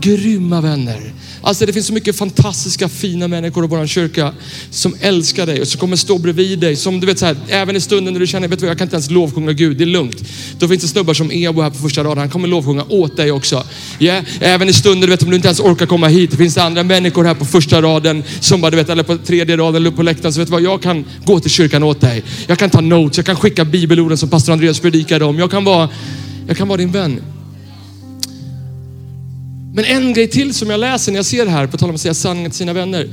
grymma 0.00 0.60
vänner. 0.60 1.12
Alltså 1.42 1.66
det 1.66 1.72
finns 1.72 1.86
så 1.86 1.92
mycket 1.92 2.16
fantastiska 2.16 2.88
fina 2.88 3.28
människor 3.28 3.64
i 3.64 3.68
vår 3.68 3.86
kyrka 3.86 4.32
som 4.70 4.96
älskar 5.00 5.46
dig 5.46 5.60
och 5.60 5.68
som 5.68 5.80
kommer 5.80 5.96
stå 5.96 6.18
bredvid 6.18 6.58
dig. 6.58 6.76
Som 6.76 7.00
du 7.00 7.06
vet 7.06 7.18
så 7.18 7.26
här, 7.26 7.36
även 7.48 7.76
i 7.76 7.80
stunden 7.80 8.12
när 8.14 8.20
du 8.20 8.26
känner, 8.26 8.48
vet 8.48 8.58
du 8.58 8.66
vad, 8.66 8.70
jag 8.70 8.78
kan 8.78 8.86
inte 8.86 8.96
ens 8.96 9.10
lovsjunga 9.10 9.52
Gud, 9.52 9.76
det 9.76 9.84
är 9.84 9.86
lugnt. 9.86 10.24
Då 10.58 10.68
finns 10.68 10.82
det 10.82 10.88
snubbar 10.88 11.14
som 11.14 11.30
Ebo 11.32 11.62
här 11.62 11.70
på 11.70 11.76
första 11.76 12.04
raden, 12.04 12.18
han 12.18 12.30
kommer 12.30 12.48
lovsjunga 12.48 12.84
åt 12.88 13.16
dig 13.16 13.32
också. 13.32 13.64
Yeah? 13.98 14.24
Även 14.40 14.68
i 14.68 14.72
stunden, 14.72 15.00
du 15.00 15.06
vet 15.06 15.22
om 15.22 15.30
du 15.30 15.36
inte 15.36 15.48
ens 15.48 15.60
orkar 15.60 15.86
komma 15.86 16.08
hit, 16.08 16.30
det 16.30 16.36
finns 16.36 16.54
det 16.54 16.62
andra 16.62 16.82
människor 16.82 17.24
här 17.24 17.34
på 17.34 17.44
första 17.44 17.82
raden, 17.82 18.24
som 18.40 18.60
bara, 18.60 18.70
du 18.70 18.76
vet, 18.76 18.88
eller 18.88 19.02
på 19.02 19.16
tredje 19.16 19.56
raden 19.56 19.76
eller 19.76 19.90
på 19.90 20.02
läktaren. 20.02 20.32
Så 20.32 20.40
vet 20.40 20.48
du 20.48 20.52
vad, 20.52 20.62
jag 20.62 20.82
kan 20.82 21.04
gå 21.24 21.40
till 21.40 21.50
kyrkan 21.50 21.63
kyrkan 21.64 21.82
åt 21.82 22.00
dig. 22.00 22.22
Jag 22.46 22.58
kan 22.58 22.70
ta 22.70 22.80
notes, 22.80 23.16
jag 23.16 23.26
kan 23.26 23.36
skicka 23.36 23.64
bibelorden 23.64 24.18
som 24.18 24.28
pastor 24.28 24.52
Andreas 24.52 24.80
predikade 24.80 25.24
om. 25.24 25.38
Jag 25.38 25.50
kan 25.50 25.64
vara, 25.64 25.88
jag 26.46 26.56
kan 26.56 26.68
vara 26.68 26.78
din 26.78 26.92
vän. 26.92 27.20
Men 29.74 29.84
en 29.84 30.12
grej 30.12 30.28
till 30.28 30.54
som 30.54 30.70
jag 30.70 30.80
läser 30.80 31.12
när 31.12 31.18
jag 31.18 31.26
ser 31.26 31.44
det 31.44 31.50
här, 31.50 31.66
på 31.66 31.76
tal 31.76 31.88
om 31.88 31.94
att 31.94 32.00
säga 32.00 32.14
sanningen 32.14 32.50
till 32.50 32.58
sina 32.58 32.72
vänner. 32.72 33.08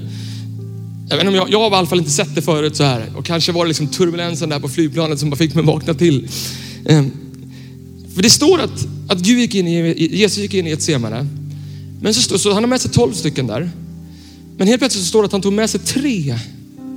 Jag, 1.10 1.18
vet 1.18 1.26
inte 1.26 1.28
om 1.28 1.36
jag, 1.36 1.50
jag 1.50 1.60
har 1.60 1.72
i 1.72 1.74
alla 1.74 1.88
fall 1.88 1.98
inte 1.98 2.12
sett 2.12 2.36
det 2.36 2.42
förut 2.42 2.76
så 2.76 2.84
här. 2.84 3.06
Och 3.16 3.26
kanske 3.26 3.52
var 3.52 3.66
det 3.66 3.68
liksom 3.68 3.88
turbulensen 3.88 4.50
där 4.50 4.60
på 4.60 4.70
flygplanet 4.70 5.20
som 5.20 5.30
bara 5.30 5.36
fick 5.36 5.56
mig 5.56 5.64
vakna 5.64 5.94
till. 5.94 6.28
Ehm, 6.86 7.12
för 8.16 8.22
det 8.22 8.30
står 8.30 8.62
att, 8.62 8.88
att 9.10 9.20
Gud 9.20 9.40
gick 9.40 9.56
in 9.56 9.68
i, 9.68 10.08
Jesus 10.18 10.38
gick 10.38 10.54
in 10.54 10.68
i 10.68 10.72
ett 10.72 10.82
semane. 10.82 11.28
Men 12.02 12.14
så, 12.14 12.22
står, 12.22 12.38
så 12.38 12.54
han 12.54 12.64
har 12.64 12.70
med 12.70 12.82
sig 12.82 12.92
tolv 12.92 13.14
stycken 13.14 13.48
där. 13.48 13.72
Men 14.58 14.68
helt 14.68 14.80
plötsligt 14.80 15.04
så 15.04 15.10
står 15.10 15.22
det 15.22 15.26
att 15.26 15.32
han 15.32 15.42
tog 15.42 15.54
med 15.54 15.70
sig 15.70 15.80
tre 15.80 16.36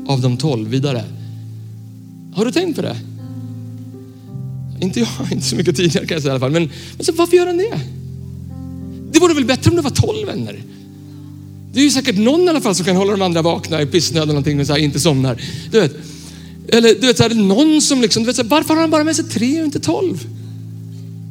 av 0.07 0.21
de 0.21 0.37
tolv 0.37 0.69
vidare. 0.69 1.05
Har 2.35 2.44
du 2.44 2.53
tänkt 2.53 2.77
på 2.77 2.83
det? 2.83 2.97
Inte 4.81 5.01
jag, 5.01 5.09
inte 5.33 5.47
så 5.47 5.57
mycket 5.57 5.77
tidigare 5.77 6.07
kan 6.07 6.14
jag 6.14 6.23
säga 6.23 6.31
i 6.31 6.35
alla 6.35 6.40
fall. 6.40 6.51
Men, 6.51 6.70
men 6.97 7.05
så, 7.05 7.12
varför 7.12 7.37
gör 7.37 7.47
han 7.47 7.57
det? 7.57 7.81
Det 9.12 9.20
vore 9.20 9.35
väl 9.35 9.44
bättre 9.44 9.70
om 9.70 9.77
det 9.77 9.83
var 9.83 9.90
tolv 9.90 10.27
vänner? 10.27 10.62
Det 11.73 11.81
är 11.81 11.85
ju 11.85 11.90
säkert 11.90 12.16
någon 12.16 12.40
i 12.40 12.49
alla 12.49 12.61
fall 12.61 12.75
som 12.75 12.85
kan 12.85 12.97
hålla 12.97 13.12
de 13.12 13.23
andra 13.23 13.42
vakna 13.42 13.83
i 13.83 13.87
pissnöd 13.87 14.23
eller 14.23 14.33
någonting 14.33 14.61
och 14.61 14.66
så 14.66 14.73
här, 14.73 14.81
inte 14.81 15.01
somnar. 15.01 15.42
Du 15.70 15.81
vet. 15.81 15.92
Eller 16.68 16.94
du 17.01 17.07
vet, 17.07 17.16
så 17.16 17.23
här, 17.23 17.35
någon 17.35 17.83
som 17.83 18.01
liksom, 18.01 18.23
du 18.23 18.27
vet, 18.27 18.37
så 18.37 18.42
här, 18.42 18.49
varför 18.49 18.75
har 18.75 18.81
han 18.81 18.90
bara 18.90 19.05
med 19.05 19.16
sig 19.16 19.25
tre 19.25 19.61
och 19.61 19.64
inte 19.64 19.81
tolv? 19.81 20.27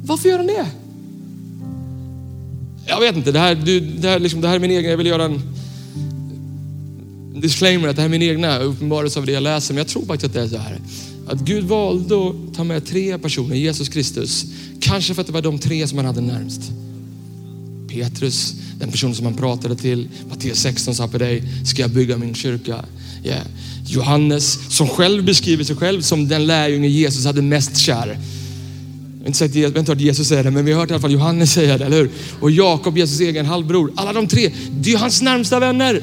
Varför 0.04 0.28
gör 0.28 0.36
han 0.36 0.46
det? 0.46 0.66
Jag 2.86 3.00
vet 3.00 3.16
inte, 3.16 3.32
det 3.32 3.38
här, 3.38 3.54
du, 3.54 3.80
det 3.80 4.08
här, 4.08 4.18
liksom, 4.18 4.40
det 4.40 4.48
här 4.48 4.54
är 4.54 4.58
min 4.58 4.70
egen, 4.70 4.90
jag 4.90 4.98
vill 4.98 5.06
göra 5.06 5.24
en 5.24 5.42
disclaimer 7.40 7.88
att 7.88 7.96
det 7.96 8.02
här 8.02 8.08
är 8.08 8.10
min 8.10 8.22
egna 8.22 8.58
uppenbarelse 8.58 9.18
av 9.18 9.26
det 9.26 9.32
jag 9.32 9.42
läser. 9.42 9.74
Men 9.74 9.78
jag 9.78 9.88
tror 9.88 10.06
faktiskt 10.06 10.24
att 10.24 10.32
det 10.32 10.40
är 10.40 10.48
så 10.48 10.56
här. 10.56 10.80
Att 11.26 11.40
Gud 11.40 11.64
valde 11.64 12.28
att 12.28 12.54
ta 12.56 12.64
med 12.64 12.86
tre 12.86 13.18
personer, 13.18 13.56
Jesus 13.56 13.88
Kristus. 13.88 14.44
Kanske 14.80 15.14
för 15.14 15.20
att 15.20 15.26
det 15.26 15.32
var 15.32 15.42
de 15.42 15.58
tre 15.58 15.86
som 15.86 15.98
han 15.98 16.06
hade 16.06 16.20
närmst. 16.20 16.60
Petrus, 17.88 18.54
den 18.78 18.90
person 18.90 19.14
som 19.14 19.24
han 19.26 19.34
pratade 19.34 19.76
till. 19.76 20.08
Matteus 20.28 20.58
16 20.58 20.94
sa 20.94 21.08
på 21.08 21.18
dig, 21.18 21.42
ska 21.64 21.82
jag 21.82 21.90
bygga 21.90 22.16
min 22.16 22.34
kyrka. 22.34 22.84
Yeah. 23.24 23.46
Johannes 23.86 24.76
som 24.76 24.88
själv 24.88 25.24
beskriver 25.24 25.64
sig 25.64 25.76
själv 25.76 26.00
som 26.00 26.28
den 26.28 26.46
lärjunge 26.46 26.88
Jesus 26.88 27.26
hade 27.26 27.42
mest 27.42 27.76
kär. 27.76 28.06
Jag 28.06 29.20
har 29.20 29.26
inte, 29.26 29.38
sagt, 29.38 29.54
jag 29.54 29.70
har 29.70 29.78
inte 29.78 29.92
hört 29.92 30.00
Jesus 30.00 30.28
säga 30.28 30.42
det, 30.42 30.50
men 30.50 30.64
vi 30.64 30.72
har 30.72 30.80
hört 30.80 30.90
i 30.90 30.92
alla 30.92 31.00
fall 31.00 31.12
Johannes 31.12 31.52
säga 31.52 31.78
det, 31.78 31.84
eller 31.84 31.96
hur? 31.96 32.10
Och 32.40 32.50
Jakob, 32.50 32.98
Jesus 32.98 33.20
egen 33.20 33.46
halvbror. 33.46 33.92
Alla 33.96 34.12
de 34.12 34.26
tre, 34.26 34.52
det 34.70 34.92
är 34.92 34.98
hans 34.98 35.22
närmsta 35.22 35.60
vänner. 35.60 36.02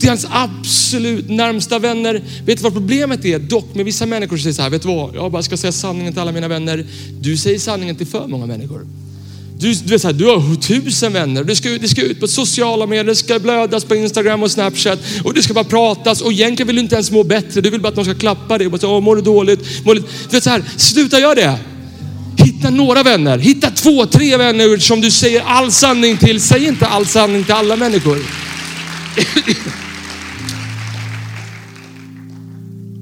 Det 0.00 0.06
är 0.06 0.08
hans 0.08 0.26
absolut 0.30 1.28
närmsta 1.28 1.78
vänner. 1.78 2.22
Vet 2.44 2.58
du 2.58 2.62
vad 2.62 2.72
problemet 2.72 3.24
är? 3.24 3.38
Dock 3.38 3.74
med 3.74 3.84
vissa 3.84 4.06
människor 4.06 4.36
som 4.36 4.42
säger 4.42 4.54
så 4.54 4.62
här, 4.62 4.70
vet 4.70 4.82
du 4.82 4.88
vad? 4.88 5.14
Jag 5.14 5.32
bara 5.32 5.42
ska 5.42 5.56
säga 5.56 5.72
sanningen 5.72 6.12
till 6.12 6.22
alla 6.22 6.32
mina 6.32 6.48
vänner. 6.48 6.86
Du 7.20 7.36
säger 7.36 7.58
sanningen 7.58 7.96
till 7.96 8.06
för 8.06 8.26
många 8.26 8.46
människor. 8.46 8.86
Du, 9.58 9.72
du, 9.72 9.90
vet 9.90 10.02
så 10.02 10.08
här, 10.08 10.14
du 10.14 10.24
har 10.26 10.56
tusen 10.56 11.12
vänner. 11.12 11.44
Det 11.44 11.56
ska, 11.56 11.68
det 11.68 11.88
ska 11.88 12.02
ut 12.02 12.20
på 12.20 12.28
sociala 12.28 12.86
medier, 12.86 13.04
det 13.04 13.14
ska 13.14 13.38
blödas 13.38 13.84
på 13.84 13.94
Instagram 13.94 14.42
och 14.42 14.50
Snapchat 14.50 14.98
och 15.24 15.34
det 15.34 15.42
ska 15.42 15.54
bara 15.54 15.64
pratas 15.64 16.20
och 16.20 16.32
egentligen 16.32 16.66
vill 16.66 16.76
du 16.76 16.82
inte 16.82 16.94
ens 16.94 17.10
må 17.10 17.24
bättre. 17.24 17.60
Du 17.60 17.70
vill 17.70 17.80
bara 17.80 17.88
att 17.88 17.94
de 17.94 18.04
ska 18.04 18.14
klappa 18.14 18.58
dig 18.58 18.66
och 18.66 18.70
bara 18.70 18.78
säga, 18.78 19.00
mår 19.00 19.16
du 19.16 19.22
dåligt? 19.22 19.84
Mår 19.84 19.94
du... 19.94 20.00
du 20.00 20.06
vet 20.30 20.44
så 20.44 20.50
här, 20.50 20.64
sluta 20.76 21.18
göra 21.18 21.34
det. 21.34 21.58
Hitta 22.36 22.70
några 22.70 23.02
vänner, 23.02 23.38
hitta 23.38 23.70
två, 23.70 24.06
tre 24.06 24.36
vänner 24.36 24.78
som 24.78 25.00
du 25.00 25.10
säger 25.10 25.42
all 25.46 25.72
sanning 25.72 26.16
till. 26.16 26.40
Säg 26.40 26.66
inte 26.66 26.86
all 26.86 27.06
sanning 27.06 27.44
till 27.44 27.54
alla 27.54 27.76
människor. 27.76 28.18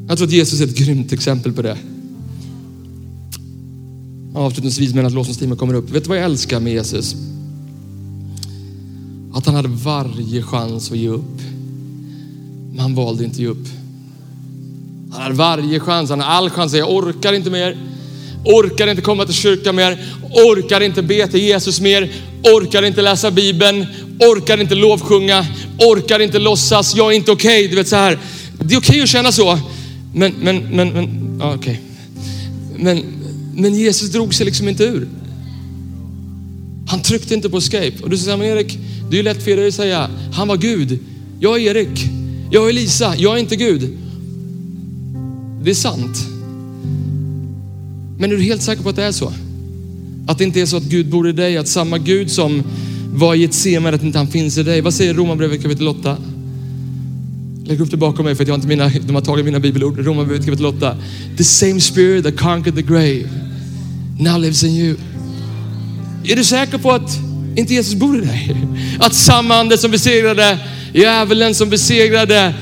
Jag 0.09 0.17
tror 0.17 0.27
att 0.27 0.33
Jesus 0.33 0.61
är 0.61 0.65
ett 0.65 0.77
grymt 0.77 1.13
exempel 1.13 1.53
på 1.53 1.63
det. 1.63 1.79
Avslutningsvis 4.35 4.95
medan 4.95 5.13
lovsångsteamet 5.13 5.59
kommer 5.59 5.75
upp. 5.75 5.91
Vet 5.91 6.05
du 6.05 6.09
vad 6.09 6.19
jag 6.19 6.25
älskar 6.25 6.61
med 6.61 6.73
Jesus? 6.73 7.17
Att 9.35 9.47
han 9.47 9.55
hade 9.55 9.69
varje 9.69 10.43
chans 10.43 10.91
att 10.91 10.99
ge 10.99 11.09
upp. 11.09 11.41
Men 12.71 12.79
han 12.79 12.95
valde 12.95 13.25
inte 13.25 13.35
att 13.35 13.41
ge 13.41 13.47
upp. 13.47 13.69
Han 15.13 15.23
hade 15.23 15.35
varje 15.35 15.81
chans, 15.81 16.11
han 16.11 16.21
hade 16.21 16.33
all 16.33 16.51
chans 16.51 16.75
jag 16.75 16.91
orkar 16.91 17.33
inte 17.33 17.51
mer. 17.51 17.77
Orkar 18.45 18.87
inte 18.87 19.03
komma 19.03 19.25
till 19.25 19.35
kyrkan 19.35 19.77
mer. 19.77 19.99
Orkar 20.33 20.81
inte 20.81 21.03
be 21.03 21.29
till 21.29 21.41
Jesus 21.41 21.81
mer. 21.81 22.13
Orkar 22.43 22.83
inte 22.83 23.03
läsa 23.03 23.31
Bibeln. 23.31 23.87
Orkar 24.21 24.61
inte 24.61 24.75
lovsjunga. 24.75 25.47
Orkar 25.79 26.21
inte 26.21 26.39
låtsas. 26.39 26.95
Jag 26.97 27.13
är 27.13 27.17
inte 27.17 27.33
okej. 27.33 27.65
Okay. 27.65 27.69
Du 27.71 27.77
vet 27.77 27.89
så 27.89 27.97
här. 27.97 28.19
Det 28.59 28.75
är 28.75 28.79
okej 28.79 28.79
okay 28.79 29.03
att 29.03 29.09
känna 29.09 29.33
så. 29.33 29.59
Men, 30.13 30.33
men, 30.43 30.77
men, 30.77 30.89
men, 30.93 31.37
ja, 31.41 31.55
okej. 31.55 31.81
Okay. 32.73 32.85
Men, 32.85 33.03
men 33.55 33.75
Jesus 33.75 34.11
drog 34.11 34.35
sig 34.35 34.47
liksom 34.47 34.69
inte 34.69 34.85
ur. 34.85 35.09
Han 36.89 37.03
tryckte 37.03 37.35
inte 37.35 37.51
på 37.51 37.59
escape. 37.59 37.93
Och 38.03 38.11
du 38.11 38.19
säger, 38.19 38.37
men 38.37 38.47
Erik, 38.47 38.79
det 39.11 39.15
är 39.15 39.19
ju 39.19 39.23
lätt 39.23 39.45
för 39.45 39.57
dig 39.57 39.69
att 39.69 39.75
säga, 39.75 40.11
han 40.33 40.49
var 40.49 40.57
Gud. 40.57 40.99
Jag 41.41 41.63
är 41.63 41.77
Erik. 41.77 42.07
Jag 42.51 42.69
är 42.69 42.73
Lisa. 42.73 43.17
Jag 43.17 43.35
är 43.37 43.41
inte 43.41 43.57
Gud. 43.57 43.99
Det 45.63 45.71
är 45.71 45.75
sant. 45.75 46.19
Men 48.19 48.33
är 48.33 48.37
du 48.37 48.43
helt 48.43 48.63
säker 48.63 48.83
på 48.83 48.89
att 48.89 48.97
det 48.97 49.05
är 49.05 49.13
så? 49.13 49.33
Att 50.27 50.39
det 50.39 50.45
inte 50.45 50.61
är 50.61 50.67
så 50.67 50.77
att 50.77 50.83
Gud 50.83 51.09
bor 51.09 51.29
i 51.29 51.33
dig, 51.33 51.57
att 51.57 51.69
samma 51.69 51.99
Gud 51.99 52.31
som 52.31 52.63
var 53.15 53.35
i 53.35 53.45
ett 53.45 53.55
semer, 53.55 53.93
att 53.93 54.03
inte 54.03 54.19
han 54.19 54.27
finns 54.27 54.59
i 54.59 54.63
dig. 54.63 54.81
Vad 54.81 54.95
säger 54.95 55.15
Romarbrevet 55.15 55.63
kapitel 55.63 55.89
8? 55.89 56.17
Lägg 57.69 57.81
upp 57.81 57.91
det 57.91 57.97
bakom 57.97 58.25
mig 58.25 58.35
för 58.35 58.43
att 58.43 58.49
jag 58.49 58.57
inte 58.57 58.69
mina, 58.69 58.89
de 58.89 59.15
har 59.15 59.23
tagit 59.23 59.45
mina 59.45 59.61
bibelord. 59.61 59.99
Romarbrevet 59.99 60.45
kapitel 60.45 60.67
8. 60.67 60.97
The 61.37 61.45
same 61.45 61.81
spirit 61.81 62.25
that 62.25 62.37
conquered 62.39 62.77
the 62.77 62.83
grave 62.83 63.29
now 64.19 64.41
lives 64.41 64.65
in 64.65 64.71
you. 64.71 64.97
Är 66.25 66.37
du 66.37 66.45
säker 66.45 66.79
på 66.79 66.93
att 66.93 67.19
inte 67.57 67.75
Jesus 67.75 67.95
bor 67.95 68.17
i 68.17 68.21
dig? 68.21 68.57
Att 69.01 69.15
samma 69.15 69.55
ande 69.55 69.79
som 69.79 69.91
besegrade 69.91 70.59
djävulen, 70.93 71.55
som 71.55 71.71
besegrade, 71.71 72.55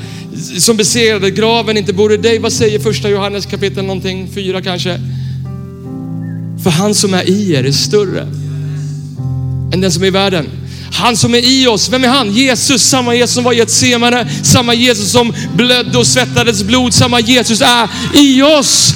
som 0.59 0.77
besegrade 0.77 1.31
graven 1.31 1.77
inte 1.77 1.93
bor 1.93 2.13
i 2.13 2.17
dig. 2.17 2.39
Vad 2.39 2.53
säger 2.53 2.79
första 2.79 3.11
Johannes 3.11 3.47
kapitel 3.47 3.85
någonting, 3.85 4.29
fyra 4.35 4.63
kanske? 4.63 5.01
För 6.63 6.71
han 6.71 6.95
som 6.95 7.15
är 7.15 7.29
i 7.31 7.53
er 7.53 7.65
är 7.65 7.73
större 7.73 8.21
än 9.73 9.81
den 9.81 9.93
som 9.93 10.03
är 10.03 10.07
i 10.07 10.11
världen. 10.11 10.47
Han 10.93 11.17
som 11.17 11.35
är 11.35 11.45
i 11.45 11.67
oss, 11.67 11.89
vem 11.89 12.05
är 12.05 12.09
han? 12.09 12.33
Jesus, 12.33 12.83
samma 12.83 13.15
Jesus 13.15 13.35
som 13.35 13.45
var 13.45 13.53
i 13.53 13.61
ett 13.61 14.47
samma 14.47 14.75
Jesus 14.75 15.13
som 15.13 15.35
blödde 15.55 15.99
och 15.99 16.07
svettades 16.07 16.63
blod, 16.63 16.95
samma 16.95 17.21
Jesus 17.21 17.61
är 17.61 17.89
i 18.15 18.43
oss. 18.43 18.95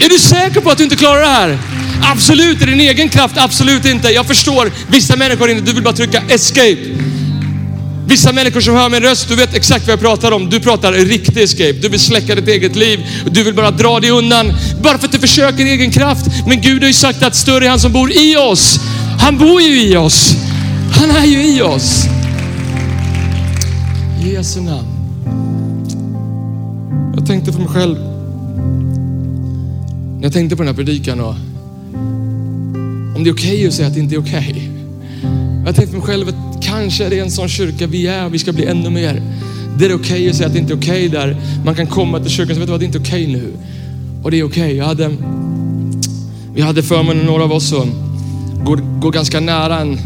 Är 0.00 0.08
du 0.08 0.18
säker 0.18 0.60
på 0.60 0.70
att 0.70 0.78
du 0.78 0.84
inte 0.84 0.96
klarar 0.96 1.20
det 1.20 1.26
här? 1.26 1.58
Absolut, 2.02 2.62
i 2.62 2.64
din 2.64 2.80
egen 2.80 3.08
kraft, 3.08 3.38
absolut 3.38 3.84
inte. 3.84 4.08
Jag 4.08 4.26
förstår, 4.26 4.72
vissa 4.88 5.16
människor 5.16 5.50
inte, 5.50 5.62
du 5.62 5.72
vill 5.72 5.82
bara 5.82 5.94
trycka 5.94 6.22
escape. 6.28 6.78
Vissa 8.06 8.32
människor 8.32 8.60
som 8.60 8.74
hör 8.74 8.88
min 8.88 9.00
röst, 9.00 9.28
du 9.28 9.36
vet 9.36 9.54
exakt 9.54 9.86
vad 9.86 9.92
jag 9.92 10.00
pratar 10.00 10.32
om. 10.32 10.50
Du 10.50 10.60
pratar 10.60 10.92
riktig 10.92 11.42
escape. 11.42 11.72
Du 11.72 11.88
vill 11.88 12.00
släcka 12.00 12.34
ditt 12.34 12.48
eget 12.48 12.76
liv. 12.76 13.00
Du 13.30 13.42
vill 13.42 13.54
bara 13.54 13.70
dra 13.70 14.00
dig 14.00 14.10
undan. 14.10 14.52
Bara 14.82 14.98
för 14.98 15.06
att 15.06 15.12
du 15.12 15.18
försöker 15.18 15.64
i 15.64 15.70
egen 15.70 15.90
kraft. 15.90 16.26
Men 16.46 16.60
Gud 16.60 16.82
har 16.82 16.86
ju 16.86 16.94
sagt 16.94 17.22
att 17.22 17.36
större 17.36 17.64
är 17.64 17.70
han 17.70 17.80
som 17.80 17.92
bor 17.92 18.12
i 18.12 18.36
oss. 18.36 18.80
Han 19.24 19.38
bor 19.38 19.60
ju 19.60 19.82
i 19.82 19.96
oss. 19.96 20.36
Han 20.90 21.10
är 21.10 21.26
ju 21.26 21.56
i 21.56 21.62
oss. 21.62 22.04
I 24.24 24.32
Jesu 24.32 24.60
namn. 24.60 24.88
Jag 27.16 27.26
tänkte 27.26 27.52
för 27.52 27.58
mig 27.58 27.68
själv. 27.68 27.98
När 30.16 30.22
jag 30.22 30.32
tänkte 30.32 30.56
på 30.56 30.62
den 30.62 30.68
här 30.74 30.84
predikan 30.84 31.20
och 31.20 31.34
om 33.16 33.20
det 33.24 33.30
är 33.30 33.34
okej 33.34 33.54
okay 33.54 33.66
att 33.66 33.74
säga 33.74 33.88
att 33.88 33.94
det 33.94 34.00
inte 34.00 34.14
är 34.14 34.20
okej. 34.20 34.50
Okay. 34.50 34.62
Jag 35.66 35.74
tänkte 35.74 35.86
för 35.86 35.98
mig 35.98 36.06
själv 36.06 36.28
att 36.28 36.64
kanske 36.64 37.04
är 37.04 37.10
det 37.10 37.18
en 37.18 37.30
sån 37.30 37.48
kyrka 37.48 37.86
vi 37.86 38.06
är 38.06 38.26
och 38.26 38.34
vi 38.34 38.38
ska 38.38 38.52
bli 38.52 38.66
ännu 38.66 38.90
mer. 38.90 39.22
Det 39.78 39.84
är 39.86 39.94
okej 39.94 39.94
okay 39.94 40.30
att 40.30 40.36
säga 40.36 40.46
att 40.46 40.52
det 40.52 40.58
inte 40.58 40.72
är 40.72 40.78
okej 40.78 41.08
okay 41.08 41.20
där. 41.20 41.36
Man 41.64 41.74
kan 41.74 41.86
komma 41.86 42.20
till 42.20 42.30
kyrkan 42.30 42.50
och 42.50 42.56
säga, 42.56 42.60
vet 42.60 42.66
du 42.66 42.72
vad, 42.72 42.80
det 42.80 42.84
är 42.84 42.86
inte 42.86 42.98
okej 42.98 43.24
okay 43.24 43.36
nu. 43.36 43.52
Och 44.22 44.30
det 44.30 44.40
är 44.40 44.44
okej. 44.44 44.64
Okay. 44.64 44.76
Jag 44.76 44.84
hade, 44.84 45.16
vi 46.54 46.62
hade 46.62 46.82
förmånen, 46.82 47.26
några 47.26 47.44
av 47.44 47.52
oss, 47.52 47.72
och 47.72 47.86
går, 48.64 49.00
går 49.00 49.12
ganska 49.12 49.40
nära 49.40 49.78
en, 49.78 49.98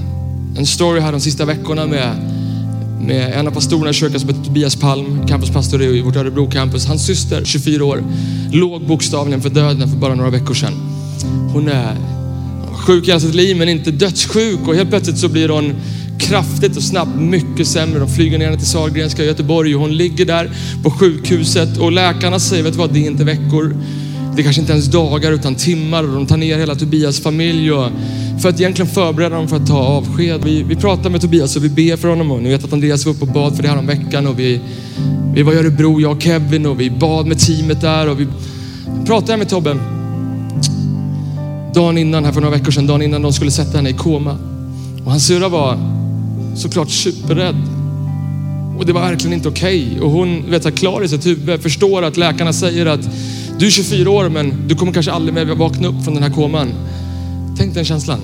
en 0.56 0.66
story 0.66 1.00
här 1.00 1.12
de 1.12 1.20
sista 1.20 1.44
veckorna 1.44 1.86
med, 1.86 2.16
med 3.00 3.32
en 3.32 3.46
av 3.46 3.50
pastorerna 3.50 3.90
i 3.90 3.92
kyrkan 3.92 4.20
som 4.20 4.28
heter 4.28 4.44
Tobias 4.44 4.76
Palm, 4.76 5.26
campuspastor 5.26 5.82
i 5.82 6.00
vårt 6.00 6.16
Örebro 6.16 6.50
campus. 6.50 6.86
Hans 6.86 7.06
syster, 7.06 7.44
24 7.44 7.84
år, 7.84 8.04
låg 8.52 8.86
bokstavligen 8.86 9.42
för 9.42 9.50
döden 9.50 9.88
för 9.88 9.96
bara 9.96 10.14
några 10.14 10.30
veckor 10.30 10.54
sedan. 10.54 10.72
Hon 11.52 11.68
är 11.68 11.96
sjuk 12.72 13.04
i 13.04 13.06
hela 13.06 13.20
sitt 13.20 13.34
liv 13.34 13.56
men 13.56 13.68
inte 13.68 13.90
dödssjuk 13.90 14.60
och 14.66 14.74
helt 14.74 14.90
plötsligt 14.90 15.18
så 15.18 15.28
blir 15.28 15.48
hon 15.48 15.74
kraftigt 16.18 16.76
och 16.76 16.82
snabbt 16.82 17.16
mycket 17.16 17.66
sämre. 17.66 17.98
De 17.98 18.08
flyger 18.08 18.38
ner 18.38 18.56
till 18.56 18.66
Sahlgrenska 18.66 19.24
i 19.24 19.26
Göteborg 19.26 19.74
och 19.74 19.80
hon 19.80 19.96
ligger 19.96 20.24
där 20.24 20.50
på 20.82 20.90
sjukhuset 20.90 21.78
och 21.78 21.92
läkarna 21.92 22.38
säger, 22.38 22.62
vet 22.62 22.72
du 22.72 22.78
vad, 22.78 22.92
det 22.92 22.98
är 22.98 23.06
inte 23.06 23.24
veckor. 23.24 23.76
Det 24.34 24.42
är 24.42 24.44
kanske 24.44 24.60
inte 24.60 24.72
ens 24.72 24.86
dagar 24.86 25.32
utan 25.32 25.54
timmar 25.54 26.02
och 26.02 26.14
de 26.14 26.26
tar 26.26 26.36
ner 26.36 26.58
hela 26.58 26.74
Tobias 26.74 27.20
familj 27.20 27.72
och 27.72 27.90
för 28.42 28.48
att 28.48 28.60
egentligen 28.60 28.90
förbereda 28.90 29.36
dem 29.36 29.48
för 29.48 29.56
att 29.56 29.66
ta 29.66 29.78
avsked. 29.78 30.44
Vi, 30.44 30.62
vi 30.62 30.76
pratar 30.76 31.10
med 31.10 31.20
Tobias 31.20 31.56
och 31.56 31.64
vi 31.64 31.68
ber 31.68 31.96
för 31.96 32.08
honom 32.08 32.30
och 32.30 32.42
ni 32.42 32.48
vet 32.48 32.64
att 32.64 32.72
Andreas 32.72 33.06
var 33.06 33.12
uppe 33.12 33.24
och 33.24 33.32
bad 33.32 33.56
för 33.56 33.62
det 33.62 33.68
här 33.68 33.78
om 33.78 33.86
veckan 33.86 34.26
och 34.26 34.38
vi, 34.38 34.60
vi 35.34 35.42
var 35.42 35.52
i 35.52 35.56
Örebro, 35.56 36.00
jag 36.00 36.12
och 36.12 36.22
Kevin 36.22 36.66
och 36.66 36.80
vi 36.80 36.90
bad 36.90 37.26
med 37.26 37.38
teamet 37.38 37.80
där 37.80 38.08
och 38.08 38.20
vi 38.20 38.26
pratade 39.06 39.38
med 39.38 39.48
Tobbe 39.48 39.76
dagen 41.78 41.98
innan, 41.98 42.24
här 42.24 42.32
för 42.32 42.40
några 42.40 42.56
veckor 42.56 42.70
sedan, 42.70 42.86
dagen 42.86 43.02
innan 43.02 43.22
de 43.22 43.32
skulle 43.32 43.50
sätta 43.50 43.76
henne 43.76 43.90
i 43.90 43.92
koma. 43.92 44.36
Och 45.04 45.10
hans 45.10 45.26
syrra 45.26 45.48
var 45.48 45.78
såklart 46.56 46.90
superrädd. 46.90 47.56
Och 48.78 48.86
det 48.86 48.92
var 48.92 49.00
verkligen 49.00 49.34
inte 49.34 49.48
okej. 49.48 49.86
Okay. 49.86 50.00
Och 50.00 50.10
hon 50.10 50.50
vet 50.50 50.76
klar 50.78 51.04
i 51.04 51.08
sitt 51.08 51.26
huvud, 51.26 51.62
förstår 51.62 52.02
att 52.02 52.16
läkarna 52.16 52.52
säger 52.52 52.86
att 52.86 53.00
du 53.58 53.66
är 53.66 53.70
24 53.70 54.10
år 54.10 54.28
men 54.28 54.68
du 54.68 54.74
kommer 54.74 54.92
kanske 54.92 55.12
aldrig 55.12 55.34
mer 55.34 55.44
vakna 55.44 55.88
upp 55.88 56.04
från 56.04 56.14
den 56.14 56.22
här 56.22 56.30
koman. 56.30 56.68
Tänk 57.58 57.74
den 57.74 57.84
känslan. 57.84 58.20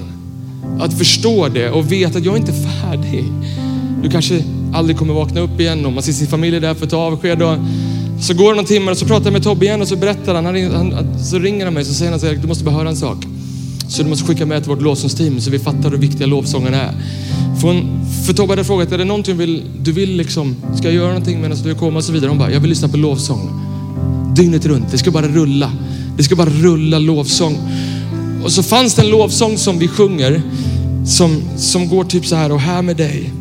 Att 0.81 0.99
förstå 0.99 1.49
det 1.49 1.71
och 1.71 1.93
veta 1.93 2.19
att 2.19 2.25
jag 2.25 2.35
är 2.35 2.39
inte 2.39 2.53
färdig. 2.53 3.25
Du 4.03 4.11
kanske 4.11 4.45
aldrig 4.75 4.99
kommer 4.99 5.15
vakna 5.15 5.41
upp 5.41 5.61
igen 5.61 5.87
och 5.87 5.93
man 5.93 6.03
ser 6.03 6.13
sin 6.13 6.27
familj 6.27 6.61
där 6.61 6.75
för 6.75 6.85
att 6.85 6.91
ta 6.91 6.97
avsked. 6.97 7.43
Och 7.43 7.59
så 8.21 8.35
går 8.35 8.51
det 8.51 8.57
någon 8.57 8.65
timme 8.65 8.91
och 8.91 8.99
så 8.99 9.07
pratar 9.07 9.25
jag 9.25 9.33
med 9.33 9.43
Tobbe 9.43 9.67
igen 9.67 9.83
och 9.83 9.89
så 9.89 9.97
berättar 9.97 10.35
han, 10.35 10.45
han, 10.45 10.93
han 10.93 11.25
så 11.25 11.39
ringer 11.39 11.65
han 11.65 11.75
mig 11.75 11.81
och 11.81 11.87
säger 11.87 12.13
han 12.13 12.41
du 12.41 12.49
måste 12.49 12.65
bara 12.65 12.75
höra 12.75 12.89
en 12.89 12.97
sak. 12.97 13.25
Så 13.89 14.03
du 14.03 14.09
måste 14.09 14.27
skicka 14.27 14.47
med 14.47 14.63
till 14.63 14.71
vårt 14.71 14.83
lovsångsteam 14.83 15.41
så 15.41 15.51
vi 15.51 15.59
fattar 15.59 15.91
hur 15.91 15.99
viktiga 15.99 16.27
lovsången 16.27 16.75
är. 16.75 16.93
För, 17.61 17.83
för 18.27 18.33
Tobbe 18.33 18.53
hade 18.53 18.65
frågat, 18.65 18.93
är 18.93 18.99
det 18.99 19.05
någonting 19.05 19.37
du 19.37 19.47
vill, 19.47 19.63
du 19.81 19.93
vill 19.93 20.17
liksom, 20.17 20.57
ska 20.77 20.87
jag 20.87 20.95
göra 20.95 21.09
någonting 21.09 21.41
medan 21.41 21.59
du 21.65 21.75
kommer 21.75 21.97
och 21.97 22.05
så 22.05 22.13
vidare. 22.13 22.29
Hon 22.29 22.39
bara, 22.39 22.51
jag 22.51 22.61
vill 22.61 22.71
lyssna 22.71 22.89
på 22.89 22.97
lovsång. 22.97 23.61
Dygnet 24.37 24.67
runt, 24.67 24.91
det 24.91 24.99
ska 24.99 25.11
bara 25.11 25.29
rulla. 25.29 25.73
Det 26.17 26.23
ska 26.23 26.37
bara 26.37 26.51
rulla 26.51 26.99
lovsång. 26.99 27.59
Och 28.45 28.53
så 28.53 28.63
fanns 28.63 28.95
det 28.95 29.03
en 29.03 29.09
lovsång 29.09 29.59
som 29.59 29.79
vi 29.79 29.89
sjunger 29.89 30.43
som, 31.07 31.43
som 31.57 31.89
går 31.89 32.05
typ 32.05 32.27
så 32.27 32.37
här, 32.37 32.53
och 32.53 32.61
här 32.61 32.83
med 32.83 32.97
dig. 32.97 33.33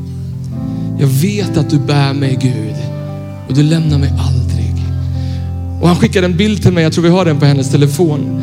Jag 0.99 1.07
vet 1.07 1.57
att 1.57 1.69
du 1.69 1.79
bär 1.79 2.13
mig 2.13 2.37
Gud 2.41 2.75
och 3.47 3.53
du 3.53 3.63
lämnar 3.63 3.97
mig 3.97 4.13
aldrig. 4.19 4.73
Och 5.81 5.87
han 5.87 5.97
skickade 5.97 6.27
en 6.27 6.37
bild 6.37 6.61
till 6.61 6.71
mig, 6.73 6.83
jag 6.83 6.93
tror 6.93 7.03
vi 7.03 7.09
har 7.09 7.25
den 7.25 7.39
på 7.39 7.45
hennes 7.45 7.71
telefon. 7.71 8.41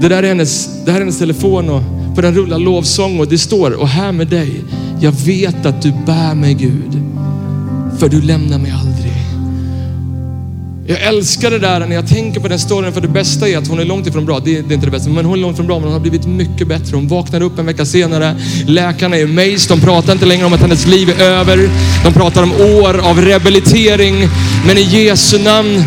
Det 0.00 0.08
där 0.08 0.22
är 0.22 0.28
hennes, 0.28 0.68
det 0.84 0.90
här 0.90 0.98
är 0.98 1.02
hennes 1.02 1.18
telefon 1.18 1.70
och 1.70 1.82
på 2.14 2.20
den 2.20 2.34
rullar 2.34 2.58
lovsång 2.58 3.20
och 3.20 3.28
det 3.28 3.38
står, 3.38 3.70
och 3.70 3.88
här 3.88 4.12
med 4.12 4.26
dig, 4.26 4.64
jag 5.00 5.12
vet 5.12 5.66
att 5.66 5.82
du 5.82 5.92
bär 6.06 6.34
mig 6.34 6.54
Gud, 6.54 7.02
för 7.98 8.08
du 8.08 8.22
lämnar 8.22 8.58
mig 8.58 8.70
aldrig. 8.70 8.83
Jag 10.86 11.02
älskar 11.02 11.50
det 11.50 11.58
där 11.58 11.80
när 11.80 11.94
jag 11.94 12.08
tänker 12.08 12.40
på 12.40 12.48
den 12.48 12.58
storyn, 12.58 12.92
för 12.92 13.00
det 13.00 13.08
bästa 13.08 13.48
är 13.48 13.58
att 13.58 13.68
hon 13.68 13.78
är 13.78 13.84
långt 13.84 14.06
ifrån 14.06 14.24
bra. 14.24 14.40
Det 14.40 14.58
är, 14.58 14.62
det 14.62 14.72
är 14.72 14.74
inte 14.74 14.86
det 14.86 14.90
bästa, 14.90 15.10
men 15.10 15.24
hon 15.24 15.38
är 15.38 15.42
långt 15.42 15.54
ifrån 15.54 15.66
bra, 15.66 15.78
men 15.78 15.84
hon 15.84 15.92
har 15.92 16.00
blivit 16.00 16.26
mycket 16.26 16.68
bättre. 16.68 16.96
Hon 16.96 17.08
vaknar 17.08 17.40
upp 17.40 17.58
en 17.58 17.66
vecka 17.66 17.84
senare. 17.84 18.36
Läkarna 18.66 19.16
är 19.16 19.24
amazed. 19.24 19.68
De 19.68 19.80
pratar 19.80 20.12
inte 20.12 20.26
längre 20.26 20.46
om 20.46 20.52
att 20.52 20.60
hennes 20.60 20.86
liv 20.86 21.10
är 21.10 21.24
över. 21.24 21.68
De 22.04 22.12
pratar 22.12 22.42
om 22.42 22.52
år 22.52 22.98
av 22.98 23.20
rehabilitering. 23.20 24.28
Men 24.66 24.78
i 24.78 24.82
Jesu 24.82 25.38
namn 25.38 25.84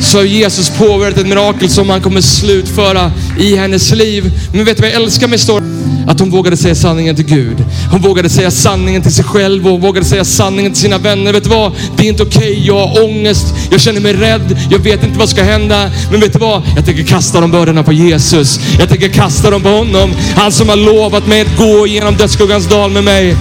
så 0.00 0.18
har 0.18 0.24
Jesus 0.24 0.70
påbörjat 0.70 1.18
ett 1.18 1.28
mirakel 1.28 1.70
som 1.70 1.90
han 1.90 2.00
kommer 2.00 2.20
slutföra 2.20 3.12
i 3.40 3.56
hennes 3.56 3.94
liv. 3.94 4.32
Men 4.52 4.64
vet 4.64 4.76
du 4.76 4.80
vad 4.80 4.90
jag 4.90 5.02
älskar 5.02 5.28
med 5.28 5.40
storyn? 5.40 5.67
Att 6.08 6.20
hon 6.20 6.30
vågade 6.30 6.56
säga 6.56 6.74
sanningen 6.74 7.16
till 7.16 7.24
Gud. 7.24 7.64
Hon 7.90 8.00
vågade 8.00 8.28
säga 8.28 8.50
sanningen 8.50 9.02
till 9.02 9.14
sig 9.14 9.24
själv 9.24 9.68
och 9.68 9.80
vågade 9.80 10.06
säga 10.06 10.24
sanningen 10.24 10.72
till 10.72 10.80
sina 10.80 10.98
vänner. 10.98 11.32
Vet 11.32 11.44
du 11.44 11.50
vad? 11.50 11.72
Det 11.96 12.02
är 12.02 12.08
inte 12.08 12.22
okej. 12.22 12.50
Okay. 12.50 12.66
Jag 12.66 12.86
har 12.86 13.04
ångest. 13.04 13.54
Jag 13.70 13.80
känner 13.80 14.00
mig 14.00 14.12
rädd. 14.12 14.58
Jag 14.70 14.78
vet 14.78 15.04
inte 15.04 15.18
vad 15.18 15.28
ska 15.28 15.42
hända. 15.42 15.90
Men 16.10 16.20
vet 16.20 16.32
du 16.32 16.38
vad? 16.38 16.62
Jag 16.76 16.84
tänker 16.84 17.02
kasta 17.02 17.40
de 17.40 17.50
bördorna 17.50 17.82
på 17.82 17.92
Jesus. 17.92 18.60
Jag 18.78 18.88
tänker 18.88 19.08
kasta 19.08 19.50
dem 19.50 19.62
på 19.62 19.68
honom. 19.68 20.10
Han 20.36 20.52
som 20.52 20.68
har 20.68 20.76
lovat 20.76 21.26
mig 21.26 21.40
att 21.40 21.56
gå 21.58 21.86
igenom 21.86 22.14
dödsskuggans 22.16 22.68
dal 22.68 22.90
med 22.90 23.04
mig. 23.04 23.36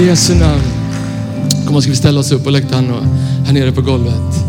I 0.00 0.04
Jesu 0.06 0.34
namn. 0.34 0.62
Kom, 1.66 1.82
ska 1.82 1.90
vi 1.90 1.96
ställa 1.96 2.20
oss 2.20 2.32
upp 2.32 2.44
på 2.44 2.50
läktaren 2.50 2.90
och 2.90 3.04
här 3.46 3.52
nere 3.52 3.72
på 3.72 3.80
golvet. 3.80 4.44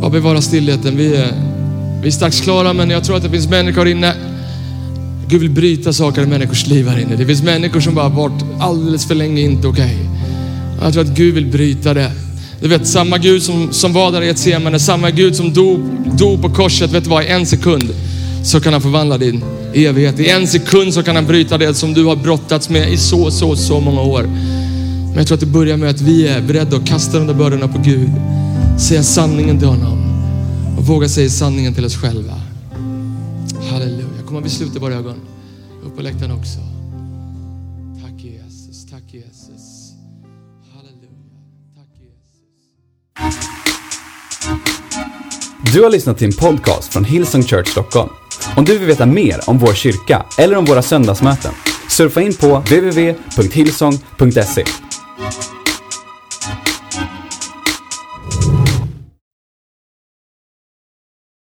Bara 0.00 0.10
bevara 0.10 0.42
stillheten. 0.42 0.96
Vi 0.96 1.16
är, 1.16 1.32
vi 2.02 2.08
är 2.08 2.12
strax 2.12 2.40
klara, 2.40 2.72
men 2.72 2.90
jag 2.90 3.04
tror 3.04 3.16
att 3.16 3.22
det 3.22 3.30
finns 3.30 3.48
människor 3.48 3.88
inne. 3.88 4.14
Gud 5.28 5.40
vill 5.40 5.50
bryta 5.50 5.92
saker 5.92 6.22
i 6.22 6.26
människors 6.26 6.66
liv 6.66 6.88
här 6.88 6.98
inne. 6.98 7.16
Det 7.16 7.26
finns 7.26 7.42
människor 7.42 7.80
som 7.80 7.94
bara 7.94 8.08
varit 8.08 8.44
alldeles 8.58 9.06
för 9.06 9.14
länge 9.14 9.40
inte 9.40 9.68
okej. 9.68 9.84
Okay. 9.84 10.84
Jag 10.84 10.92
tror 10.92 11.04
att 11.04 11.16
Gud 11.16 11.34
vill 11.34 11.46
bryta 11.46 11.94
det. 11.94 12.12
Du 12.60 12.68
vet, 12.68 12.86
samma 12.86 13.18
Gud 13.18 13.42
som, 13.42 13.72
som 13.72 13.92
var 13.92 14.12
där 14.12 14.22
i 14.22 14.28
ett 14.28 14.38
semane, 14.38 14.78
samma 14.78 15.10
Gud 15.10 15.36
som 15.36 15.52
dog, 15.52 15.80
dog 16.18 16.42
på 16.42 16.50
korset, 16.50 16.92
vet 16.92 17.04
du 17.04 17.10
vad, 17.10 17.24
i 17.24 17.26
en 17.26 17.46
sekund 17.46 17.94
så 18.44 18.60
kan 18.60 18.72
han 18.72 18.82
förvandla 18.82 19.18
din 19.18 19.44
evighet. 19.74 20.20
I 20.20 20.28
en 20.28 20.46
sekund 20.46 20.94
så 20.94 21.02
kan 21.02 21.16
han 21.16 21.26
bryta 21.26 21.58
det 21.58 21.74
som 21.74 21.94
du 21.94 22.04
har 22.04 22.16
brottats 22.16 22.68
med 22.70 22.92
i 22.92 22.96
så, 22.96 23.30
så, 23.30 23.56
så 23.56 23.80
många 23.80 24.02
år. 24.02 24.22
Men 24.22 25.16
jag 25.16 25.26
tror 25.26 25.34
att 25.34 25.40
det 25.40 25.46
börjar 25.46 25.76
med 25.76 25.90
att 25.90 26.00
vi 26.00 26.26
är 26.26 26.40
beredda 26.40 26.76
att 26.76 26.86
kasta 26.86 27.18
de 27.18 27.26
där 27.26 27.34
bördorna 27.34 27.68
på 27.68 27.78
Gud 27.78 28.10
säga 28.80 29.02
sanningen 29.02 29.58
till 29.58 29.68
honom 29.68 29.98
och 30.78 30.86
våga 30.86 31.08
säga 31.08 31.28
sanningen 31.28 31.74
till 31.74 31.84
oss 31.84 31.96
själva. 31.96 32.47
Halleluja. 34.28 34.28
Kom 34.28 34.42
vi 34.42 34.50
sluta 34.50 34.78
våra 34.80 34.94
ögon. 34.94 35.20
Upp 35.84 35.96
på 35.96 36.02
läktaren 36.02 36.32
också. 36.32 36.58
Tack 38.02 38.24
Jesus, 38.24 38.86
tack 38.90 39.02
Jesus. 39.14 39.92
Halleluja. 40.74 41.08
Tack 41.76 41.88
Jesus. 42.00 42.42
Du 45.74 45.82
har 45.82 45.90
lyssnat 45.90 46.18
till 46.18 46.26
en 46.26 46.32
podcast 46.32 46.92
från 46.92 47.04
Hillsong 47.04 47.42
Church 47.42 47.68
Stockholm. 47.68 48.10
Om 48.56 48.64
du 48.64 48.78
vill 48.78 48.88
veta 48.88 49.06
mer 49.06 49.40
om 49.46 49.58
vår 49.58 49.74
kyrka 49.74 50.26
eller 50.38 50.56
om 50.56 50.64
våra 50.64 50.82
söndagsmöten, 50.82 51.52
surfa 51.88 52.20
in 52.20 52.34
på 52.34 52.58
www.hillsong.se. 52.58 54.64